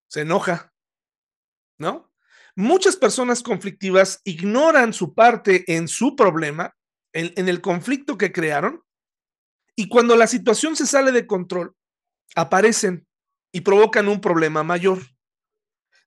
Se 0.07 0.21
enoja. 0.21 0.73
¿no? 1.77 2.11
Muchas 2.55 2.95
personas 2.95 3.43
conflictivas 3.43 4.19
ignoran 4.23 4.93
su 4.93 5.13
parte 5.13 5.63
en 5.75 5.87
su 5.87 6.15
problema, 6.15 6.75
en 7.13 7.47
el 7.47 7.61
conflicto 7.61 8.17
que 8.17 8.31
crearon, 8.31 8.83
y 9.75 9.89
cuando 9.89 10.15
la 10.15 10.27
situación 10.27 10.75
se 10.75 10.85
sale 10.85 11.11
de 11.11 11.27
control, 11.27 11.75
aparecen 12.35 13.07
y 13.51 13.61
provocan 13.61 14.07
un 14.07 14.21
problema 14.21 14.63
mayor. 14.63 14.99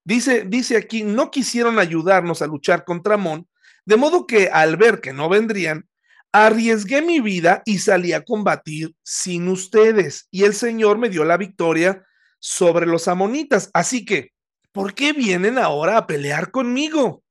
Dice, 0.05 0.45
dice 0.47 0.77
aquí, 0.77 1.03
no 1.03 1.31
quisieron 1.31 1.79
ayudarnos 1.79 2.43
a 2.43 2.47
luchar 2.47 2.85
contra 2.85 3.15
Amón, 3.15 3.49
de 3.85 3.97
modo 3.97 4.27
que 4.27 4.49
al 4.49 4.77
ver 4.77 5.01
que 5.01 5.13
no 5.13 5.29
vendrían, 5.29 5.89
arriesgué 6.33 7.03
mi 7.03 7.21
vida 7.21 7.63
y 7.65 7.79
salí 7.79 8.13
a 8.13 8.25
combatir 8.25 8.95
sin 9.03 9.49
ustedes. 9.49 10.29
Y 10.31 10.45
el 10.45 10.55
Señor 10.55 10.99
me 10.99 11.09
dio 11.09 11.25
la 11.25 11.37
victoria 11.37 12.05
sobre 12.39 12.87
los 12.87 13.09
amonitas. 13.09 13.71
Así 13.73 14.05
que, 14.05 14.33
¿por 14.73 14.95
qué 14.95 15.13
vienen 15.13 15.59
ahora 15.59 15.97
a 15.97 16.07
pelear 16.07 16.51
conmigo? 16.51 17.25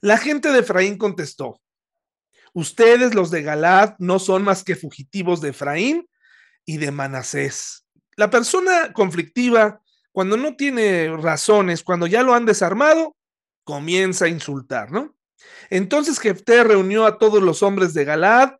La 0.00 0.18
gente 0.18 0.52
de 0.52 0.60
Efraín 0.60 0.98
contestó, 0.98 1.60
ustedes 2.54 3.14
los 3.14 3.30
de 3.30 3.42
Galad 3.42 3.94
no 3.98 4.18
son 4.18 4.42
más 4.42 4.64
que 4.64 4.76
fugitivos 4.76 5.42
de 5.42 5.50
Efraín 5.50 6.08
y 6.64 6.78
de 6.78 6.90
Manasés. 6.90 7.84
La 8.16 8.30
persona 8.30 8.92
conflictiva, 8.94 9.82
cuando 10.12 10.36
no 10.36 10.56
tiene 10.56 11.14
razones, 11.16 11.82
cuando 11.82 12.06
ya 12.06 12.22
lo 12.22 12.32
han 12.32 12.46
desarmado, 12.46 13.16
comienza 13.64 14.24
a 14.24 14.28
insultar, 14.28 14.90
¿no? 14.92 15.14
Entonces 15.68 16.18
Jefté 16.18 16.64
reunió 16.64 17.04
a 17.06 17.18
todos 17.18 17.42
los 17.42 17.62
hombres 17.62 17.92
de 17.92 18.04
Galad, 18.04 18.52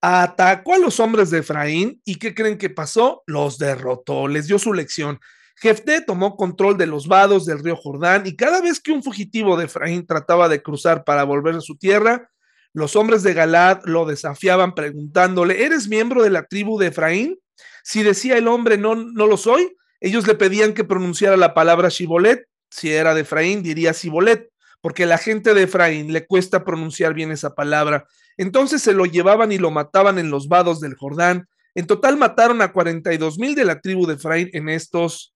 atacó 0.00 0.74
a 0.74 0.78
los 0.78 1.00
hombres 1.00 1.30
de 1.30 1.38
Efraín 1.38 2.00
y 2.04 2.16
¿qué 2.16 2.34
creen 2.34 2.56
que 2.56 2.70
pasó? 2.70 3.22
Los 3.26 3.58
derrotó, 3.58 4.28
les 4.28 4.46
dio 4.46 4.58
su 4.58 4.72
lección. 4.72 5.18
Jefté 5.56 6.00
tomó 6.00 6.36
control 6.36 6.78
de 6.78 6.86
los 6.86 7.06
vados 7.06 7.44
del 7.44 7.62
río 7.62 7.76
Jordán 7.76 8.26
y 8.26 8.34
cada 8.34 8.62
vez 8.62 8.80
que 8.80 8.92
un 8.92 9.02
fugitivo 9.02 9.56
de 9.56 9.66
Efraín 9.66 10.06
trataba 10.06 10.48
de 10.48 10.62
cruzar 10.62 11.04
para 11.04 11.24
volver 11.24 11.56
a 11.56 11.60
su 11.60 11.76
tierra, 11.76 12.30
los 12.72 12.96
hombres 12.96 13.22
de 13.22 13.34
Galad 13.34 13.80
lo 13.84 14.04
desafiaban 14.04 14.74
preguntándole, 14.74 15.64
¿eres 15.64 15.88
miembro 15.88 16.22
de 16.22 16.30
la 16.30 16.44
tribu 16.44 16.78
de 16.78 16.88
Efraín? 16.88 17.38
Si 17.82 18.02
decía 18.02 18.36
el 18.36 18.48
hombre, 18.48 18.78
no, 18.78 18.94
no 18.94 19.26
lo 19.26 19.36
soy, 19.36 19.76
ellos 20.00 20.26
le 20.26 20.34
pedían 20.34 20.72
que 20.72 20.84
pronunciara 20.84 21.36
la 21.36 21.54
palabra 21.54 21.88
Shibolet. 21.88 22.46
Si 22.70 22.92
era 22.92 23.14
de 23.14 23.22
Efraín, 23.22 23.62
diría 23.62 23.92
Shibolet 23.92 24.50
porque 24.80 25.06
la 25.06 25.18
gente 25.18 25.54
de 25.54 25.64
Efraín 25.64 26.12
le 26.12 26.26
cuesta 26.26 26.64
pronunciar 26.64 27.14
bien 27.14 27.30
esa 27.30 27.54
palabra. 27.54 28.06
Entonces 28.36 28.82
se 28.82 28.94
lo 28.94 29.04
llevaban 29.04 29.52
y 29.52 29.58
lo 29.58 29.70
mataban 29.70 30.18
en 30.18 30.30
los 30.30 30.48
vados 30.48 30.80
del 30.80 30.94
Jordán. 30.94 31.48
En 31.74 31.86
total 31.86 32.16
mataron 32.16 32.62
a 32.62 32.72
42 32.72 33.38
mil 33.38 33.54
de 33.54 33.64
la 33.64 33.80
tribu 33.80 34.06
de 34.06 34.14
Efraín 34.14 34.48
en 34.52 34.68
estos 34.68 35.34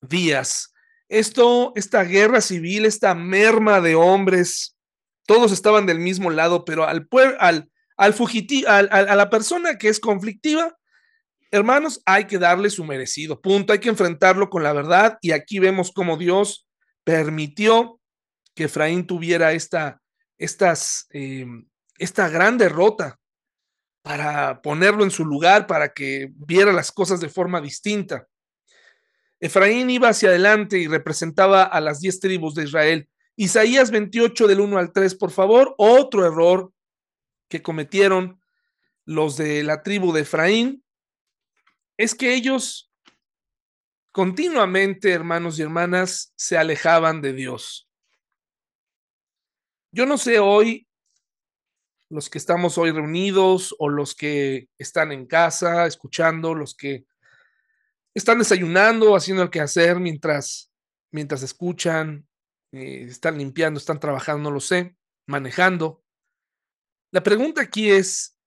días. 0.00 0.74
Esto, 1.08 1.72
esta 1.76 2.04
guerra 2.04 2.40
civil, 2.40 2.84
esta 2.84 3.14
merma 3.14 3.80
de 3.80 3.94
hombres, 3.94 4.76
todos 5.26 5.52
estaban 5.52 5.86
del 5.86 5.98
mismo 5.98 6.30
lado, 6.30 6.64
pero 6.64 6.86
al, 6.86 7.08
al, 7.38 7.70
al 7.96 8.14
fugitivo, 8.14 8.68
a 8.68 8.82
la 8.82 9.30
persona 9.30 9.78
que 9.78 9.88
es 9.88 10.00
conflictiva, 10.00 10.76
hermanos, 11.52 12.02
hay 12.06 12.26
que 12.26 12.38
darle 12.38 12.70
su 12.70 12.84
merecido. 12.84 13.40
Punto, 13.40 13.72
hay 13.72 13.78
que 13.78 13.90
enfrentarlo 13.90 14.48
con 14.50 14.62
la 14.62 14.72
verdad. 14.72 15.18
Y 15.20 15.32
aquí 15.32 15.58
vemos 15.58 15.92
cómo 15.92 16.16
Dios 16.16 16.66
permitió 17.04 18.00
que 18.54 18.64
Efraín 18.64 19.06
tuviera 19.06 19.52
esta, 19.52 20.00
estas, 20.38 21.06
em, 21.10 21.68
esta 21.98 22.28
gran 22.28 22.58
derrota 22.58 23.18
para 24.02 24.60
ponerlo 24.62 25.04
en 25.04 25.10
su 25.10 25.24
lugar, 25.24 25.66
para 25.66 25.92
que 25.92 26.30
viera 26.34 26.72
las 26.72 26.90
cosas 26.90 27.20
de 27.20 27.28
forma 27.28 27.60
distinta. 27.60 28.26
Efraín 29.38 29.90
iba 29.90 30.08
hacia 30.08 30.30
adelante 30.30 30.78
y 30.78 30.88
representaba 30.88 31.62
a 31.62 31.80
las 31.80 32.00
diez 32.00 32.18
tribus 32.18 32.54
de 32.54 32.64
Israel. 32.64 33.08
Isaías 33.36 33.90
28 33.90 34.46
del 34.46 34.60
1 34.60 34.78
al 34.78 34.92
3, 34.92 35.14
por 35.14 35.30
favor, 35.30 35.74
otro 35.78 36.26
error 36.26 36.72
que 37.48 37.62
cometieron 37.62 38.40
los 39.04 39.36
de 39.36 39.62
la 39.62 39.82
tribu 39.82 40.12
de 40.12 40.22
Efraín 40.22 40.84
es 41.96 42.14
que 42.14 42.34
ellos 42.34 42.90
continuamente, 44.12 45.10
hermanos 45.10 45.58
y 45.58 45.62
hermanas, 45.62 46.32
se 46.36 46.58
alejaban 46.58 47.22
de 47.22 47.32
Dios. 47.32 47.88
Yo 49.90 50.06
no 50.06 50.18
sé 50.18 50.38
hoy, 50.38 50.86
los 52.10 52.28
que 52.28 52.38
estamos 52.38 52.76
hoy 52.76 52.92
reunidos 52.92 53.74
o 53.78 53.88
los 53.88 54.14
que 54.14 54.68
están 54.76 55.12
en 55.12 55.26
casa 55.26 55.86
escuchando, 55.86 56.54
los 56.54 56.74
que 56.74 57.06
están 58.14 58.38
desayunando, 58.38 59.16
haciendo 59.16 59.42
el 59.42 59.50
quehacer 59.50 59.98
mientras, 59.98 60.70
mientras 61.10 61.42
escuchan, 61.42 62.26
eh, 62.72 63.04
están 63.08 63.38
limpiando, 63.38 63.78
están 63.78 64.00
trabajando, 64.00 64.50
no 64.50 64.54
lo 64.54 64.60
sé, 64.60 64.96
manejando. 65.26 66.02
La 67.10 67.22
pregunta 67.22 67.60
aquí 67.60 67.90
es, 67.90 68.38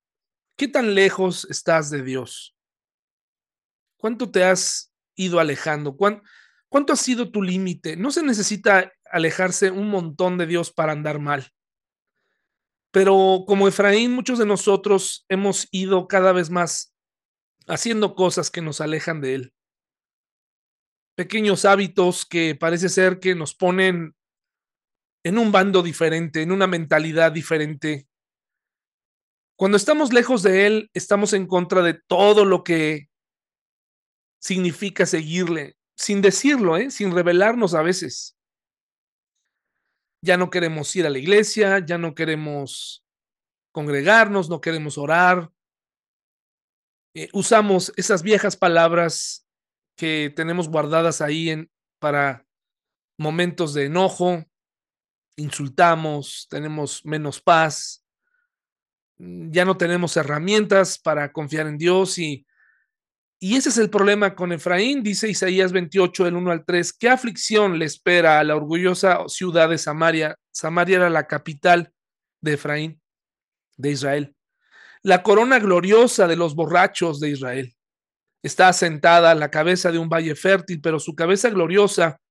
¿qué 0.57 0.67
tan 0.67 0.95
lejos 0.95 1.45
estás 1.49 1.89
de 1.91 2.01
Dios? 2.01 2.55
¿Cuánto 3.97 4.31
te 4.31 4.43
has 4.43 4.91
ido 5.15 5.39
alejando? 5.39 5.95
¿Cuánto, 5.95 6.23
cuánto 6.69 6.93
ha 6.93 6.95
sido 6.95 7.31
tu 7.31 7.41
límite? 7.41 7.95
No 7.95 8.11
se 8.11 8.23
necesita 8.23 8.91
alejarse 9.05 9.71
un 9.71 9.89
montón 9.89 10.37
de 10.37 10.47
Dios 10.47 10.71
para 10.71 10.91
andar 10.91 11.19
mal. 11.19 11.51
Pero 12.91 13.43
como 13.45 13.67
Efraín, 13.67 14.13
muchos 14.13 14.39
de 14.39 14.45
nosotros 14.45 15.25
hemos 15.29 15.67
ido 15.71 16.07
cada 16.07 16.31
vez 16.31 16.49
más 16.49 16.95
haciendo 17.67 18.15
cosas 18.15 18.49
que 18.49 18.61
nos 18.61 18.81
alejan 18.81 19.21
de 19.21 19.35
Él. 19.35 19.54
Pequeños 21.15 21.65
hábitos 21.65 22.25
que 22.25 22.55
parece 22.55 22.89
ser 22.89 23.19
que 23.19 23.35
nos 23.35 23.55
ponen 23.55 24.15
en 25.23 25.37
un 25.37 25.51
bando 25.51 25.81
diferente, 25.81 26.41
en 26.41 26.51
una 26.51 26.67
mentalidad 26.67 27.31
diferente. 27.31 28.07
Cuando 29.57 29.77
estamos 29.77 30.13
lejos 30.13 30.43
de 30.43 30.67
Él, 30.67 30.91
estamos 30.93 31.33
en 31.33 31.47
contra 31.47 31.81
de 31.81 31.93
todo 31.93 32.45
lo 32.45 32.63
que 32.63 33.09
significa 34.39 35.05
seguirle, 35.05 35.77
sin 35.95 36.21
decirlo, 36.21 36.77
¿eh? 36.77 36.91
sin 36.91 37.11
revelarnos 37.13 37.73
a 37.73 37.81
veces 37.81 38.35
ya 40.25 40.37
no 40.37 40.49
queremos 40.49 40.93
ir 40.95 41.05
a 41.05 41.09
la 41.09 41.19
iglesia, 41.19 41.79
ya 41.85 41.97
no 41.97 42.15
queremos 42.15 43.05
congregarnos, 43.71 44.49
no 44.49 44.59
queremos 44.59 44.97
orar. 44.97 45.51
Eh, 47.13 47.29
usamos 47.31 47.93
esas 47.95 48.23
viejas 48.23 48.57
palabras 48.57 49.44
que 49.95 50.33
tenemos 50.35 50.69
guardadas 50.69 51.21
ahí 51.21 51.49
en, 51.49 51.69
para 51.99 52.45
momentos 53.17 53.73
de 53.73 53.85
enojo, 53.85 54.43
insultamos, 55.37 56.47
tenemos 56.49 57.05
menos 57.05 57.41
paz, 57.41 58.03
mm, 59.17 59.51
ya 59.51 59.65
no 59.65 59.77
tenemos 59.77 60.15
herramientas 60.17 60.99
para 60.99 61.31
confiar 61.31 61.67
en 61.67 61.77
Dios 61.77 62.17
y 62.17 62.45
y 63.39 63.55
ese 63.57 63.69
es 63.69 63.77
el 63.77 63.89
problema 63.89 64.33
con 64.33 64.53
Efraín, 64.53 65.03
dice 65.03 65.29
Isaías 65.29 65.71
28, 65.71 66.23
del 66.23 66.35
1 66.35 66.51
al 66.51 66.65
3. 66.65 66.93
¿Qué 66.93 67.09
aflicción 67.09 67.77
le 67.77 67.85
espera 67.85 68.39
a 68.39 68.43
la 68.43 68.55
orgullosa 68.55 69.19
ciudad 69.27 69.69
de 69.69 69.77
Samaria? 69.77 70.35
Samaria 70.51 70.97
era 70.97 71.09
la 71.09 71.27
capital 71.27 71.91
de 72.41 72.53
Efraín, 72.53 73.01
de 73.77 73.91
Israel. 73.91 74.35
La 75.03 75.21
corona 75.21 75.59
gloriosa 75.59 76.27
de 76.27 76.37
los 76.37 76.55
borrachos 76.55 77.19
de 77.19 77.29
Israel. 77.29 77.74
Está 78.45 78.67
asentada 78.67 79.31
a 79.31 79.33
la 79.33 79.49
cabeza 79.49 79.91
de 79.91 79.97
un 79.97 80.07
valle 80.07 80.35
fértil, 80.35 80.79
pero 80.79 80.99
su 80.99 81.15
cabeza 81.15 81.49
gloriosa 81.49 82.21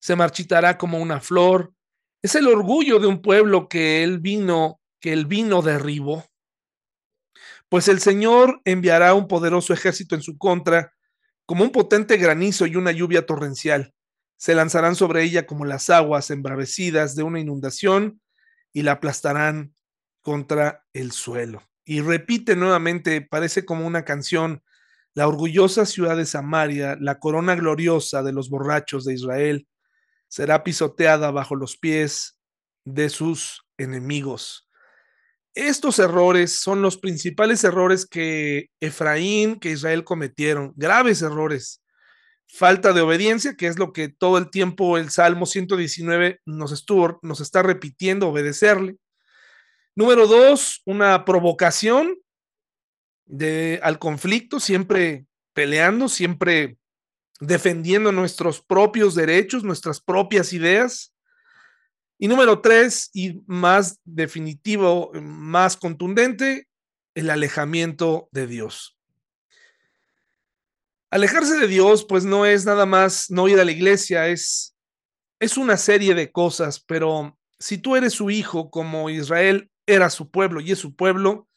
se 0.00 0.16
marchitará 0.16 0.76
como 0.76 0.98
una 0.98 1.20
flor. 1.20 1.72
Es 2.20 2.34
el 2.34 2.48
orgullo 2.48 2.98
de 2.98 3.06
un 3.06 3.22
pueblo 3.22 3.68
que 3.68 4.02
el 4.02 4.18
vino, 4.18 4.80
que 4.98 5.12
el 5.12 5.26
vino 5.26 5.62
derribó. 5.62 6.26
Pues 7.68 7.86
el 7.86 8.00
Señor 8.00 8.60
enviará 8.64 9.14
un 9.14 9.28
poderoso 9.28 9.72
ejército 9.72 10.16
en 10.16 10.22
su 10.22 10.36
contra, 10.36 10.94
como 11.46 11.62
un 11.62 11.70
potente 11.70 12.16
granizo 12.16 12.66
y 12.66 12.74
una 12.74 12.90
lluvia 12.90 13.24
torrencial. 13.24 13.94
Se 14.38 14.56
lanzarán 14.56 14.96
sobre 14.96 15.22
ella 15.22 15.46
como 15.46 15.64
las 15.64 15.90
aguas 15.90 16.28
embravecidas 16.32 17.14
de 17.14 17.22
una 17.22 17.38
inundación 17.38 18.20
y 18.72 18.82
la 18.82 18.92
aplastarán 18.92 19.76
contra 20.22 20.84
el 20.92 21.12
suelo. 21.12 21.62
Y 21.84 22.00
repite 22.00 22.56
nuevamente, 22.56 23.20
parece 23.22 23.64
como 23.64 23.86
una 23.86 24.04
canción, 24.04 24.64
la 25.14 25.28
orgullosa 25.28 25.86
ciudad 25.86 26.16
de 26.16 26.26
Samaria, 26.26 26.96
la 27.00 27.18
corona 27.18 27.54
gloriosa 27.54 28.22
de 28.22 28.32
los 28.32 28.48
borrachos 28.48 29.04
de 29.04 29.14
Israel, 29.14 29.66
será 30.28 30.64
pisoteada 30.64 31.30
bajo 31.30 31.56
los 31.56 31.76
pies 31.76 32.38
de 32.84 33.10
sus 33.10 33.66
enemigos. 33.76 34.68
Estos 35.54 35.98
errores 35.98 36.58
son 36.58 36.80
los 36.80 36.96
principales 36.96 37.62
errores 37.64 38.06
que 38.06 38.70
Efraín, 38.80 39.60
que 39.60 39.70
Israel 39.70 40.04
cometieron, 40.04 40.72
graves 40.76 41.20
errores. 41.20 41.82
Falta 42.48 42.94
de 42.94 43.02
obediencia, 43.02 43.54
que 43.54 43.66
es 43.66 43.78
lo 43.78 43.92
que 43.92 44.08
todo 44.08 44.38
el 44.38 44.50
tiempo 44.50 44.96
el 44.96 45.10
Salmo 45.10 45.44
119 45.44 46.40
nos, 46.46 46.72
estuvo, 46.72 47.18
nos 47.22 47.40
está 47.40 47.62
repitiendo, 47.62 48.28
obedecerle. 48.28 48.96
Número 49.94 50.26
dos, 50.26 50.80
una 50.86 51.26
provocación 51.26 52.16
de, 53.26 53.80
al 53.82 53.98
conflicto, 53.98 54.60
siempre 54.60 55.26
peleando, 55.52 56.08
siempre 56.08 56.78
defendiendo 57.40 58.12
nuestros 58.12 58.60
propios 58.62 59.14
derechos, 59.14 59.64
nuestras 59.64 60.00
propias 60.00 60.52
ideas. 60.52 61.14
Y 62.18 62.28
número 62.28 62.60
tres, 62.60 63.10
y 63.12 63.42
más 63.46 64.00
definitivo, 64.04 65.10
más 65.14 65.76
contundente, 65.76 66.68
el 67.14 67.30
alejamiento 67.30 68.28
de 68.30 68.46
Dios. 68.46 68.96
Alejarse 71.10 71.58
de 71.58 71.66
Dios, 71.66 72.04
pues 72.04 72.24
no 72.24 72.46
es 72.46 72.64
nada 72.64 72.86
más 72.86 73.30
no 73.30 73.48
ir 73.48 73.60
a 73.60 73.64
la 73.64 73.72
iglesia, 73.72 74.28
es, 74.28 74.74
es 75.40 75.56
una 75.58 75.76
serie 75.76 76.14
de 76.14 76.32
cosas, 76.32 76.80
pero 76.80 77.38
si 77.58 77.76
tú 77.76 77.96
eres 77.96 78.14
su 78.14 78.30
hijo, 78.30 78.70
como 78.70 79.10
Israel 79.10 79.70
era 79.86 80.08
su 80.08 80.30
pueblo 80.30 80.60
y 80.60 80.72
es 80.72 80.78
su 80.78 80.94
pueblo, 80.94 81.48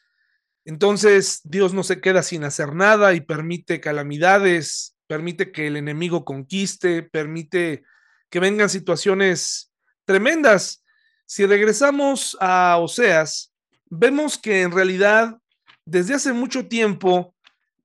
entonces 0.65 1.41
Dios 1.43 1.73
no 1.73 1.83
se 1.83 2.01
queda 2.01 2.23
sin 2.23 2.43
hacer 2.43 2.73
nada 2.73 3.13
y 3.13 3.21
permite 3.21 3.79
calamidades, 3.79 4.95
permite 5.07 5.51
que 5.51 5.67
el 5.67 5.77
enemigo 5.77 6.25
conquiste, 6.25 7.03
permite 7.03 7.83
que 8.29 8.39
vengan 8.39 8.69
situaciones 8.69 9.71
tremendas. 10.05 10.83
Si 11.25 11.45
regresamos 11.45 12.35
a 12.41 12.77
Oseas, 12.79 13.53
vemos 13.89 14.37
que 14.37 14.63
en 14.63 14.71
realidad 14.71 15.37
desde 15.85 16.15
hace 16.15 16.33
mucho 16.33 16.67
tiempo, 16.67 17.35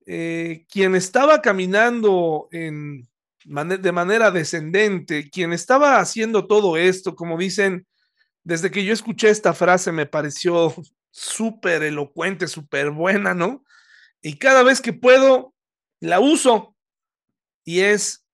eh, 0.07 0.65
quien 0.69 0.95
estaba 0.95 1.41
caminando 1.41 2.49
en, 2.51 3.07
de 3.45 3.91
manera 3.91 4.31
descendente, 4.31 5.29
quien 5.29 5.53
estaba 5.53 5.99
haciendo 5.99 6.47
todo 6.47 6.77
esto, 6.77 7.15
como 7.15 7.37
dicen, 7.37 7.85
desde 8.43 8.71
que 8.71 8.83
yo 8.83 8.91
escuché 8.91 9.29
esta 9.29 9.53
frase 9.53 9.91
me 9.91 10.07
pareció 10.07 10.73
súper 11.11 11.83
elocuente, 11.83 12.47
súper 12.47 12.89
buena, 12.89 13.33
¿no? 13.33 13.63
Y 14.21 14.37
cada 14.37 14.63
vez 14.63 14.81
que 14.81 14.93
puedo, 14.93 15.53
la 15.99 16.19
uso. 16.19 16.75
Y 17.63 17.81
es, 17.81 18.25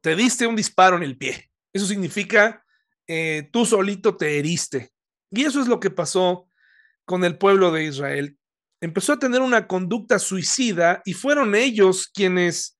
te 0.00 0.14
diste 0.14 0.46
un 0.46 0.56
disparo 0.56 0.96
en 0.96 1.02
el 1.02 1.16
pie. 1.16 1.50
Eso 1.72 1.86
significa, 1.86 2.64
eh, 3.06 3.48
tú 3.52 3.64
solito 3.66 4.16
te 4.16 4.38
heriste. 4.38 4.92
Y 5.30 5.44
eso 5.44 5.60
es 5.60 5.68
lo 5.68 5.80
que 5.80 5.90
pasó 5.90 6.48
con 7.04 7.24
el 7.24 7.38
pueblo 7.38 7.72
de 7.72 7.84
Israel. 7.84 8.38
Empezó 8.80 9.14
a 9.14 9.18
tener 9.18 9.40
una 9.40 9.66
conducta 9.66 10.18
suicida 10.18 11.02
y 11.04 11.14
fueron 11.14 11.54
ellos 11.54 12.08
quienes 12.08 12.78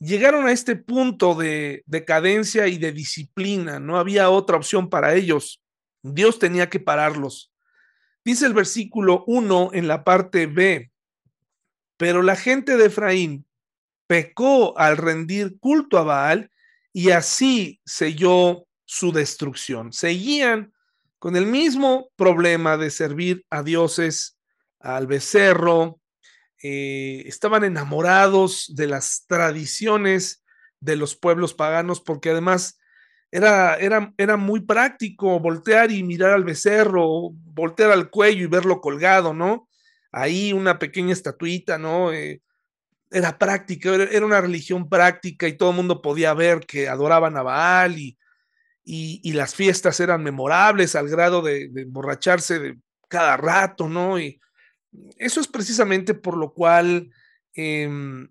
llegaron 0.00 0.46
a 0.46 0.52
este 0.52 0.74
punto 0.76 1.34
de 1.34 1.82
decadencia 1.86 2.66
y 2.66 2.78
de 2.78 2.92
disciplina. 2.92 3.78
No 3.78 3.98
había 3.98 4.30
otra 4.30 4.56
opción 4.56 4.90
para 4.90 5.14
ellos. 5.14 5.62
Dios 6.02 6.38
tenía 6.38 6.68
que 6.68 6.80
pararlos. 6.80 7.53
Dice 8.24 8.46
el 8.46 8.54
versículo 8.54 9.24
1 9.26 9.70
en 9.74 9.86
la 9.86 10.02
parte 10.02 10.46
B, 10.46 10.90
pero 11.98 12.22
la 12.22 12.36
gente 12.36 12.76
de 12.76 12.86
Efraín 12.86 13.46
pecó 14.06 14.78
al 14.78 14.96
rendir 14.96 15.58
culto 15.58 15.98
a 15.98 16.04
Baal 16.04 16.50
y 16.92 17.10
así 17.10 17.80
selló 17.84 18.66
su 18.84 19.12
destrucción. 19.12 19.92
Seguían 19.92 20.72
con 21.18 21.36
el 21.36 21.46
mismo 21.46 22.10
problema 22.16 22.76
de 22.76 22.90
servir 22.90 23.44
a 23.50 23.62
dioses, 23.62 24.38
al 24.80 25.06
becerro, 25.06 26.00
eh, 26.62 27.24
estaban 27.26 27.64
enamorados 27.64 28.72
de 28.74 28.86
las 28.86 29.24
tradiciones 29.26 30.42
de 30.80 30.96
los 30.96 31.14
pueblos 31.14 31.52
paganos 31.52 32.00
porque 32.00 32.30
además 32.30 32.78
era, 33.34 33.74
era, 33.78 34.14
era 34.16 34.36
muy 34.36 34.60
práctico 34.60 35.40
voltear 35.40 35.90
y 35.90 36.04
mirar 36.04 36.30
al 36.30 36.44
becerro, 36.44 37.30
voltear 37.32 37.90
al 37.90 38.08
cuello 38.08 38.44
y 38.44 38.46
verlo 38.46 38.80
colgado, 38.80 39.34
¿no? 39.34 39.68
Ahí 40.12 40.52
una 40.52 40.78
pequeña 40.78 41.12
estatuita, 41.12 41.76
¿no? 41.76 42.12
Eh, 42.12 42.42
era 43.10 43.36
práctica, 43.36 43.92
era, 43.92 44.24
una 44.24 44.40
religión 44.40 44.88
práctica 44.88 45.48
y 45.48 45.56
todo 45.56 45.70
el 45.70 45.76
mundo 45.76 46.00
podía 46.00 46.32
ver 46.32 46.60
que 46.60 46.88
adoraban 46.88 47.36
a 47.36 47.42
Baal 47.42 47.98
y, 47.98 48.16
y, 48.84 49.32
las 49.32 49.56
fiestas 49.56 49.98
eran 49.98 50.22
memorables 50.22 50.94
al 50.94 51.08
grado 51.08 51.42
de, 51.42 51.68
de 51.70 51.82
emborracharse 51.82 52.60
de 52.60 52.78
cada 53.08 53.36
rato, 53.36 53.88
¿no? 53.88 54.20
Y 54.20 54.40
eso 55.16 55.40
es 55.40 55.48
precisamente 55.48 56.14
por 56.14 56.36
lo 56.36 56.52
cual 56.52 57.10
em, 57.54 58.28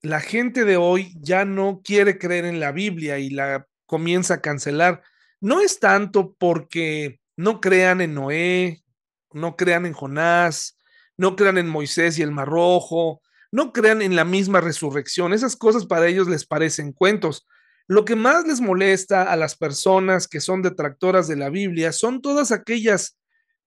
la 0.00 0.20
gente 0.20 0.64
de 0.64 0.78
hoy 0.78 1.14
ya 1.20 1.44
no 1.44 1.82
quiere 1.84 2.16
creer 2.16 2.46
en 2.46 2.60
la 2.60 2.72
Biblia 2.72 3.18
y 3.18 3.28
la 3.28 3.66
comienza 3.88 4.34
a 4.34 4.40
cancelar. 4.40 5.02
No 5.40 5.60
es 5.60 5.80
tanto 5.80 6.36
porque 6.38 7.20
no 7.36 7.60
crean 7.60 8.00
en 8.00 8.14
Noé, 8.14 8.84
no 9.32 9.56
crean 9.56 9.86
en 9.86 9.94
Jonás, 9.94 10.78
no 11.16 11.34
crean 11.34 11.58
en 11.58 11.68
Moisés 11.68 12.18
y 12.18 12.22
el 12.22 12.30
Mar 12.30 12.48
Rojo, 12.48 13.22
no 13.50 13.72
crean 13.72 14.02
en 14.02 14.14
la 14.14 14.24
misma 14.24 14.60
resurrección. 14.60 15.32
Esas 15.32 15.56
cosas 15.56 15.86
para 15.86 16.06
ellos 16.06 16.28
les 16.28 16.46
parecen 16.46 16.92
cuentos. 16.92 17.46
Lo 17.86 18.04
que 18.04 18.16
más 18.16 18.46
les 18.46 18.60
molesta 18.60 19.22
a 19.22 19.36
las 19.36 19.56
personas 19.56 20.28
que 20.28 20.40
son 20.40 20.60
detractoras 20.60 21.26
de 21.26 21.36
la 21.36 21.48
Biblia 21.48 21.92
son 21.92 22.20
todas 22.20 22.52
aquellas 22.52 23.18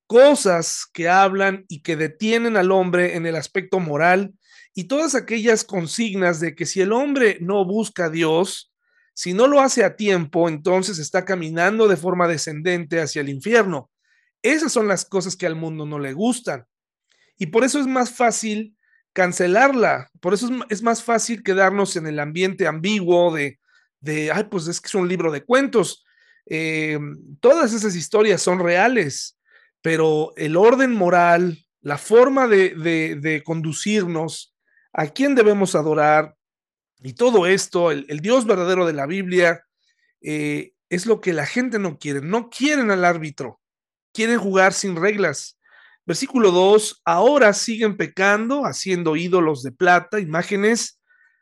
cosas 0.05 0.85
que 0.93 1.09
hablan 1.09 1.65
y 1.67 1.81
que 1.81 1.95
detienen 1.95 2.55
al 2.55 2.71
hombre 2.71 3.15
en 3.15 3.25
el 3.25 3.35
aspecto 3.35 3.79
moral 3.79 4.33
y 4.75 4.83
todas 4.83 5.15
aquellas 5.15 5.63
consignas 5.63 6.39
de 6.39 6.53
que 6.53 6.65
si 6.65 6.81
el 6.81 6.93
hombre 6.93 7.37
no 7.41 7.65
busca 7.65 8.05
a 8.05 8.09
Dios, 8.09 8.70
si 9.13 9.33
no 9.33 9.47
lo 9.47 9.61
hace 9.61 9.83
a 9.83 9.95
tiempo, 9.95 10.47
entonces 10.49 10.99
está 10.99 11.25
caminando 11.25 11.87
de 11.87 11.97
forma 11.97 12.27
descendente 12.27 13.01
hacia 13.01 13.21
el 13.21 13.29
infierno. 13.29 13.89
Esas 14.41 14.71
son 14.71 14.87
las 14.87 15.05
cosas 15.05 15.35
que 15.35 15.45
al 15.45 15.55
mundo 15.55 15.85
no 15.85 15.99
le 15.99 16.13
gustan. 16.13 16.65
Y 17.37 17.47
por 17.47 17.63
eso 17.63 17.79
es 17.79 17.87
más 17.87 18.11
fácil 18.11 18.75
cancelarla. 19.13 20.09
Por 20.19 20.33
eso 20.33 20.49
es, 20.69 20.81
más 20.81 21.03
fácil 21.03 21.43
quedarnos 21.43 21.95
en 21.95 22.07
el 22.07 22.19
ambiente 22.19 22.67
ambiguo 22.67 23.33
de, 23.33 23.59
de, 23.99 24.31
ay, 24.31 24.45
pues 24.45 24.67
es 24.67 24.79
que 24.79 24.87
es 24.87 24.95
un 24.95 25.07
libro 25.07 25.31
de 25.31 25.43
cuentos. 25.43 26.05
Eh, 26.45 26.99
todas 27.39 27.73
esas 27.73 27.95
historias 27.95 28.41
son 28.41 28.59
reales, 28.59 29.37
pero 29.81 30.33
el 30.37 30.55
orden 30.55 30.93
moral, 30.93 31.65
la 31.81 31.97
forma 31.97 32.47
de, 32.47 32.69
de 33.19 33.43
conducirnos, 33.43 34.55
a 34.93 35.07
quién 35.07 35.35
debemos 35.35 35.75
adorar, 35.75 36.35
y 37.03 37.13
todo 37.13 37.47
esto, 37.47 37.91
el, 37.91 38.19
Dios 38.21 38.45
verdadero 38.45 38.85
de 38.85 38.93
la 38.93 39.07
Biblia, 39.07 39.65
eh, 40.21 40.73
es 40.89 41.05
lo 41.05 41.21
que 41.21 41.33
la 41.33 41.45
gente 41.45 41.79
no 41.79 41.97
quiere. 41.97 42.21
No 42.21 42.49
quieren 42.49 42.91
al 42.91 43.05
árbitro, 43.05 43.59
quieren 44.13 44.39
jugar 44.39 44.73
sin 44.73 44.95
reglas. 44.95 45.57
Versículo 46.05 46.51
2, 46.51 47.01
ahora 47.05 47.53
siguen 47.53 47.97
pecando, 47.97 48.65
haciendo 48.65 49.15
ídolos 49.15 49.63
de 49.63 49.71
plata, 49.71 50.19
imágenes 50.19 50.99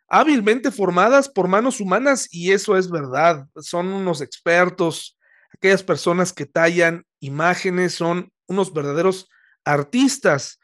hábilmente 0.10 0.72
formadas 0.72 1.30
por 1.30 1.48
manos 1.48 1.80
humanas, 1.80 2.28
y 2.32 2.52
eso 2.52 2.78
es 2.78 2.90
verdad. 2.90 3.48
Son 3.58 3.88
unos 3.88 4.22
expertos, 4.22 5.18
aquellas 5.54 5.84
personas 5.84 6.34
que 6.34 6.46
tallan 6.46 7.06
imágenes, 7.20 7.94
son 7.94 8.32
unos 8.48 8.74
verdaderos 8.74 9.30
artistas, 9.64 10.60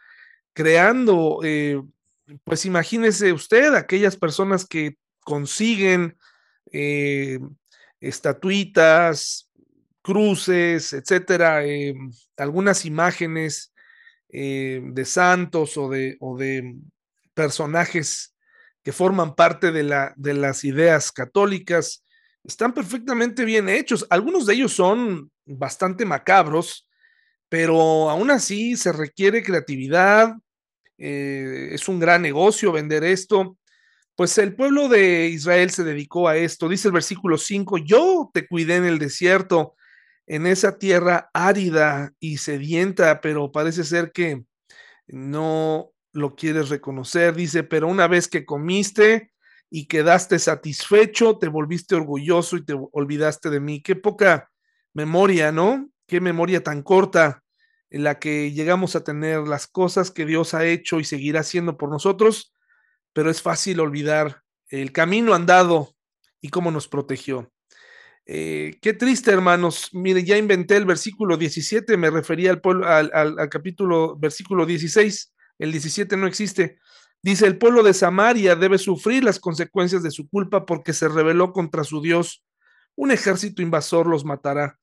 creando 0.54 1.42
eh, 1.44 1.82
pues 2.44 2.66
imagínese 2.66 3.34
usted 3.34 3.74
aquellas 3.74 4.16
personas 4.16 4.66
que 4.66 4.98
consiguen 5.22 6.18
eh, 6.72 7.40
estatuitas, 8.00 9.50
cruces, 10.02 10.94
etcétera, 10.94 11.66
eh, 11.66 11.96
algunas 12.38 12.86
imágenes 12.86 13.74
eh, 14.30 14.82
de 14.84 15.06
santos 15.06 15.78
o 15.78 15.90
de, 15.90 16.76
personajes 17.34 18.34
que 18.84 18.94
forman 18.94 19.36
parte 19.36 19.72
de, 19.72 20.12
de 20.16 20.34
las 20.34 20.64
ideas 20.64 21.12
católicas, 21.12 22.04
están 22.44 22.74
perfectamente 22.74 23.44
bien 23.44 23.68
hechos. 23.68 24.06
Algunos 24.10 24.46
de 24.46 24.54
ellos 24.54 24.74
son 24.74 25.32
bastante 25.46 26.06
macabros, 26.06 26.88
pero 27.50 28.10
aún 28.10 28.32
así 28.32 28.78
se 28.78 28.94
requiere 28.94 29.44
creatividad, 29.44 30.36
eh, 30.98 31.70
es 31.72 31.88
un 31.88 32.00
gran 32.00 32.22
negocio 32.22 32.72
vender 32.72 33.04
esto. 33.04 33.58
Pues 34.16 34.38
el 34.38 34.56
pueblo 34.56 34.88
de 34.88 35.28
Israel 35.28 35.72
se 35.72 35.84
dedicó 35.84 36.28
a 36.28 36.38
esto. 36.38 36.70
Dice 36.70 36.88
el 36.88 36.94
versículo 36.94 37.38
5, 37.38 37.80
yo 37.80 38.30
te 38.34 38.48
cuidé 38.48 38.78
en 38.78 38.86
el 38.86 38.98
desierto, 38.98 39.76
en 40.26 40.48
esa 40.48 40.78
tierra 40.78 41.30
árida 41.34 42.14
y 42.20 42.38
sedienta, 42.38 43.22
pero 43.22 43.52
parece 43.52 43.84
ser 43.84 44.12
que 44.12 44.44
no 45.08 45.92
lo 46.14 46.36
quieres 46.36 46.70
reconocer. 46.70 47.36
Dice, 47.36 47.64
pero 47.64 47.88
una 47.88 48.08
vez 48.08 48.28
que 48.28 48.46
comiste 48.46 49.32
y 49.70 49.88
quedaste 49.88 50.40
satisfecho, 50.40 51.38
te 51.38 51.50
volviste 51.50 51.96
orgulloso 51.96 52.56
y 52.56 52.66
te 52.66 52.74
olvidaste 52.92 53.50
de 53.50 53.60
mí. 53.60 53.82
Qué 53.82 53.96
poca 53.98 54.50
memoria, 54.94 55.52
¿no? 55.52 55.90
Qué 56.08 56.22
memoria 56.22 56.64
tan 56.64 56.84
corta 56.84 57.44
en 57.96 58.04
la 58.04 58.20
que 58.20 58.52
llegamos 58.52 58.98
a 58.98 59.06
tener 59.06 59.48
las 59.48 59.68
cosas 59.68 60.12
que 60.12 60.26
Dios 60.26 60.54
ha 60.54 60.66
hecho 60.66 61.00
y 61.00 61.06
seguirá 61.06 61.40
haciendo 61.40 61.78
por 61.78 61.90
nosotros, 61.90 62.54
pero 63.14 63.32
es 63.32 63.42
fácil 63.42 63.80
olvidar 63.80 64.44
el 64.68 64.92
camino 64.92 65.34
andado 65.34 65.96
y 66.42 66.50
cómo 66.50 66.72
nos 66.72 66.90
protegió. 66.90 67.54
Eh, 68.26 68.80
qué 68.82 68.92
triste, 68.92 69.32
hermanos. 69.32 69.92
Mire, 69.94 70.26
ya 70.26 70.38
inventé 70.38 70.76
el 70.76 70.84
versículo 70.84 71.38
17, 71.38 71.96
me 71.96 72.10
refería 72.10 72.52
al, 72.52 72.84
al, 73.14 73.40
al, 73.40 73.50
capítulo, 73.50 74.18
versículo 74.18 74.66
16, 74.66 75.34
el 75.60 75.72
17 75.72 76.18
no 76.18 76.28
existe. 76.28 76.80
Dice, 77.22 77.48
el 77.48 77.58
pueblo 77.58 77.82
de 77.82 77.94
Samaria 77.94 78.58
debe 78.58 78.78
sufrir 78.78 79.24
las 79.24 79.40
consecuencias 79.40 80.04
de 80.04 80.12
su 80.12 80.28
culpa 80.28 80.66
porque 80.66 80.92
se 80.92 81.08
rebeló 81.08 81.54
contra 81.54 81.86
su 81.86 82.02
Dios. 82.02 82.44
Un 82.98 83.12
ejército 83.12 83.62
invasor 83.62 84.06
los 84.06 84.26
matará. 84.26 84.80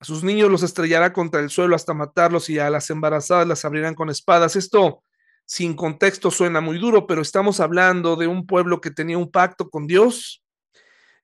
A 0.00 0.04
sus 0.04 0.22
niños 0.22 0.50
los 0.50 0.62
estrellará 0.62 1.12
contra 1.12 1.40
el 1.40 1.50
suelo 1.50 1.76
hasta 1.76 1.94
matarlos 1.94 2.50
y 2.50 2.58
a 2.58 2.70
las 2.70 2.90
embarazadas 2.90 3.46
las 3.46 3.64
abrirán 3.64 3.94
con 3.94 4.10
espadas. 4.10 4.56
Esto 4.56 5.02
sin 5.46 5.74
contexto 5.74 6.30
suena 6.30 6.60
muy 6.60 6.78
duro, 6.78 7.06
pero 7.06 7.22
estamos 7.22 7.60
hablando 7.60 8.16
de 8.16 8.26
un 8.26 8.46
pueblo 8.46 8.80
que 8.80 8.90
tenía 8.90 9.18
un 9.18 9.30
pacto 9.30 9.68
con 9.70 9.86
Dios. 9.86 10.42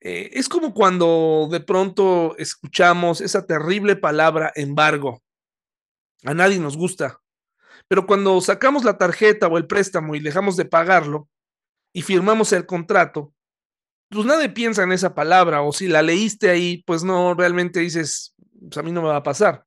Eh, 0.01 0.31
es 0.33 0.49
como 0.49 0.73
cuando 0.73 1.49
de 1.51 1.61
pronto 1.61 2.35
escuchamos 2.39 3.21
esa 3.21 3.47
terrible 3.47 3.97
palabra 3.97 4.53
embargo. 4.55 5.23
A 6.25 6.35
nadie 6.35 6.59
nos 6.59 6.77
gusta. 6.77 7.21
Pero 7.89 8.07
cuando 8.07 8.41
sacamos 8.41 8.85
la 8.85 8.99
tarjeta 8.99 9.49
o 9.49 9.59
el 9.59 9.67
préstamo 9.67 10.15
y 10.15 10.21
dejamos 10.21 10.57
de 10.57 10.65
pagarlo 10.65 11.29
y 11.93 12.03
firmamos 12.03 12.53
el 12.53 12.67
contrato, 12.67 13.35
pues 14.11 14.27
nadie 14.27 14.49
piensa 14.49 14.83
en 14.83 14.93
esa 14.93 15.15
palabra 15.15 15.63
o 15.63 15.73
si 15.73 15.89
la 15.89 16.03
leíste 16.03 16.51
ahí, 16.51 16.83
pues 16.87 17.05
no, 17.05 17.35
realmente 17.35 17.81
dices, 17.81 18.35
pues 18.61 18.77
a 18.79 18.83
mí 18.83 18.93
no 18.93 19.03
me 19.03 19.09
va 19.09 19.17
a 19.17 19.23
pasar. 19.23 19.65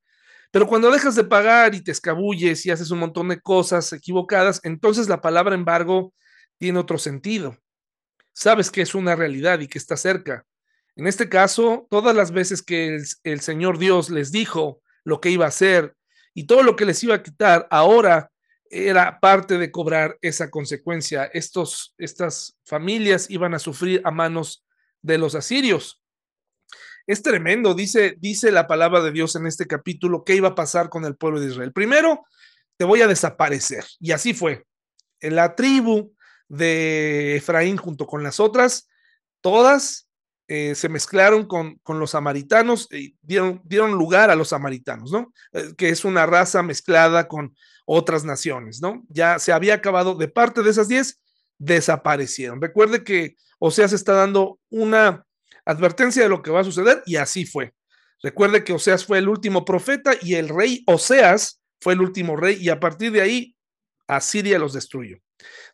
Pero 0.51 0.67
cuando 0.67 0.91
dejas 0.91 1.15
de 1.15 1.23
pagar 1.23 1.73
y 1.73 1.81
te 1.81 1.91
escabulles 1.91 2.65
y 2.65 2.71
haces 2.71 2.91
un 2.91 2.99
montón 2.99 3.29
de 3.29 3.41
cosas 3.41 3.91
equivocadas, 3.93 4.59
entonces 4.63 5.09
la 5.09 5.21
palabra 5.21 5.55
embargo 5.55 6.13
tiene 6.59 6.79
otro 6.79 6.97
sentido. 6.97 7.57
Sabes 8.33 8.69
que 8.71 8.81
es 8.81 8.95
una 8.95 9.15
realidad 9.15 9.59
y 9.59 9.67
que 9.67 9.77
está 9.77 9.97
cerca. 9.97 10.45
En 10.95 11.07
este 11.07 11.27
caso, 11.27 11.87
todas 11.89 12.15
las 12.15 12.31
veces 12.31 12.61
que 12.61 12.95
el, 12.95 13.03
el 13.23 13.41
Señor 13.41 13.79
Dios 13.79 14.09
les 14.09 14.31
dijo 14.31 14.81
lo 15.03 15.19
que 15.21 15.31
iba 15.31 15.45
a 15.45 15.49
hacer 15.49 15.95
y 16.33 16.45
todo 16.45 16.63
lo 16.63 16.75
que 16.75 16.85
les 16.85 17.03
iba 17.03 17.15
a 17.15 17.23
quitar, 17.23 17.67
ahora 17.71 18.31
era 18.73 19.19
parte 19.19 19.57
de 19.57 19.71
cobrar 19.71 20.17
esa 20.21 20.49
consecuencia. 20.49 21.25
Estos, 21.25 21.93
estas 21.97 22.57
familias 22.65 23.29
iban 23.29 23.53
a 23.53 23.59
sufrir 23.59 24.01
a 24.03 24.11
manos 24.11 24.65
de 25.01 25.17
los 25.17 25.35
asirios. 25.35 26.02
Es 27.05 27.21
tremendo, 27.21 27.73
dice, 27.73 28.15
dice 28.19 28.51
la 28.51 28.67
palabra 28.67 29.01
de 29.01 29.11
Dios 29.11 29.35
en 29.35 29.45
este 29.45 29.67
capítulo, 29.67 30.23
qué 30.23 30.35
iba 30.35 30.49
a 30.49 30.55
pasar 30.55 30.89
con 30.89 31.03
el 31.03 31.15
pueblo 31.15 31.39
de 31.39 31.47
Israel. 31.47 31.73
Primero, 31.73 32.25
te 32.77 32.85
voy 32.85 33.01
a 33.01 33.07
desaparecer. 33.07 33.83
Y 33.99 34.11
así 34.11 34.33
fue. 34.33 34.65
En 35.19 35.35
la 35.35 35.55
tribu 35.55 36.13
de 36.47 37.35
Efraín 37.35 37.77
junto 37.77 38.07
con 38.07 38.23
las 38.23 38.39
otras, 38.39 38.87
todas 39.41 40.07
eh, 40.47 40.75
se 40.75 40.89
mezclaron 40.89 41.45
con, 41.45 41.75
con, 41.83 41.99
los 41.99 42.11
samaritanos 42.11 42.87
y 42.91 43.15
dieron, 43.21 43.61
dieron 43.63 43.93
lugar 43.93 44.29
a 44.29 44.35
los 44.35 44.49
samaritanos, 44.49 45.11
¿no? 45.11 45.33
Eh, 45.53 45.73
que 45.77 45.89
es 45.89 46.05
una 46.05 46.25
raza 46.25 46.63
mezclada 46.63 47.27
con 47.27 47.55
otras 47.85 48.23
naciones, 48.23 48.81
¿no? 48.81 49.03
Ya 49.09 49.39
se 49.39 49.51
había 49.51 49.75
acabado 49.75 50.15
de 50.15 50.27
parte 50.27 50.61
de 50.61 50.69
esas 50.69 50.87
diez, 50.87 51.21
desaparecieron. 51.57 52.61
Recuerde 52.61 53.03
que 53.03 53.35
Oseas 53.59 53.93
está 53.93 54.13
dando 54.13 54.59
una 54.69 55.25
advertencia 55.65 56.23
de 56.23 56.29
lo 56.29 56.41
que 56.41 56.51
va 56.51 56.61
a 56.61 56.65
suceder 56.65 57.03
y 57.05 57.15
así 57.15 57.45
fue. 57.45 57.73
Recuerde 58.21 58.63
que 58.63 58.73
Oseas 58.73 59.05
fue 59.05 59.17
el 59.17 59.27
último 59.27 59.65
profeta 59.65 60.13
y 60.21 60.35
el 60.35 60.49
rey 60.49 60.83
Oseas 60.87 61.61
fue 61.81 61.93
el 61.93 62.01
último 62.01 62.35
rey 62.35 62.57
y 62.59 62.69
a 62.69 62.79
partir 62.79 63.11
de 63.11 63.21
ahí 63.21 63.55
Asiria 64.07 64.59
los 64.59 64.73
destruyó. 64.73 65.17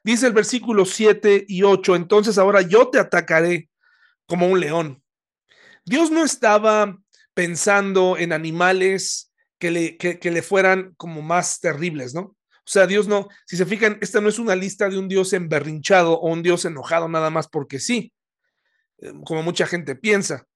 Dice 0.04 0.28
el 0.28 0.34
versículo 0.34 0.86
7 0.86 1.46
y 1.48 1.64
8, 1.64 1.96
entonces 1.96 2.38
ahora 2.38 2.62
yo 2.62 2.90
te 2.90 3.00
atacaré 3.00 3.70
como 4.26 4.48
un 4.48 4.60
león. 4.60 5.04
Dios 5.86 6.12
no 6.12 6.24
estaba 6.24 6.98
pensando 7.34 8.18
en 8.18 8.34
animales 8.34 9.32
que 9.60 9.72
le, 9.72 9.98
que, 9.98 10.20
que 10.20 10.32
le 10.32 10.42
fueran 10.42 10.94
como 10.98 11.22
más 11.22 11.60
terribles, 11.60 12.14
¿no? 12.14 12.22
O 12.22 12.72
sea, 12.72 12.86
Dios 12.86 13.08
no, 13.08 13.28
si 13.48 13.58
se 13.58 13.66
fijan, 13.66 13.98
esta 14.00 14.22
no 14.22 14.30
es 14.30 14.38
una 14.38 14.56
lista 14.56 14.90
de 14.90 14.98
un 15.00 15.08
Dios 15.08 15.34
emberrinchado 15.34 16.14
o 16.14 16.32
un 16.32 16.44
Dios 16.44 16.66
enojado 16.66 17.08
nada 17.10 17.32
más 17.32 17.48
porque 17.48 17.80
sí. 17.80 18.14
Eh, 19.02 19.14
como 19.26 19.44
mucha 19.44 19.66
gente 19.66 19.96
piensa. 19.96 20.48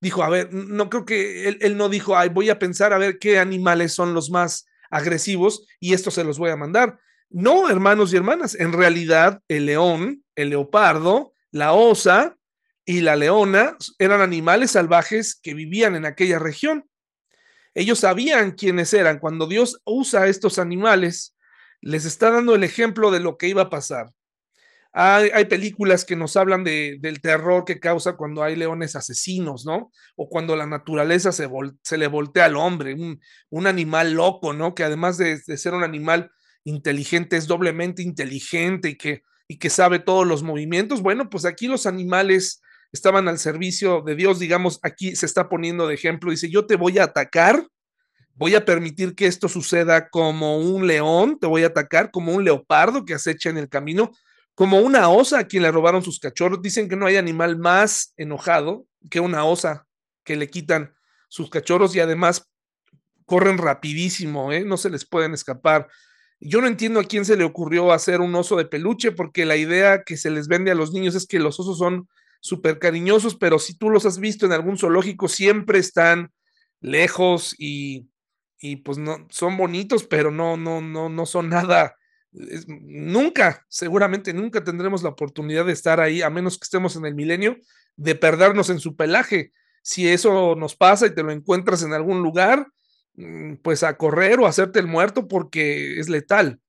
Dijo, 0.00 0.22
a 0.22 0.30
ver, 0.30 0.52
no 0.52 0.88
creo 0.88 1.04
que 1.04 1.48
él, 1.48 1.76
no 1.76 1.88
dijo, 1.88 2.16
ay, 2.16 2.30
voy 2.30 2.48
a 2.48 2.58
pensar 2.58 2.92
a 2.92 2.98
ver 2.98 3.18
qué 3.18 3.38
animales 3.38 3.92
son 3.92 4.14
los 4.14 4.30
más 4.30 4.66
agresivos 4.90 5.66
y 5.78 5.92
esto 5.92 6.10
se 6.10 6.24
los 6.24 6.38
voy 6.38 6.50
a 6.50 6.56
mandar. 6.56 6.98
No, 7.28 7.68
hermanos 7.68 8.12
y 8.12 8.16
hermanas, 8.16 8.54
en 8.54 8.72
realidad 8.72 9.42
el 9.46 9.66
león, 9.66 10.24
el 10.36 10.50
leopardo, 10.50 11.34
la 11.50 11.74
osa 11.74 12.36
y 12.86 13.02
la 13.02 13.14
leona 13.14 13.76
eran 13.98 14.22
animales 14.22 14.72
salvajes 14.72 15.38
que 15.40 15.54
vivían 15.54 15.94
en 15.94 16.06
aquella 16.06 16.38
región. 16.38 16.88
Ellos 17.74 18.00
sabían 18.00 18.52
quiénes 18.52 18.92
eran. 18.94 19.18
Cuando 19.18 19.46
Dios 19.46 19.80
usa 19.84 20.22
a 20.22 20.26
estos 20.28 20.58
animales, 20.58 21.36
les 21.82 22.04
está 22.04 22.30
dando 22.30 22.54
el 22.54 22.64
ejemplo 22.64 23.10
de 23.10 23.20
lo 23.20 23.36
que 23.36 23.48
iba 23.48 23.62
a 23.62 23.70
pasar. 23.70 24.10
Hay, 24.92 25.44
películas 25.44 26.04
que 26.04 26.16
nos 26.16 26.36
hablan 26.36 26.64
de, 26.64 26.98
del 27.00 27.20
terror 27.20 27.64
que 27.64 27.78
causa 27.78 28.16
cuando 28.16 28.42
hay 28.42 28.56
leones 28.56 28.96
asesinos, 28.96 29.64
¿no? 29.64 29.92
O 30.16 30.28
cuando 30.28 30.56
la 30.56 30.66
naturaleza 30.66 31.30
se, 31.30 31.48
se 31.82 31.96
le 31.96 32.08
voltea 32.08 32.46
al 32.46 32.56
hombre, 32.56 32.94
un, 32.94 33.20
un, 33.50 33.66
animal 33.68 34.14
loco, 34.14 34.52
¿no? 34.52 34.74
Que 34.74 34.82
además 34.82 35.16
de, 35.16 35.40
de, 35.46 35.56
ser 35.56 35.74
un 35.74 35.84
animal 35.84 36.32
inteligente, 36.64 37.36
es 37.36 37.46
doblemente 37.46 38.02
inteligente 38.02 38.90
y 38.90 38.96
que, 38.96 39.22
y 39.46 39.58
que 39.58 39.70
sabe 39.70 40.00
todos 40.00 40.26
los 40.26 40.42
movimientos. 40.42 41.02
Bueno, 41.02 41.30
pues 41.30 41.44
aquí 41.44 41.68
los 41.68 41.86
animales 41.86 42.60
estaban 42.92 43.28
al 43.28 43.38
servicio 43.38 44.02
de 44.02 44.16
Dios, 44.16 44.38
digamos, 44.38 44.80
aquí 44.82 45.14
se 45.14 45.26
está 45.26 45.48
poniendo 45.48 45.86
de 45.86 45.94
ejemplo, 45.94 46.30
dice, 46.30 46.50
yo 46.50 46.66
te 46.66 46.76
voy 46.76 46.98
a 46.98 47.04
atacar, 47.04 47.64
voy 48.34 48.54
a 48.54 48.64
permitir 48.64 49.14
que 49.14 49.26
esto 49.26 49.48
suceda 49.48 50.08
como 50.08 50.58
un 50.58 50.86
león, 50.86 51.38
te 51.40 51.46
voy 51.46 51.62
a 51.62 51.68
atacar 51.68 52.10
como 52.10 52.32
un 52.32 52.44
leopardo 52.44 53.04
que 53.04 53.14
acecha 53.14 53.50
en 53.50 53.58
el 53.58 53.68
camino, 53.68 54.10
como 54.60 54.78
una 54.80 55.08
osa 55.08 55.38
a 55.38 55.44
quien 55.44 55.62
le 55.62 55.72
robaron 55.72 56.02
sus 56.02 56.20
cachorros. 56.20 56.60
Dicen 56.60 56.86
que 56.86 56.94
no 56.94 57.06
hay 57.06 57.16
animal 57.16 57.56
más 57.56 58.12
enojado 58.18 58.86
que 59.10 59.18
una 59.18 59.46
osa 59.46 59.86
que 60.22 60.36
le 60.36 60.50
quitan 60.50 60.92
sus 61.30 61.48
cachorros 61.48 61.96
y 61.96 62.00
además 62.00 62.46
corren 63.24 63.56
rapidísimo, 63.56 64.52
¿eh? 64.52 64.62
no 64.66 64.76
se 64.76 64.90
les 64.90 65.06
pueden 65.06 65.32
escapar. 65.32 65.88
Yo 66.40 66.60
no 66.60 66.66
entiendo 66.66 67.00
a 67.00 67.04
quién 67.04 67.24
se 67.24 67.38
le 67.38 67.44
ocurrió 67.44 67.90
hacer 67.90 68.20
un 68.20 68.34
oso 68.34 68.54
de 68.56 68.66
peluche, 68.66 69.12
porque 69.12 69.46
la 69.46 69.56
idea 69.56 70.02
que 70.02 70.18
se 70.18 70.30
les 70.30 70.46
vende 70.46 70.70
a 70.70 70.74
los 70.74 70.92
niños 70.92 71.14
es 71.14 71.26
que 71.26 71.38
los 71.38 71.58
osos 71.58 71.78
son 71.78 72.06
súper 72.42 72.78
cariñosos, 72.78 73.36
pero 73.36 73.58
si 73.58 73.78
tú 73.78 73.88
los 73.88 74.04
has 74.04 74.18
visto 74.18 74.44
en 74.44 74.52
algún 74.52 74.76
zoológico, 74.76 75.28
siempre 75.28 75.78
están 75.78 76.34
lejos 76.82 77.54
y, 77.56 78.10
y 78.58 78.76
pues 78.76 78.98
no, 78.98 79.26
son 79.30 79.56
bonitos, 79.56 80.04
pero 80.04 80.30
no, 80.30 80.58
no, 80.58 80.82
no, 80.82 81.08
no 81.08 81.24
son 81.24 81.48
nada 81.48 81.96
nunca, 82.32 83.66
seguramente 83.68 84.32
nunca 84.32 84.62
tendremos 84.62 85.02
la 85.02 85.10
oportunidad 85.10 85.64
de 85.66 85.72
estar 85.72 86.00
ahí, 86.00 86.22
a 86.22 86.30
menos 86.30 86.58
que 86.58 86.64
estemos 86.64 86.96
en 86.96 87.06
el 87.06 87.14
milenio, 87.14 87.56
de 87.96 88.14
perdernos 88.14 88.70
en 88.70 88.80
su 88.80 88.96
pelaje. 88.96 89.52
Si 89.82 90.08
eso 90.08 90.54
nos 90.56 90.76
pasa 90.76 91.06
y 91.06 91.14
te 91.14 91.22
lo 91.22 91.32
encuentras 91.32 91.82
en 91.82 91.92
algún 91.92 92.22
lugar, 92.22 92.66
mm, 93.14 93.56
pues 93.62 93.82
a 93.82 93.96
correr 93.96 94.38
o 94.40 94.46
a 94.46 94.50
hacerte 94.50 94.78
el 94.78 94.86
muerto 94.86 95.26
porque 95.28 95.98
es 95.98 96.08
letal. 96.08 96.60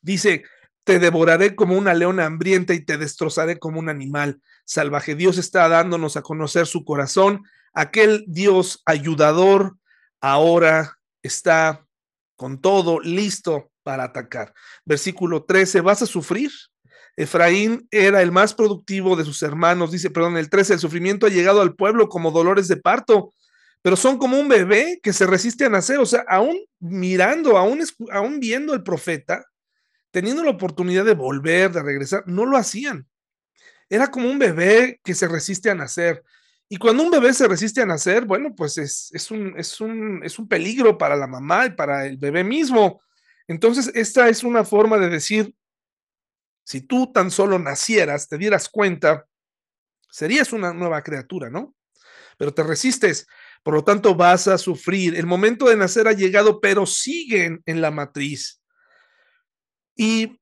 Dice, 0.00 0.44
te 0.84 0.98
devoraré 0.98 1.54
como 1.54 1.76
una 1.76 1.94
leona 1.94 2.26
hambrienta 2.26 2.74
y 2.74 2.84
te 2.84 2.98
destrozaré 2.98 3.58
como 3.58 3.78
un 3.78 3.88
animal 3.88 4.40
salvaje. 4.64 5.14
Dios 5.14 5.38
está 5.38 5.68
dándonos 5.68 6.16
a 6.16 6.22
conocer 6.22 6.66
su 6.66 6.84
corazón. 6.84 7.44
Aquel 7.72 8.24
Dios 8.26 8.82
ayudador 8.84 9.76
ahora 10.20 10.98
está 11.22 11.86
con 12.36 12.60
todo 12.60 12.98
listo 13.00 13.71
para 13.82 14.04
atacar. 14.04 14.52
Versículo 14.84 15.44
13, 15.44 15.80
vas 15.80 16.02
a 16.02 16.06
sufrir. 16.06 16.50
Efraín 17.16 17.86
era 17.90 18.22
el 18.22 18.32
más 18.32 18.54
productivo 18.54 19.16
de 19.16 19.24
sus 19.24 19.42
hermanos, 19.42 19.92
dice, 19.92 20.10
perdón, 20.10 20.36
el 20.36 20.48
13, 20.48 20.74
el 20.74 20.78
sufrimiento 20.78 21.26
ha 21.26 21.30
llegado 21.30 21.60
al 21.60 21.74
pueblo 21.74 22.08
como 22.08 22.30
dolores 22.30 22.68
de 22.68 22.76
parto, 22.76 23.34
pero 23.82 23.96
son 23.96 24.16
como 24.16 24.38
un 24.38 24.48
bebé 24.48 24.98
que 25.02 25.12
se 25.12 25.26
resiste 25.26 25.64
a 25.64 25.68
nacer, 25.68 25.98
o 25.98 26.06
sea, 26.06 26.24
aún 26.28 26.58
mirando, 26.78 27.58
aún, 27.58 27.84
aún 28.12 28.40
viendo 28.40 28.72
el 28.72 28.82
profeta, 28.82 29.44
teniendo 30.10 30.42
la 30.42 30.50
oportunidad 30.50 31.04
de 31.04 31.14
volver, 31.14 31.72
de 31.72 31.82
regresar, 31.82 32.22
no 32.26 32.46
lo 32.46 32.56
hacían. 32.56 33.06
Era 33.90 34.10
como 34.10 34.30
un 34.30 34.38
bebé 34.38 35.00
que 35.04 35.14
se 35.14 35.28
resiste 35.28 35.68
a 35.68 35.74
nacer. 35.74 36.22
Y 36.68 36.78
cuando 36.78 37.02
un 37.02 37.10
bebé 37.10 37.34
se 37.34 37.46
resiste 37.46 37.82
a 37.82 37.86
nacer, 37.86 38.24
bueno, 38.24 38.54
pues 38.54 38.78
es, 38.78 39.10
es, 39.12 39.30
un, 39.30 39.52
es, 39.58 39.78
un, 39.80 40.22
es 40.24 40.38
un 40.38 40.48
peligro 40.48 40.96
para 40.96 41.16
la 41.16 41.26
mamá 41.26 41.66
y 41.66 41.70
para 41.70 42.06
el 42.06 42.16
bebé 42.16 42.44
mismo. 42.44 43.02
Entonces, 43.48 43.90
esta 43.94 44.28
es 44.28 44.44
una 44.44 44.64
forma 44.64 44.98
de 44.98 45.08
decir, 45.08 45.54
si 46.64 46.80
tú 46.80 47.12
tan 47.12 47.30
solo 47.30 47.58
nacieras, 47.58 48.28
te 48.28 48.38
dieras 48.38 48.68
cuenta, 48.68 49.26
serías 50.10 50.52
una 50.52 50.72
nueva 50.72 51.02
criatura, 51.02 51.50
¿no? 51.50 51.74
Pero 52.38 52.54
te 52.54 52.62
resistes, 52.62 53.26
por 53.62 53.74
lo 53.74 53.84
tanto 53.84 54.14
vas 54.14 54.48
a 54.48 54.58
sufrir. 54.58 55.16
El 55.16 55.26
momento 55.26 55.66
de 55.66 55.76
nacer 55.76 56.08
ha 56.08 56.12
llegado, 56.12 56.60
pero 56.60 56.86
siguen 56.86 57.62
en 57.66 57.80
la 57.80 57.90
matriz. 57.90 58.60
Y 59.96 60.40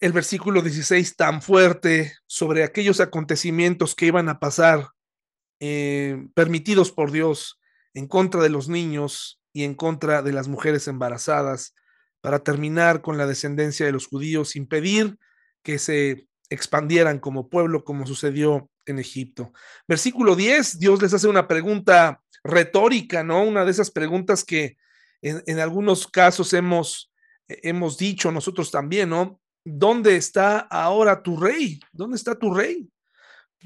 el 0.00 0.12
versículo 0.12 0.60
16 0.62 1.16
tan 1.16 1.42
fuerte 1.42 2.14
sobre 2.26 2.62
aquellos 2.62 3.00
acontecimientos 3.00 3.94
que 3.94 4.06
iban 4.06 4.28
a 4.28 4.38
pasar 4.38 4.88
eh, 5.60 6.26
permitidos 6.34 6.92
por 6.92 7.10
Dios 7.10 7.58
en 7.94 8.06
contra 8.06 8.42
de 8.42 8.50
los 8.50 8.68
niños 8.68 9.40
y 9.52 9.64
en 9.64 9.74
contra 9.74 10.20
de 10.20 10.32
las 10.32 10.48
mujeres 10.48 10.88
embarazadas, 10.88 11.74
para 12.24 12.38
terminar 12.38 13.02
con 13.02 13.18
la 13.18 13.26
descendencia 13.26 13.84
de 13.84 13.92
los 13.92 14.06
judíos, 14.06 14.56
impedir 14.56 15.18
que 15.62 15.78
se 15.78 16.26
expandieran 16.48 17.18
como 17.18 17.50
pueblo, 17.50 17.84
como 17.84 18.06
sucedió 18.06 18.70
en 18.86 18.98
Egipto. 18.98 19.52
Versículo 19.86 20.34
10, 20.34 20.78
Dios 20.78 21.02
les 21.02 21.12
hace 21.12 21.28
una 21.28 21.46
pregunta 21.46 22.22
retórica, 22.42 23.22
¿no? 23.22 23.44
Una 23.44 23.66
de 23.66 23.72
esas 23.72 23.90
preguntas 23.90 24.42
que 24.42 24.78
en, 25.20 25.60
algunos 25.60 26.06
casos 26.06 26.54
hemos, 26.54 27.12
hemos 27.46 27.98
dicho 27.98 28.32
nosotros 28.32 28.70
también, 28.70 29.10
¿no? 29.10 29.38
¿Dónde 29.62 30.16
está 30.16 30.60
ahora 30.60 31.22
tu 31.22 31.38
rey? 31.38 31.78
¿Dónde 31.92 32.16
está 32.16 32.38
tu 32.38 32.54
rey? 32.54 32.88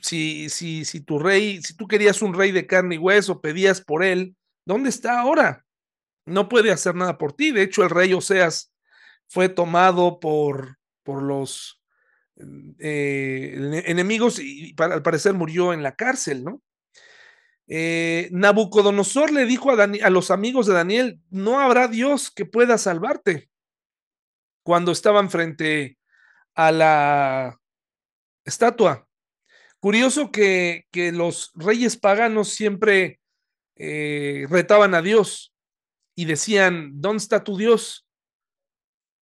Si, 0.03 0.51
si, 0.51 0.85
si 0.85 1.01
tu 1.01 1.21
rey, 1.21 1.63
si 1.63 1.77
tú 1.77 1.87
querías 1.87 2.23
un 2.23 2.35
rey 2.35 2.51
de 2.51 2.67
carne 2.67 2.97
y 2.97 2.99
hueso, 2.99 3.41
pedías 3.41 3.81
por 3.81 4.03
él, 4.03 4.35
¿dónde 4.67 4.89
está 4.89 5.21
ahora? 5.21 5.65
No 6.29 6.49
puede 6.49 6.70
hacer 6.70 6.95
nada 6.95 7.18
por 7.18 7.33
ti. 7.33 7.51
De 7.51 7.62
hecho, 7.62 7.83
el 7.83 7.91
rey 7.91 8.12
Oseas 8.14 8.72
fue 9.26 9.49
tomado 9.49 10.20
por, 10.20 10.79
por 11.03 11.22
los 11.22 11.83
eh, 12.79 13.83
enemigos 13.87 14.39
y 14.39 14.74
al 14.79 15.03
parecer 15.03 15.35
murió 15.35 15.72
en 15.72 15.83
la 15.83 15.97
cárcel, 15.97 16.45
¿no? 16.45 16.62
Eh, 17.70 18.29
Nabucodonosor 18.33 19.31
le 19.31 19.45
dijo 19.45 19.70
a, 19.70 19.83
a 19.83 20.11
los 20.11 20.31
amigos 20.31 20.66
de 20.66 20.72
Daniel, 20.72 21.20
no 21.29 21.61
habrá 21.61 21.87
Dios 21.89 22.31
que 22.31 22.47
pueda 22.47 22.79
salvarte. 22.79 23.51
Cuando 24.62 24.93
estaban 24.93 25.31
frente 25.31 25.99
a 26.55 26.72
la 26.72 27.61
estatua. 28.45 29.07
Curioso 29.81 30.33
que, 30.33 30.87
que 30.91 31.12
los 31.12 31.53
reyes 31.55 31.97
paganos 31.97 32.49
siempre 32.49 33.20
eh, 33.76 34.47
retaban 34.51 34.95
a 34.95 35.03
Dios 35.03 35.55
y 36.19 36.25
decían, 36.25 37.01
¿dónde 37.01 37.23
está 37.23 37.45
tu 37.45 37.57
Dios? 37.57 38.05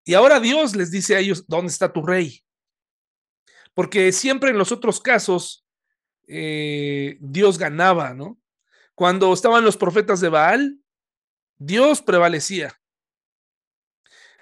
Y 0.05 0.13
ahora 0.13 0.41
Dios 0.41 0.77
les 0.77 0.91
dice 0.91 1.17
a 1.17 1.21
ellos, 1.21 1.47
¿dónde 1.49 1.73
está 1.73 1.91
tu 1.91 2.05
rey? 2.05 2.45
Porque 3.73 4.13
siempre 4.13 4.51
en 4.51 4.59
los 4.59 4.73
otros 4.73 5.01
casos 5.01 5.65
eh, 6.29 7.17
Dios 7.19 7.57
ganaba, 7.57 8.13
¿no? 8.13 8.39
Cuando 8.95 9.33
estaban 9.33 9.65
los 9.65 9.79
profetas 9.79 10.21
de 10.21 10.29
Baal, 10.29 10.81
Dios 11.57 12.03
prevalecía. 12.03 12.79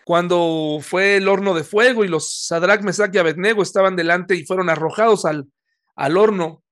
Cuando 0.05 0.81
fue 0.83 1.19
el 1.19 1.29
horno 1.29 1.55
de 1.55 1.63
fuego 1.63 2.05
y 2.05 2.09
los 2.09 2.47
Sadrach, 2.49 2.83
Mesach 2.83 3.15
y 3.15 3.19
Abednego 3.19 3.63
estaban 3.63 3.95
delante 3.95 4.35
y 4.35 4.45
fueron 4.45 4.71
arrojados 4.71 5.25
al, 5.25 5.47
al 5.95 6.17
horno, 6.17 6.65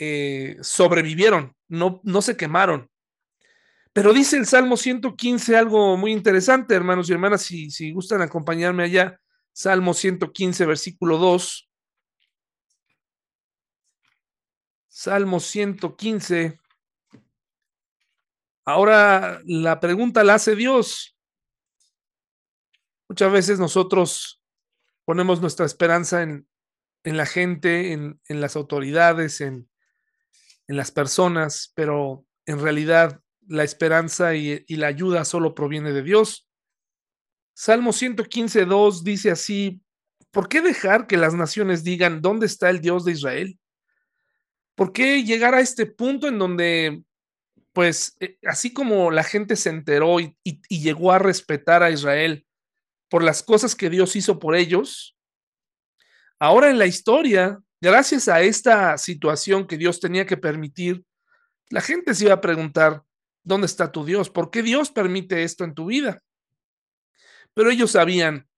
eh, 0.00 0.56
sobrevivieron, 0.60 1.54
no, 1.68 2.00
no 2.02 2.20
se 2.20 2.36
quemaron. 2.36 2.90
Pero 3.92 4.12
dice 4.12 4.36
el 4.36 4.46
Salmo 4.46 4.76
115 4.76 5.56
algo 5.56 5.96
muy 5.96 6.12
interesante, 6.12 6.74
hermanos 6.74 7.08
y 7.08 7.12
hermanas, 7.12 7.42
si, 7.42 7.70
si 7.70 7.92
gustan 7.92 8.22
acompañarme 8.22 8.84
allá. 8.84 9.20
Salmo 9.52 9.92
115, 9.92 10.64
versículo 10.64 11.18
2. 11.18 11.68
Salmo 14.88 15.40
115. 15.40 16.58
Ahora 18.64 19.40
la 19.44 19.80
pregunta 19.80 20.24
la 20.24 20.34
hace 20.34 20.54
Dios. 20.54 21.16
Muchas 23.08 23.30
veces 23.30 23.58
nosotros 23.58 24.42
ponemos 25.04 25.40
nuestra 25.40 25.66
esperanza 25.66 26.22
en, 26.22 26.48
en 27.04 27.16
la 27.16 27.26
gente, 27.26 27.92
en, 27.92 28.20
en 28.28 28.40
las 28.40 28.56
autoridades, 28.56 29.40
en, 29.40 29.68
en, 30.68 30.76
las 30.76 30.92
personas, 30.92 31.72
pero 31.74 32.24
en 32.46 32.60
realidad 32.60 33.20
la 33.52 33.64
esperanza 33.64 34.34
y, 34.34 34.64
la 34.66 34.86
ayuda 34.86 35.26
solo 35.26 35.54
proviene 35.54 35.92
de 35.92 36.02
Dios. 36.02 36.48
Salmo 37.54 37.92
115, 37.92 38.64
2 38.64 39.04
dice 39.04 39.30
así, 39.30 39.82
¿por 40.30 40.48
qué 40.48 40.62
dejar 40.62 41.06
que 41.06 41.18
las 41.18 41.34
naciones 41.34 41.84
digan, 41.84 42.22
¿dónde 42.22 42.46
está 42.46 42.70
el 42.70 42.80
Dios 42.80 43.04
de 43.04 43.12
Israel? 43.12 43.58
¿Por 44.74 44.94
qué 44.94 45.22
llegar 45.22 45.54
a 45.54 45.60
este 45.60 45.84
punto 45.84 46.28
en 46.28 46.38
donde, 46.38 47.02
pues, 47.74 48.16
eh, 48.20 48.38
así 48.46 48.72
como 48.72 49.10
la 49.10 49.22
gente 49.22 49.54
se 49.56 49.68
enteró 49.68 50.18
y, 50.18 50.34
y, 50.42 50.80
llegó 50.80 51.12
a 51.12 51.18
respetar 51.18 51.82
a 51.82 51.90
Israel 51.90 52.46
por 53.10 53.22
las 53.22 53.42
cosas 53.42 53.76
que 53.76 53.90
Dios 53.90 54.16
hizo 54.16 54.38
por 54.38 54.56
ellos, 54.56 55.14
ahora 56.38 56.70
en 56.70 56.78
la 56.78 56.86
historia, 56.86 57.60
gracias 57.82 58.28
a 58.28 58.40
esta 58.40 58.96
situación 58.96 59.66
que 59.66 59.76
Dios 59.76 60.00
tenía 60.00 60.24
que 60.24 60.38
permitir, 60.38 61.04
la 61.68 61.82
gente 61.82 62.14
se 62.14 62.24
iba 62.24 62.34
a 62.34 62.40
preguntar, 62.40 63.02
¿dónde 63.42 63.66
está 63.66 63.92
tu 63.92 64.04
Dios? 64.04 64.30
¿Por 64.30 64.50
qué 64.50 64.62
Dios 64.62 64.90
permite 64.90 65.42
esto 65.42 65.64
en 65.64 65.74
tu 65.74 65.86
vida? 65.86 66.22
Pero 67.54 67.70
ellos 67.70 67.92
sabían 67.92 68.48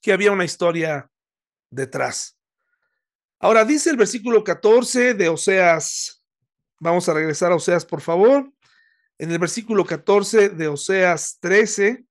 que 0.00 0.12
había 0.12 0.32
una 0.32 0.44
historia 0.44 1.10
detrás. 1.70 2.36
Ahora 3.38 3.64
dice 3.64 3.90
el 3.90 3.96
versículo 3.96 4.44
14 4.44 5.14
de 5.14 5.28
Oseas, 5.28 6.22
vamos 6.80 7.08
a 7.08 7.14
regresar 7.14 7.52
a 7.52 7.56
Oseas 7.56 7.84
por 7.84 8.00
favor, 8.00 8.52
en 9.18 9.30
el 9.30 9.38
versículo 9.38 9.84
14 9.84 10.50
de 10.50 10.68
Oseas 10.68 11.38
13, 11.40 12.04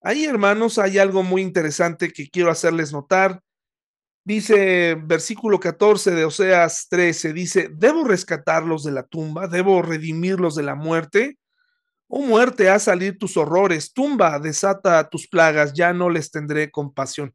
ahí 0.00 0.24
hermanos 0.24 0.78
hay 0.78 0.98
algo 0.98 1.22
muy 1.22 1.42
interesante 1.42 2.12
que 2.12 2.28
quiero 2.28 2.50
hacerles 2.50 2.92
notar. 2.92 3.42
Dice 4.24 4.94
versículo 4.94 5.58
14 5.58 6.12
de 6.12 6.24
Oseas 6.24 6.86
13, 6.88 7.32
dice, 7.32 7.68
debo 7.72 8.04
rescatarlos 8.04 8.84
de 8.84 8.92
la 8.92 9.02
tumba, 9.02 9.48
debo 9.48 9.82
redimirlos 9.82 10.54
de 10.54 10.62
la 10.62 10.76
muerte. 10.76 11.38
Oh 12.06 12.22
muerte, 12.22 12.68
a 12.68 12.78
salir 12.78 13.18
tus 13.18 13.36
horrores, 13.36 13.92
tumba, 13.92 14.38
desata 14.38 15.08
tus 15.08 15.26
plagas, 15.26 15.72
ya 15.72 15.92
no 15.92 16.08
les 16.08 16.30
tendré 16.30 16.70
compasión. 16.70 17.34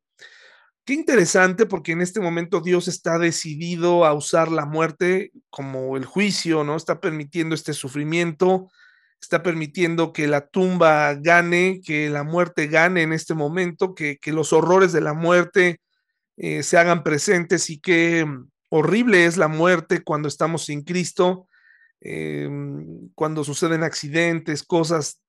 Qué 0.85 0.93
interesante 0.93 1.65
porque 1.65 1.91
en 1.91 2.01
este 2.01 2.21
momento 2.21 2.61
Dios 2.61 2.87
está 2.87 3.17
decidido 3.19 4.05
a 4.05 4.13
usar 4.13 4.49
la 4.49 4.65
muerte 4.65 5.31
como 5.49 5.97
el 5.97 6.05
juicio, 6.05 6.63
¿no? 6.63 6.77
Está 6.77 7.01
permitiendo 7.01 7.53
este 7.55 7.73
sufrimiento, 7.73 8.69
está 9.19 9.43
permitiendo 9.43 10.13
que 10.13 10.27
la 10.27 10.47
tumba 10.47 11.13
gane, 11.15 11.81
que 11.83 12.09
la 12.09 12.23
muerte 12.23 12.67
gane 12.67 13.01
en 13.01 13.11
este 13.11 13.33
momento, 13.33 13.93
que, 13.93 14.17
que 14.19 14.31
los 14.31 14.53
horrores 14.53 14.93
de 14.93 15.01
la 15.01 15.13
muerte 15.13 15.81
eh, 16.37 16.63
se 16.63 16.77
hagan 16.77 17.03
presentes 17.03 17.69
y 17.69 17.79
qué 17.79 18.25
horrible 18.69 19.25
es 19.25 19.37
la 19.37 19.47
muerte 19.47 20.03
cuando 20.03 20.27
estamos 20.27 20.65
sin 20.65 20.83
Cristo, 20.83 21.47
eh, 22.01 22.49
cuando 23.15 23.43
suceden 23.43 23.83
accidentes, 23.83 24.63
cosas 24.63 25.21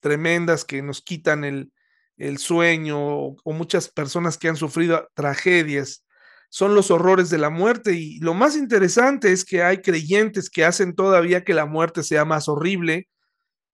tremendas 0.00 0.64
que 0.64 0.82
nos 0.82 1.02
quitan 1.02 1.44
el, 1.44 1.72
el 2.16 2.38
sueño 2.38 2.98
o, 2.98 3.36
muchas 3.52 3.88
personas 3.88 4.38
que 4.38 4.48
han 4.48 4.56
sufrido 4.56 5.08
tragedias. 5.14 6.04
Son 6.48 6.74
los 6.74 6.90
horrores 6.90 7.30
de 7.30 7.38
la 7.38 7.50
muerte 7.50 7.94
y 7.94 8.18
lo 8.20 8.34
más 8.34 8.56
interesante 8.56 9.32
es 9.32 9.44
que 9.44 9.62
hay 9.62 9.82
creyentes 9.82 10.48
que 10.50 10.64
hacen 10.64 10.94
todavía 10.94 11.44
que 11.44 11.54
la 11.54 11.66
muerte 11.66 12.02
sea 12.02 12.24
más 12.24 12.48
horrible, 12.48 13.08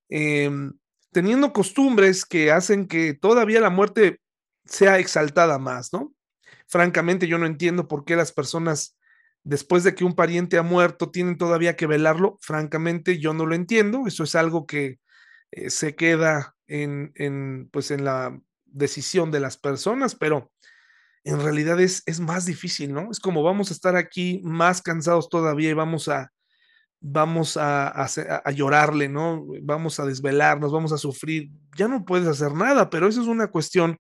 em, 0.09 0.73
teniendo 1.13 1.53
costumbres 1.53 2.25
que 2.25 2.51
hacen 2.51 2.87
que 2.89 3.15
todavía 3.15 3.61
la 3.61 3.71
muerte 3.71 4.21
sea 4.65 4.99
exaltada 4.99 5.59
más, 5.59 5.93
¿no? 5.93 6.15
Francamente, 6.73 7.29
yo 7.29 7.37
no 7.37 7.45
entiendo 7.45 7.87
por 7.87 8.07
qué 8.07 8.17
las 8.17 8.33
personas, 8.33 8.97
después 9.45 9.85
de 9.85 9.95
que 9.95 10.07
un 10.07 10.15
pariente 10.15 10.57
ha 10.57 10.63
muerto, 10.63 11.11
tienen 11.11 11.37
todavía 11.37 11.77
que 11.77 11.87
velarlo. 11.87 12.39
Francamente, 12.41 13.19
yo 13.19 13.35
no 13.35 13.45
lo 13.45 13.55
entiendo. 13.55 14.07
Eso 14.07 14.25
es 14.25 14.35
algo 14.35 14.67
que 14.67 14.99
eh, 15.51 15.69
se 15.69 15.95
queda 15.95 16.57
en, 16.67 17.69
pues 17.71 17.91
en 17.91 18.07
la 18.07 18.41
decisión 18.65 19.31
de 19.31 19.41
las 19.41 19.59
personas, 19.59 20.15
pero 20.15 20.51
en 21.25 21.43
realidad 21.43 21.79
es, 21.79 22.05
más 22.21 22.47
difícil, 22.47 22.95
¿no? 22.95 23.11
Es 23.11 23.21
como 23.21 23.43
vamos 23.43 23.71
a 23.71 23.75
estar 23.75 23.95
aquí 23.95 24.41
más 24.43 24.81
cansados 24.81 25.29
todavía 25.29 25.69
y 25.69 25.75
vamos 25.75 26.09
a, 26.09 26.33
vamos 27.01 27.59
a, 27.59 27.89
a, 27.89 28.51
llorarle, 28.51 29.11
¿no? 29.11 29.45
Vamos 29.61 30.01
a 30.01 30.07
desvelarnos, 30.07 30.73
vamos 30.73 30.93
a 30.93 30.97
sufrir. 30.97 31.51
Ya 31.77 31.87
no 31.87 32.07
puedes 32.07 32.27
hacer 32.29 32.55
nada, 32.55 32.89
pero 32.89 33.09
eso 33.09 33.21
es 33.21 33.29
una 33.29 33.49
cuestión 33.49 33.99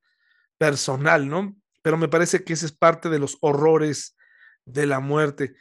personal, 0.57 1.29
¿no? 1.29 1.55
Pero 1.83 1.97
me 1.97 2.09
parece 2.09 2.45
que 2.45 2.53
ese 2.53 2.67
es 2.67 2.73
parte 2.73 3.09
de 3.09 3.19
los 3.19 3.37
horrores 3.41 4.17
de 4.65 4.87
la 4.87 5.01
muerte. 5.01 5.55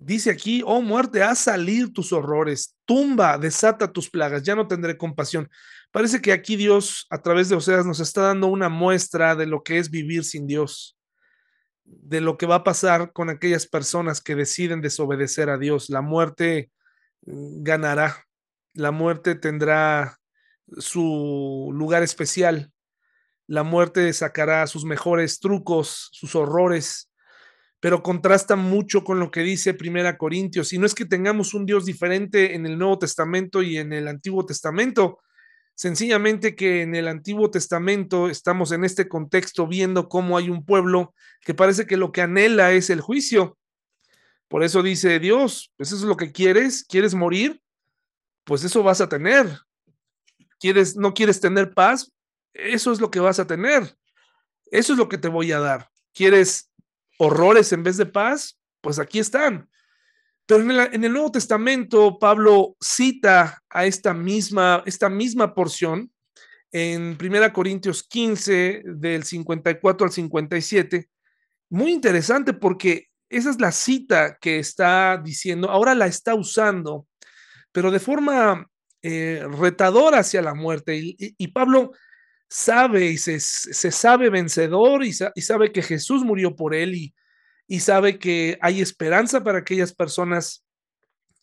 Dice 0.00 0.30
aquí, 0.30 0.62
oh 0.64 0.80
muerte, 0.80 1.22
haz 1.22 1.40
salir 1.40 1.92
tus 1.92 2.12
horrores, 2.12 2.76
tumba, 2.84 3.36
desata 3.36 3.92
tus 3.92 4.08
plagas, 4.08 4.44
ya 4.44 4.54
no 4.54 4.68
tendré 4.68 4.96
compasión. 4.96 5.48
Parece 5.90 6.20
que 6.20 6.32
aquí 6.32 6.54
Dios, 6.54 7.06
a 7.10 7.20
través 7.20 7.48
de 7.48 7.56
Oseas, 7.56 7.84
nos 7.84 7.98
está 7.98 8.22
dando 8.22 8.46
una 8.46 8.68
muestra 8.68 9.34
de 9.34 9.46
lo 9.46 9.62
que 9.64 9.78
es 9.78 9.90
vivir 9.90 10.22
sin 10.22 10.46
Dios, 10.46 10.96
de 11.84 12.20
lo 12.20 12.36
que 12.36 12.46
va 12.46 12.56
a 12.56 12.64
pasar 12.64 13.12
con 13.12 13.28
aquellas 13.28 13.66
personas 13.66 14.20
que 14.20 14.36
deciden 14.36 14.82
desobedecer 14.82 15.50
a 15.50 15.58
Dios. 15.58 15.90
La 15.90 16.02
muerte 16.02 16.70
mm, 17.22 17.62
ganará, 17.64 18.24
la 18.74 18.92
muerte 18.92 19.34
tendrá 19.34 20.18
su 20.76 21.70
lugar 21.72 22.04
especial, 22.04 22.70
la 23.48 23.64
muerte 23.64 24.12
sacará 24.12 24.64
sus 24.68 24.84
mejores 24.84 25.40
trucos, 25.40 26.10
sus 26.12 26.36
horrores, 26.36 27.10
pero 27.80 28.04
contrasta 28.04 28.54
mucho 28.54 29.02
con 29.02 29.18
lo 29.18 29.32
que 29.32 29.40
dice 29.40 29.74
Primera 29.74 30.16
Corintios. 30.16 30.72
Y 30.72 30.78
no 30.78 30.86
es 30.86 30.94
que 30.94 31.04
tengamos 31.04 31.54
un 31.54 31.66
Dios 31.66 31.84
diferente 31.84 32.54
en 32.54 32.64
el 32.66 32.78
Nuevo 32.78 33.00
Testamento 33.00 33.62
y 33.62 33.78
en 33.78 33.92
el 33.92 34.06
Antiguo 34.06 34.46
Testamento, 34.46 35.18
Sencillamente 35.78 36.56
que 36.56 36.82
en 36.82 36.96
el 36.96 37.06
Antiguo 37.06 37.52
Testamento 37.52 38.28
estamos 38.28 38.72
en 38.72 38.82
este 38.82 39.08
contexto 39.08 39.68
viendo 39.68 40.08
cómo 40.08 40.36
hay 40.36 40.50
un 40.50 40.64
pueblo 40.64 41.14
que 41.40 41.54
parece 41.54 41.86
que 41.86 41.96
lo 41.96 42.10
que 42.10 42.20
anhela 42.20 42.72
es 42.72 42.90
el 42.90 43.00
juicio. 43.00 43.56
Por 44.48 44.64
eso 44.64 44.82
dice 44.82 45.20
Dios, 45.20 45.72
pues 45.76 45.92
eso 45.92 45.98
es 45.98 46.08
lo 46.08 46.16
que 46.16 46.32
quieres, 46.32 46.82
quieres 46.82 47.14
morir, 47.14 47.62
pues 48.42 48.64
eso 48.64 48.82
vas 48.82 49.00
a 49.00 49.08
tener. 49.08 49.46
¿Quieres 50.58 50.96
no 50.96 51.14
quieres 51.14 51.38
tener 51.38 51.72
paz? 51.72 52.10
Eso 52.52 52.92
es 52.92 53.00
lo 53.00 53.10
que 53.10 53.20
vas 53.20 53.38
a 53.38 53.46
tener. 53.46 53.96
Eso 54.70 54.92
es 54.92 54.98
lo 54.98 55.08
que 55.08 55.18
te 55.18 55.28
voy 55.28 55.52
a 55.52 55.60
dar. 55.60 55.88
¿Quieres 56.12 56.70
horrores 57.18 57.72
en 57.72 57.82
vez 57.82 57.96
de 57.96 58.06
paz? 58.06 58.58
Pues 58.80 58.98
aquí 58.98 59.18
están. 59.18 59.68
Pero 60.46 60.62
en 60.62 61.04
el, 61.04 61.12
Nuevo 61.12 61.30
Testamento, 61.30 62.18
Pablo 62.18 62.76
cita 62.80 63.62
a 63.68 63.84
esta 63.84 64.14
misma, 64.14 64.82
esta 64.86 65.10
misma 65.10 65.54
porción 65.54 66.10
en 66.72 67.18
1 67.20 67.52
Corintios 67.52 68.02
15, 68.02 68.82
del 68.84 69.24
54 69.24 70.06
al 70.06 70.12
57. 70.12 71.08
Muy 71.68 71.92
interesante 71.92 72.54
porque 72.54 73.08
esa 73.28 73.50
es 73.50 73.60
la 73.60 73.72
cita 73.72 74.38
que 74.40 74.58
está 74.58 75.20
diciendo, 75.22 75.68
ahora 75.70 75.94
la 75.94 76.06
está 76.06 76.34
usando, 76.34 77.06
pero 77.72 77.90
de 77.90 78.00
forma 78.00 78.66
eh, 79.02 79.44
retadora 79.58 80.20
hacia 80.20 80.40
la 80.40 80.54
muerte. 80.54 80.98
Y, 80.98 81.48
Pablo 81.48 81.92
sabe 82.48 83.06
y 83.06 83.18
se, 83.18 83.40
sabe 83.40 84.30
vencedor 84.30 85.04
y, 85.04 85.12
sabe 85.12 85.70
que 85.72 85.82
Jesús 85.82 86.24
murió 86.24 86.56
por 86.56 86.74
él 86.74 86.94
y, 86.94 87.14
y 87.66 87.80
sabe 87.80 88.18
que 88.18 88.58
hay 88.60 88.80
esperanza 88.80 89.44
para 89.44 89.58
aquellas 89.58 89.92
personas 89.92 90.64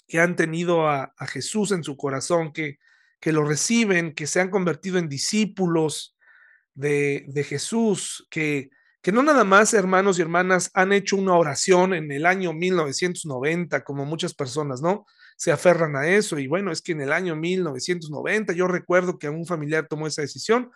que 0.07 0.19
han 0.19 0.35
tenido 0.35 0.87
a, 0.89 1.13
Jesús 1.27 1.71
en 1.71 1.83
su 1.83 1.97
corazón, 1.97 2.51
que, 2.51 2.77
que, 3.19 3.31
lo 3.31 3.43
reciben, 3.43 4.13
que 4.13 4.27
se 4.27 4.39
han 4.39 4.49
convertido 4.49 4.97
en 4.97 5.09
discípulos 5.09 6.15
de, 6.73 7.25
de 7.27 7.43
Jesús, 7.43 8.27
que, 8.29 8.69
que 9.01 9.11
no 9.11 9.21
nada 9.21 9.43
más 9.43 9.73
hermanos 9.73 10.17
y 10.17 10.23
hermanas 10.23 10.71
han 10.73 10.91
hecho 10.91 11.15
una 11.15 11.35
oración 11.35 11.93
en 11.93 12.11
el 12.11 12.25
año 12.25 12.53
1990, 12.53 13.83
como 13.83 14.05
muchas 14.05 14.33
personas, 14.33 14.81
¿no? 14.81 15.05
Se 15.37 15.51
aferran 15.51 15.95
a 15.95 16.07
eso 16.07 16.39
y 16.39 16.47
bueno, 16.47 16.71
es 16.71 16.81
que 16.81 16.93
en 16.93 17.01
el 17.01 17.13
año 17.13 17.35
1990 17.35 18.53
yo 18.53 18.67
recuerdo 18.67 19.19
que 19.19 19.29
un 19.29 19.45
familiar 19.45 19.87
tomó 19.87 20.07
esa 20.07 20.23
decisión. 20.23 20.71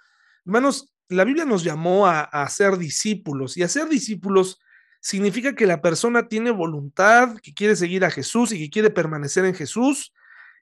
Hermanos, 0.46 0.94
la 1.08 1.24
Biblia 1.24 1.46
nos 1.46 1.64
llamó 1.64 2.08
a, 2.08 2.22
a 2.22 2.48
ser 2.50 2.78
discípulos 2.78 3.58
y 3.58 3.64
a 3.64 3.68
ser 3.68 3.90
discípulos 3.90 4.60
significa 5.02 5.56
que 5.56 5.66
la 5.66 5.82
persona 5.82 6.28
tiene 6.28 6.52
voluntad, 6.52 7.38
que 7.42 7.54
quiere 7.54 7.76
seguir 7.76 8.06
a 8.06 8.12
Jesús 8.12 8.52
y 8.52 8.60
que 8.60 8.70
quiere 8.70 8.90
permanecer 8.90 9.46
en 9.46 9.56
Jesús. 9.56 10.14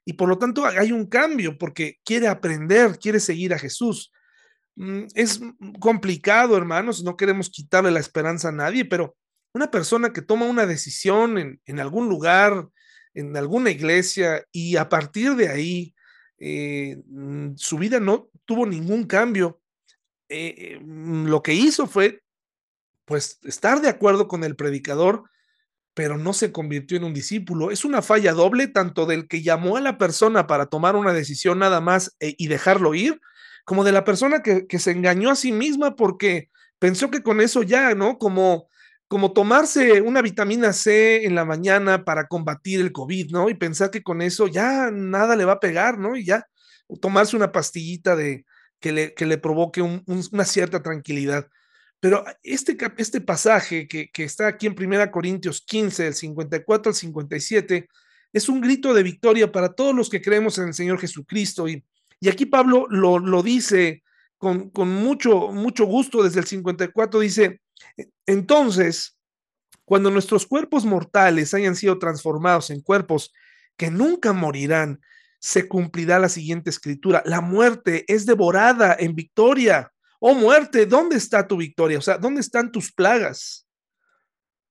Y 0.04 0.14
por 0.14 0.28
lo 0.28 0.38
tanto 0.38 0.64
hay 0.64 0.92
un 0.92 1.06
cambio 1.06 1.58
porque 1.58 1.98
quiere 2.04 2.28
aprender, 2.28 2.98
quiere 2.98 3.20
seguir 3.20 3.52
a 3.52 3.58
Jesús. 3.58 4.12
Mm, 4.76 5.06
es 5.14 5.40
complicado, 5.80 6.56
hermanos, 6.56 7.02
no 7.02 7.16
queremos 7.16 7.50
quitarle 7.50 7.90
la 7.90 8.00
esperanza 8.00 8.48
a 8.48 8.52
nadie, 8.52 8.84
pero 8.84 9.16
una 9.52 9.70
persona 9.70 10.12
que 10.12 10.22
toma 10.22 10.46
una 10.46 10.66
decisión 10.66 11.60
en, 11.64 11.80
algún 11.80 12.08
lugar, 12.08 12.68
en 13.12 13.36
alguna 13.36 13.70
iglesia, 13.70 14.44
y 14.52 14.76
a 14.76 14.88
partir 14.88 15.34
de 15.34 15.48
ahí 15.48 15.94
eh, 16.38 17.02
mm, 17.06 17.56
su 17.56 17.76
vida 17.76 17.98
no 17.98 18.28
tuvo 18.44 18.66
ningún 18.66 19.04
cambio, 19.04 19.60
eh, 20.28 20.54
eh, 20.58 20.78
mm, 20.80 21.26
lo 21.26 21.42
que 21.42 21.54
hizo 21.54 21.86
fue 21.86 22.22
pues 23.04 23.38
estar 23.44 23.80
de 23.80 23.88
acuerdo 23.88 24.28
con 24.28 24.44
el 24.44 24.54
predicador, 24.54 25.24
pero 25.94 26.18
no 26.18 26.34
se 26.34 26.52
convirtió 26.52 26.98
en 26.98 27.04
un 27.04 27.14
discípulo. 27.14 27.70
Es 27.70 27.84
una 27.84 28.02
falla 28.02 28.34
doble, 28.34 28.68
tanto 28.68 29.06
del 29.06 29.26
que 29.26 29.42
llamó 29.42 29.78
a 29.78 29.80
la 29.80 29.96
persona 29.96 30.46
para 30.46 30.66
tomar 30.66 30.94
una 30.94 31.14
decisión 31.14 31.58
nada 31.58 31.80
más 31.80 32.14
eh, 32.20 32.34
y 32.36 32.48
dejarlo 32.48 32.94
ir, 32.94 33.20
como 33.64 33.82
de 33.82 33.92
la 33.92 34.04
persona 34.04 34.42
que, 34.42 34.66
se 34.78 34.90
engañó 34.90 35.30
a 35.30 35.36
sí 35.36 35.52
misma 35.52 35.96
porque 35.96 36.50
pensó 36.78 37.10
que 37.10 37.22
con 37.22 37.40
eso 37.40 37.62
ya, 37.62 37.94
¿no? 37.94 38.18
Como, 38.18 38.68
como 39.08 39.32
tomarse 39.32 40.02
una 40.02 40.22
vitamina 40.22 40.72
C 40.74 41.24
en 41.24 41.34
la 41.34 41.44
mañana 41.46 42.04
para 42.04 42.28
combatir 42.28 42.80
el 42.80 42.92
COVID, 42.92 43.30
¿no? 43.30 43.48
Y 43.48 43.54
pensar 43.54 43.90
que 43.90 44.02
con 44.02 44.22
eso 44.22 44.46
ya 44.48 44.90
nada 44.92 45.34
le 45.34 45.46
va 45.46 45.54
a 45.54 45.60
pegar, 45.60 45.98
¿no? 45.98 46.14
Y 46.14 46.24
ya, 46.24 46.46
tomarse 47.00 47.36
una 47.36 47.52
pastillita 47.52 48.14
de, 48.16 48.44
que, 48.80 48.92
le, 48.92 49.14
que 49.14 49.26
le 49.26 49.38
provoque 49.38 49.82
una 49.82 50.44
cierta 50.44 50.82
tranquilidad. 50.82 51.48
Pero 52.00 52.24
este, 52.42 52.76
este 52.96 53.20
pasaje 53.20 53.88
que, 53.88 54.10
está 54.14 54.46
aquí 54.46 54.66
en 54.66 54.76
1 54.78 55.10
Corintios 55.10 55.62
15, 55.62 56.04
del 56.04 56.14
54 56.14 56.90
al 56.90 56.94
57, 56.94 57.88
es 58.32 58.48
un 58.48 58.60
grito 58.60 58.94
de 58.94 59.02
victoria 59.02 59.50
para 59.50 59.72
todos 59.72 59.94
los 59.94 60.08
que 60.08 60.22
creemos 60.22 60.58
en 60.58 60.68
el 60.68 60.74
Señor 60.74 61.00
Jesucristo. 61.00 61.68
Y, 61.68 61.84
y 62.20 62.28
aquí 62.28 62.46
Pablo 62.46 62.86
lo, 62.88 63.18
lo 63.18 63.42
dice 63.42 64.04
con, 64.36 64.70
con, 64.70 64.88
mucho, 64.90 65.48
mucho 65.48 65.86
gusto 65.86 66.22
desde 66.22 66.40
el 66.40 66.46
54, 66.46 67.20
dice, 67.20 67.60
entonces, 68.26 69.16
cuando 69.84 70.10
nuestros 70.10 70.46
cuerpos 70.46 70.84
mortales 70.84 71.54
hayan 71.54 71.74
sido 71.74 71.98
transformados 71.98 72.70
en 72.70 72.82
cuerpos 72.82 73.32
que 73.76 73.90
nunca 73.90 74.32
morirán, 74.32 75.00
se 75.38 75.68
cumplirá 75.68 76.18
la 76.18 76.28
siguiente 76.28 76.70
escritura, 76.70 77.22
la 77.24 77.40
muerte 77.40 78.04
es 78.08 78.26
devorada 78.26 78.96
en 78.98 79.14
victoria. 79.14 79.92
Oh 80.20 80.34
muerte, 80.34 80.86
¿dónde 80.86 81.16
está 81.16 81.46
tu 81.46 81.56
victoria? 81.56 81.98
O 81.98 82.02
sea, 82.02 82.18
¿dónde 82.18 82.40
están 82.40 82.72
tus 82.72 82.92
plagas? 82.92 83.66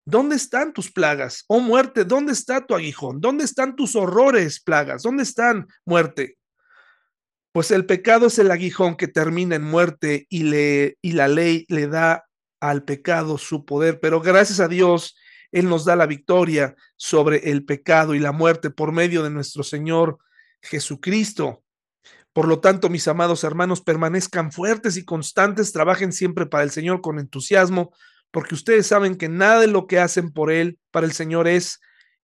¿Dónde 0.06 0.36
están 0.36 0.74
tus 0.74 0.92
plagas? 0.92 1.44
Oh 1.48 1.60
muerte, 1.60 2.06
¿dónde 2.06 2.34
está 2.34 2.66
tu 2.66 2.76
aguijón? 2.76 3.20
¿Dónde 3.20 3.44
están 3.44 3.76
tus 3.76 3.96
horrores, 3.96 4.62
plagas? 4.62 5.04
¿Dónde 5.04 5.24
están, 5.24 5.68
muerte? 5.86 6.38
Pues 7.52 7.72
el 7.72 7.86
pecado 7.86 8.28
es 8.28 8.40
el 8.40 8.52
aguijón 8.52 8.96
que 8.96 9.08
termina 9.08 9.56
en 9.56 9.64
muerte 9.64 10.28
y, 10.30 10.44
le, 10.44 10.98
y 11.02 11.14
la 11.14 11.28
ley 11.28 11.66
le 11.70 11.88
da 11.88 12.26
al 12.60 12.84
pecado 12.84 13.38
su 13.38 13.66
poder, 13.66 14.00
pero 14.00 14.22
gracias 14.22 14.60
a 14.60 14.68
Dios, 14.68 15.16
Él 15.52 15.70
nos 15.70 15.86
da 15.86 15.96
la 15.96 16.06
victoria 16.06 16.76
sobre 16.96 17.50
el 17.52 17.66
pecado 17.66 18.16
y 18.16 18.20
la 18.20 18.32
muerte 18.32 18.70
por 18.70 18.92
medio 18.92 19.24
de 19.24 19.30
nuestro 19.30 19.64
Señor 19.64 20.20
Jesucristo. 20.68 21.64
Por 22.34 22.48
lo 22.48 22.60
tanto, 22.60 22.90
mis 22.90 23.08
amados 23.08 23.44
hermanos, 23.44 23.82
permanezcan 23.82 24.52
fuertes 24.52 24.96
y 24.98 25.06
constantes, 25.06 25.72
trabajen 25.72 26.12
siempre 26.12 26.46
para 26.46 26.64
el 26.64 26.72
Señor 26.72 27.02
con 27.02 27.20
entusiasmo, 27.20 27.92
porque 28.32 28.54
ustedes 28.54 28.86
saben 28.86 29.16
que 29.16 29.30
nada 29.30 29.62
de 29.62 29.68
lo 29.68 29.88
que 29.88 30.00
hacen 30.00 30.32
por 30.32 30.52
Él, 30.52 30.78
para 30.92 31.08
el 31.08 31.14
Señor, 31.14 31.48
es 31.48 31.80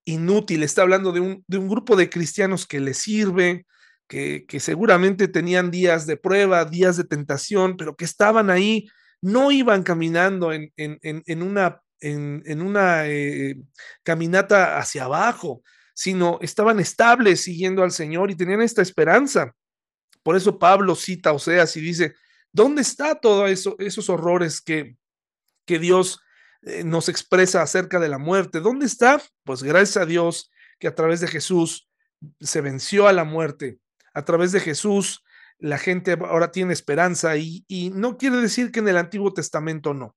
inútil. 0.05 0.63
Está 0.63 0.83
hablando 0.83 1.11
de 1.11 1.19
un, 1.19 1.43
de 1.47 1.57
un 1.57 1.67
grupo 1.67 1.95
de 1.95 2.09
cristianos 2.09 2.67
que 2.67 2.79
le 2.79 2.93
sirve, 2.93 3.65
que, 4.07 4.45
que, 4.47 4.59
seguramente 4.59 5.27
tenían 5.27 5.71
días 5.71 6.05
de 6.05 6.17
prueba, 6.17 6.65
días 6.65 6.97
de 6.97 7.05
tentación, 7.05 7.77
pero 7.77 7.95
que 7.95 8.05
estaban 8.05 8.49
ahí, 8.49 8.87
no 9.21 9.51
iban 9.51 9.83
caminando 9.83 10.51
en, 10.51 10.71
en, 10.75 10.99
en, 11.01 11.41
una, 11.41 11.81
en, 12.01 12.61
una 12.61 13.07
eh, 13.07 13.55
caminata 14.03 14.77
hacia 14.77 15.05
abajo, 15.05 15.63
sino 15.93 16.39
estaban 16.41 16.79
estables 16.79 17.41
siguiendo 17.41 17.83
al 17.83 17.91
Señor 17.91 18.31
y 18.31 18.35
tenían 18.35 18.61
esta 18.61 18.81
esperanza. 18.81 19.55
Por 20.23 20.35
eso 20.35 20.57
Pablo 20.57 20.95
cita 20.95 21.33
Oseas 21.33 21.75
y 21.77 21.81
dice, 21.81 22.15
¿dónde 22.51 22.81
está 22.81 23.19
todos 23.19 23.49
eso, 23.49 23.75
esos 23.79 24.09
horrores 24.09 24.61
que, 24.61 24.97
que 25.65 25.79
Dios 25.79 26.19
eh, 26.61 26.83
nos 26.83 27.09
expresa 27.09 27.61
acerca 27.61 27.99
de 27.99 28.09
la 28.09 28.17
muerte? 28.17 28.59
¿Dónde 28.59 28.85
está? 28.85 29.21
Pues 29.43 29.63
gracias 29.63 29.97
a 29.97 30.05
Dios 30.05 30.49
que 30.79 30.87
a 30.87 30.95
través 30.95 31.19
de 31.19 31.27
Jesús 31.27 31.89
se 32.39 32.61
venció 32.61 33.07
a 33.07 33.13
la 33.13 33.25
muerte. 33.25 33.79
A 34.13 34.23
través 34.25 34.51
de 34.51 34.59
Jesús 34.59 35.23
la 35.59 35.77
gente 35.77 36.17
ahora 36.19 36.51
tiene 36.51 36.73
esperanza 36.73 37.37
y, 37.37 37.63
y 37.67 37.89
no 37.91 38.17
quiere 38.17 38.37
decir 38.37 38.71
que 38.71 38.79
en 38.79 38.87
el 38.87 38.97
Antiguo 38.97 39.33
Testamento 39.33 39.93
no. 39.93 40.15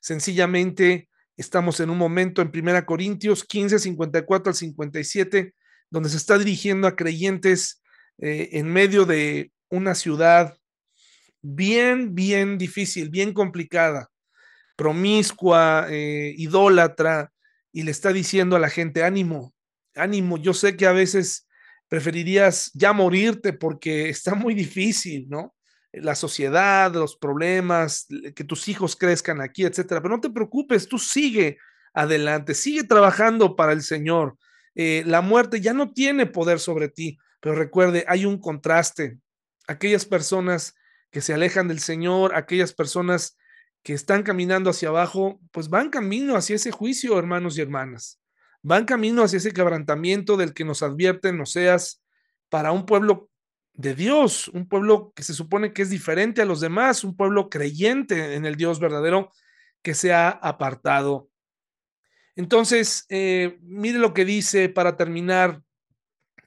Sencillamente 0.00 1.08
estamos 1.36 1.80
en 1.80 1.90
un 1.90 1.98
momento 1.98 2.42
en 2.42 2.50
1 2.54 2.86
Corintios 2.86 3.44
15, 3.44 3.78
54 3.78 4.50
al 4.50 4.56
57, 4.56 5.54
donde 5.90 6.08
se 6.08 6.16
está 6.16 6.38
dirigiendo 6.38 6.86
a 6.86 6.96
creyentes 6.96 7.82
eh, 8.18 8.50
en 8.52 8.68
medio 8.68 9.04
de 9.04 9.52
una 9.68 9.94
ciudad 9.94 10.56
bien, 11.42 12.14
bien 12.14 12.58
difícil, 12.58 13.10
bien 13.10 13.32
complicada, 13.32 14.10
promiscua, 14.76 15.86
eh, 15.90 16.34
idólatra, 16.36 17.32
y 17.72 17.82
le 17.82 17.90
está 17.90 18.12
diciendo 18.12 18.56
a 18.56 18.58
la 18.58 18.70
gente, 18.70 19.04
ánimo, 19.04 19.54
ánimo, 19.94 20.38
yo 20.38 20.54
sé 20.54 20.76
que 20.76 20.86
a 20.86 20.92
veces 20.92 21.46
preferirías 21.88 22.70
ya 22.74 22.92
morirte 22.92 23.52
porque 23.52 24.08
está 24.08 24.34
muy 24.34 24.54
difícil, 24.54 25.28
¿no? 25.28 25.54
La 25.96 26.14
sociedad, 26.14 26.92
los 26.92 27.16
problemas, 27.16 28.06
que 28.34 28.44
tus 28.44 28.68
hijos 28.68 28.96
crezcan 28.96 29.40
aquí, 29.40 29.64
etcétera. 29.64 30.00
Pero 30.02 30.14
no 30.16 30.20
te 30.20 30.30
preocupes, 30.30 30.88
tú 30.88 30.98
sigue 30.98 31.58
adelante, 31.94 32.54
sigue 32.54 32.84
trabajando 32.84 33.56
para 33.56 33.72
el 33.72 33.82
Señor. 33.82 34.36
Eh, 34.74 35.02
la 35.06 35.22
muerte 35.22 35.60
ya 35.60 35.72
no 35.72 35.92
tiene 35.92 36.26
poder 36.26 36.60
sobre 36.60 36.88
ti. 36.88 37.18
Pero 37.40 37.54
recuerde, 37.54 38.04
hay 38.08 38.24
un 38.24 38.38
contraste. 38.38 39.18
Aquellas 39.66 40.04
personas 40.04 40.74
que 41.10 41.20
se 41.20 41.32
alejan 41.32 41.68
del 41.68 41.80
Señor, 41.80 42.34
aquellas 42.34 42.72
personas 42.72 43.36
que 43.82 43.94
están 43.94 44.22
caminando 44.22 44.70
hacia 44.70 44.88
abajo, 44.88 45.40
pues 45.52 45.68
van 45.68 45.90
camino 45.90 46.36
hacia 46.36 46.56
ese 46.56 46.72
juicio, 46.72 47.18
hermanos 47.18 47.56
y 47.56 47.62
hermanas. 47.62 48.20
Van 48.62 48.84
camino 48.84 49.22
hacia 49.22 49.36
ese 49.36 49.52
quebrantamiento 49.52 50.36
del 50.36 50.52
que 50.52 50.64
nos 50.64 50.82
advierten 50.82 51.40
Oseas 51.40 52.02
para 52.48 52.72
un 52.72 52.84
pueblo 52.84 53.30
de 53.76 53.94
Dios, 53.94 54.48
un 54.48 54.68
pueblo 54.68 55.12
que 55.14 55.22
se 55.22 55.34
supone 55.34 55.72
que 55.72 55.82
es 55.82 55.90
diferente 55.90 56.42
a 56.42 56.46
los 56.46 56.60
demás, 56.60 57.04
un 57.04 57.16
pueblo 57.16 57.50
creyente 57.50 58.34
en 58.34 58.46
el 58.46 58.56
Dios 58.56 58.80
verdadero 58.80 59.30
que 59.82 59.94
se 59.94 60.12
ha 60.12 60.30
apartado. 60.30 61.28
Entonces, 62.34 63.04
eh, 63.08 63.58
mire 63.62 63.98
lo 63.98 64.14
que 64.14 64.24
dice 64.24 64.68
para 64.68 64.96
terminar 64.96 65.62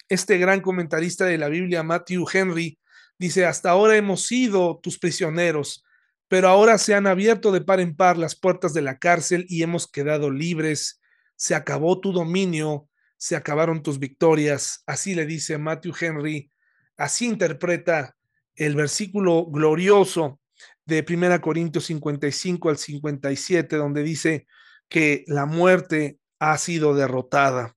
este 0.08 0.38
gran 0.40 0.62
comentarista 0.62 1.26
de 1.26 1.38
la 1.38 1.50
Biblia, 1.50 1.84
Matthew 1.84 2.26
Henry, 2.32 2.80
dice, 3.20 3.46
hasta 3.46 3.70
ahora 3.70 3.96
hemos 3.96 4.26
sido 4.26 4.80
tus 4.82 4.98
prisioneros, 4.98 5.84
pero 6.28 6.48
ahora 6.48 6.78
se 6.80 6.96
han 6.96 7.06
abierto 7.06 7.52
de 7.52 7.62
par 7.62 7.80
en 7.80 7.96
par 7.96 8.18
las 8.18 8.36
puertas 8.36 8.74
de 8.74 8.82
la 8.82 8.98
cárcel 8.98 9.46
y 9.50 9.62
hemos 9.62 9.88
quedado 9.88 10.32
libres. 10.32 11.00
Se 11.36 11.54
acabó 11.56 12.00
tu 12.00 12.12
dominio, 12.12 12.88
se 13.18 13.36
acabaron 13.36 13.84
tus 13.84 14.00
victorias. 14.00 14.84
Así 14.86 15.16
le 15.16 15.26
dice 15.26 15.58
Matthew 15.58 15.94
Henry 16.00 16.52
Así 17.00 17.26
interpreta 17.28 18.14
el 18.56 18.76
versículo 18.76 19.46
glorioso 19.46 20.42
de 20.86 21.06
1 21.08 21.40
Corintios 21.40 21.86
55 21.86 22.70
al 22.70 22.78
57, 22.78 23.78
donde 23.78 24.04
dice 24.04 24.48
que 24.90 25.24
la 25.28 25.46
muerte 25.46 26.20
ha 26.40 26.58
sido 26.58 26.94
derrotada. 26.94 27.74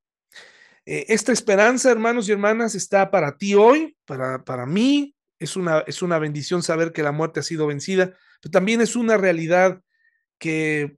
Eh, 0.84 1.06
esta 1.08 1.30
esperanza, 1.30 1.92
hermanos 1.92 2.28
y 2.28 2.32
hermanas, 2.32 2.74
está 2.74 3.12
para 3.12 3.36
ti 3.36 3.54
hoy, 3.54 3.96
para, 4.06 4.42
para 4.42 4.66
mí. 4.66 5.14
Es 5.38 5.54
una, 5.54 5.84
es 5.86 6.02
una 6.02 6.18
bendición 6.18 6.64
saber 6.64 6.92
que 6.92 7.04
la 7.04 7.12
muerte 7.12 7.38
ha 7.40 7.44
sido 7.44 7.68
vencida, 7.68 8.16
pero 8.40 8.50
también 8.50 8.80
es 8.80 8.96
una 8.96 9.16
realidad 9.16 9.80
que 10.38 10.96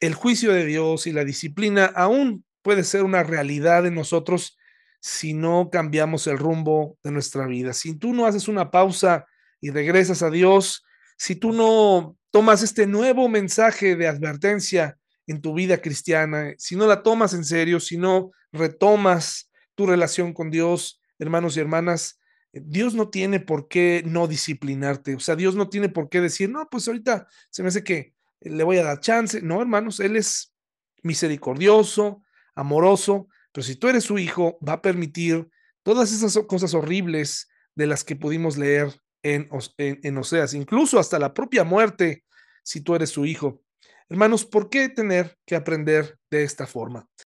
el 0.00 0.14
juicio 0.14 0.54
de 0.54 0.64
Dios 0.64 1.06
y 1.06 1.12
la 1.12 1.26
disciplina 1.26 1.84
aún 1.94 2.46
puede 2.62 2.84
ser 2.84 3.02
una 3.02 3.22
realidad 3.22 3.86
en 3.86 3.94
nosotros 3.94 4.56
si 5.00 5.34
no 5.34 5.70
cambiamos 5.70 6.26
el 6.26 6.38
rumbo 6.38 6.98
de 7.02 7.10
nuestra 7.10 7.46
vida. 7.46 7.72
Si 7.72 7.94
tú 7.94 8.12
no 8.12 8.26
haces 8.26 8.48
una 8.48 8.70
pausa 8.70 9.26
y 9.60 9.70
regresas 9.70 10.22
a 10.22 10.30
Dios, 10.30 10.84
si 11.16 11.36
tú 11.36 11.52
no 11.52 12.16
tomas 12.30 12.62
este 12.62 12.86
nuevo 12.86 13.28
mensaje 13.28 13.96
de 13.96 14.08
advertencia 14.08 14.98
en 15.26 15.40
tu 15.40 15.54
vida 15.54 15.78
cristiana, 15.80 16.54
si 16.58 16.76
no 16.76 16.86
la 16.86 17.02
tomas 17.02 17.34
en 17.34 17.44
serio, 17.44 17.80
si 17.80 17.96
no 17.96 18.32
retomas 18.52 19.50
tu 19.74 19.86
relación 19.86 20.32
con 20.32 20.50
Dios, 20.50 21.00
hermanos 21.18 21.56
y 21.56 21.60
hermanas, 21.60 22.18
Dios 22.52 22.94
no 22.94 23.10
tiene 23.10 23.40
por 23.40 23.68
qué 23.68 24.02
no 24.06 24.26
disciplinarte. 24.26 25.14
O 25.14 25.20
sea, 25.20 25.36
Dios 25.36 25.54
no 25.54 25.68
tiene 25.68 25.88
por 25.88 26.08
qué 26.08 26.20
decir, 26.20 26.50
no, 26.50 26.66
pues 26.70 26.88
ahorita 26.88 27.26
se 27.50 27.62
me 27.62 27.68
hace 27.68 27.84
que 27.84 28.14
le 28.40 28.64
voy 28.64 28.78
a 28.78 28.84
dar 28.84 29.00
chance. 29.00 29.42
No, 29.42 29.60
hermanos, 29.60 30.00
Él 30.00 30.16
es 30.16 30.54
misericordioso, 31.02 32.22
amoroso, 32.54 33.28
pero 33.52 33.64
si 33.64 33.76
tú 33.76 33.88
eres 33.88 34.04
su 34.04 34.18
hijo, 34.18 34.58
va 34.66 34.74
a 34.74 34.82
permitir 34.82 35.48
todas 35.82 36.12
esas 36.12 36.38
cosas 36.46 36.74
horribles 36.74 37.48
de 37.74 37.86
las 37.86 38.04
que 38.04 38.16
pudimos 38.16 38.56
leer 38.56 39.00
en, 39.22 39.48
en, 39.78 40.18
Oseas, 40.18 40.54
incluso 40.54 40.98
hasta 40.98 41.18
la 41.18 41.34
propia 41.34 41.64
muerte, 41.64 42.24
si 42.62 42.80
tú 42.80 42.94
eres 42.94 43.10
su 43.10 43.24
hijo. 43.24 43.62
Hermanos, 44.08 44.44
¿por 44.44 44.70
qué 44.70 44.88
tener 44.88 45.38
que 45.46 45.56
aprender 45.56 46.18
de 46.30 46.44
esta 46.44 46.66
forma? 46.66 47.08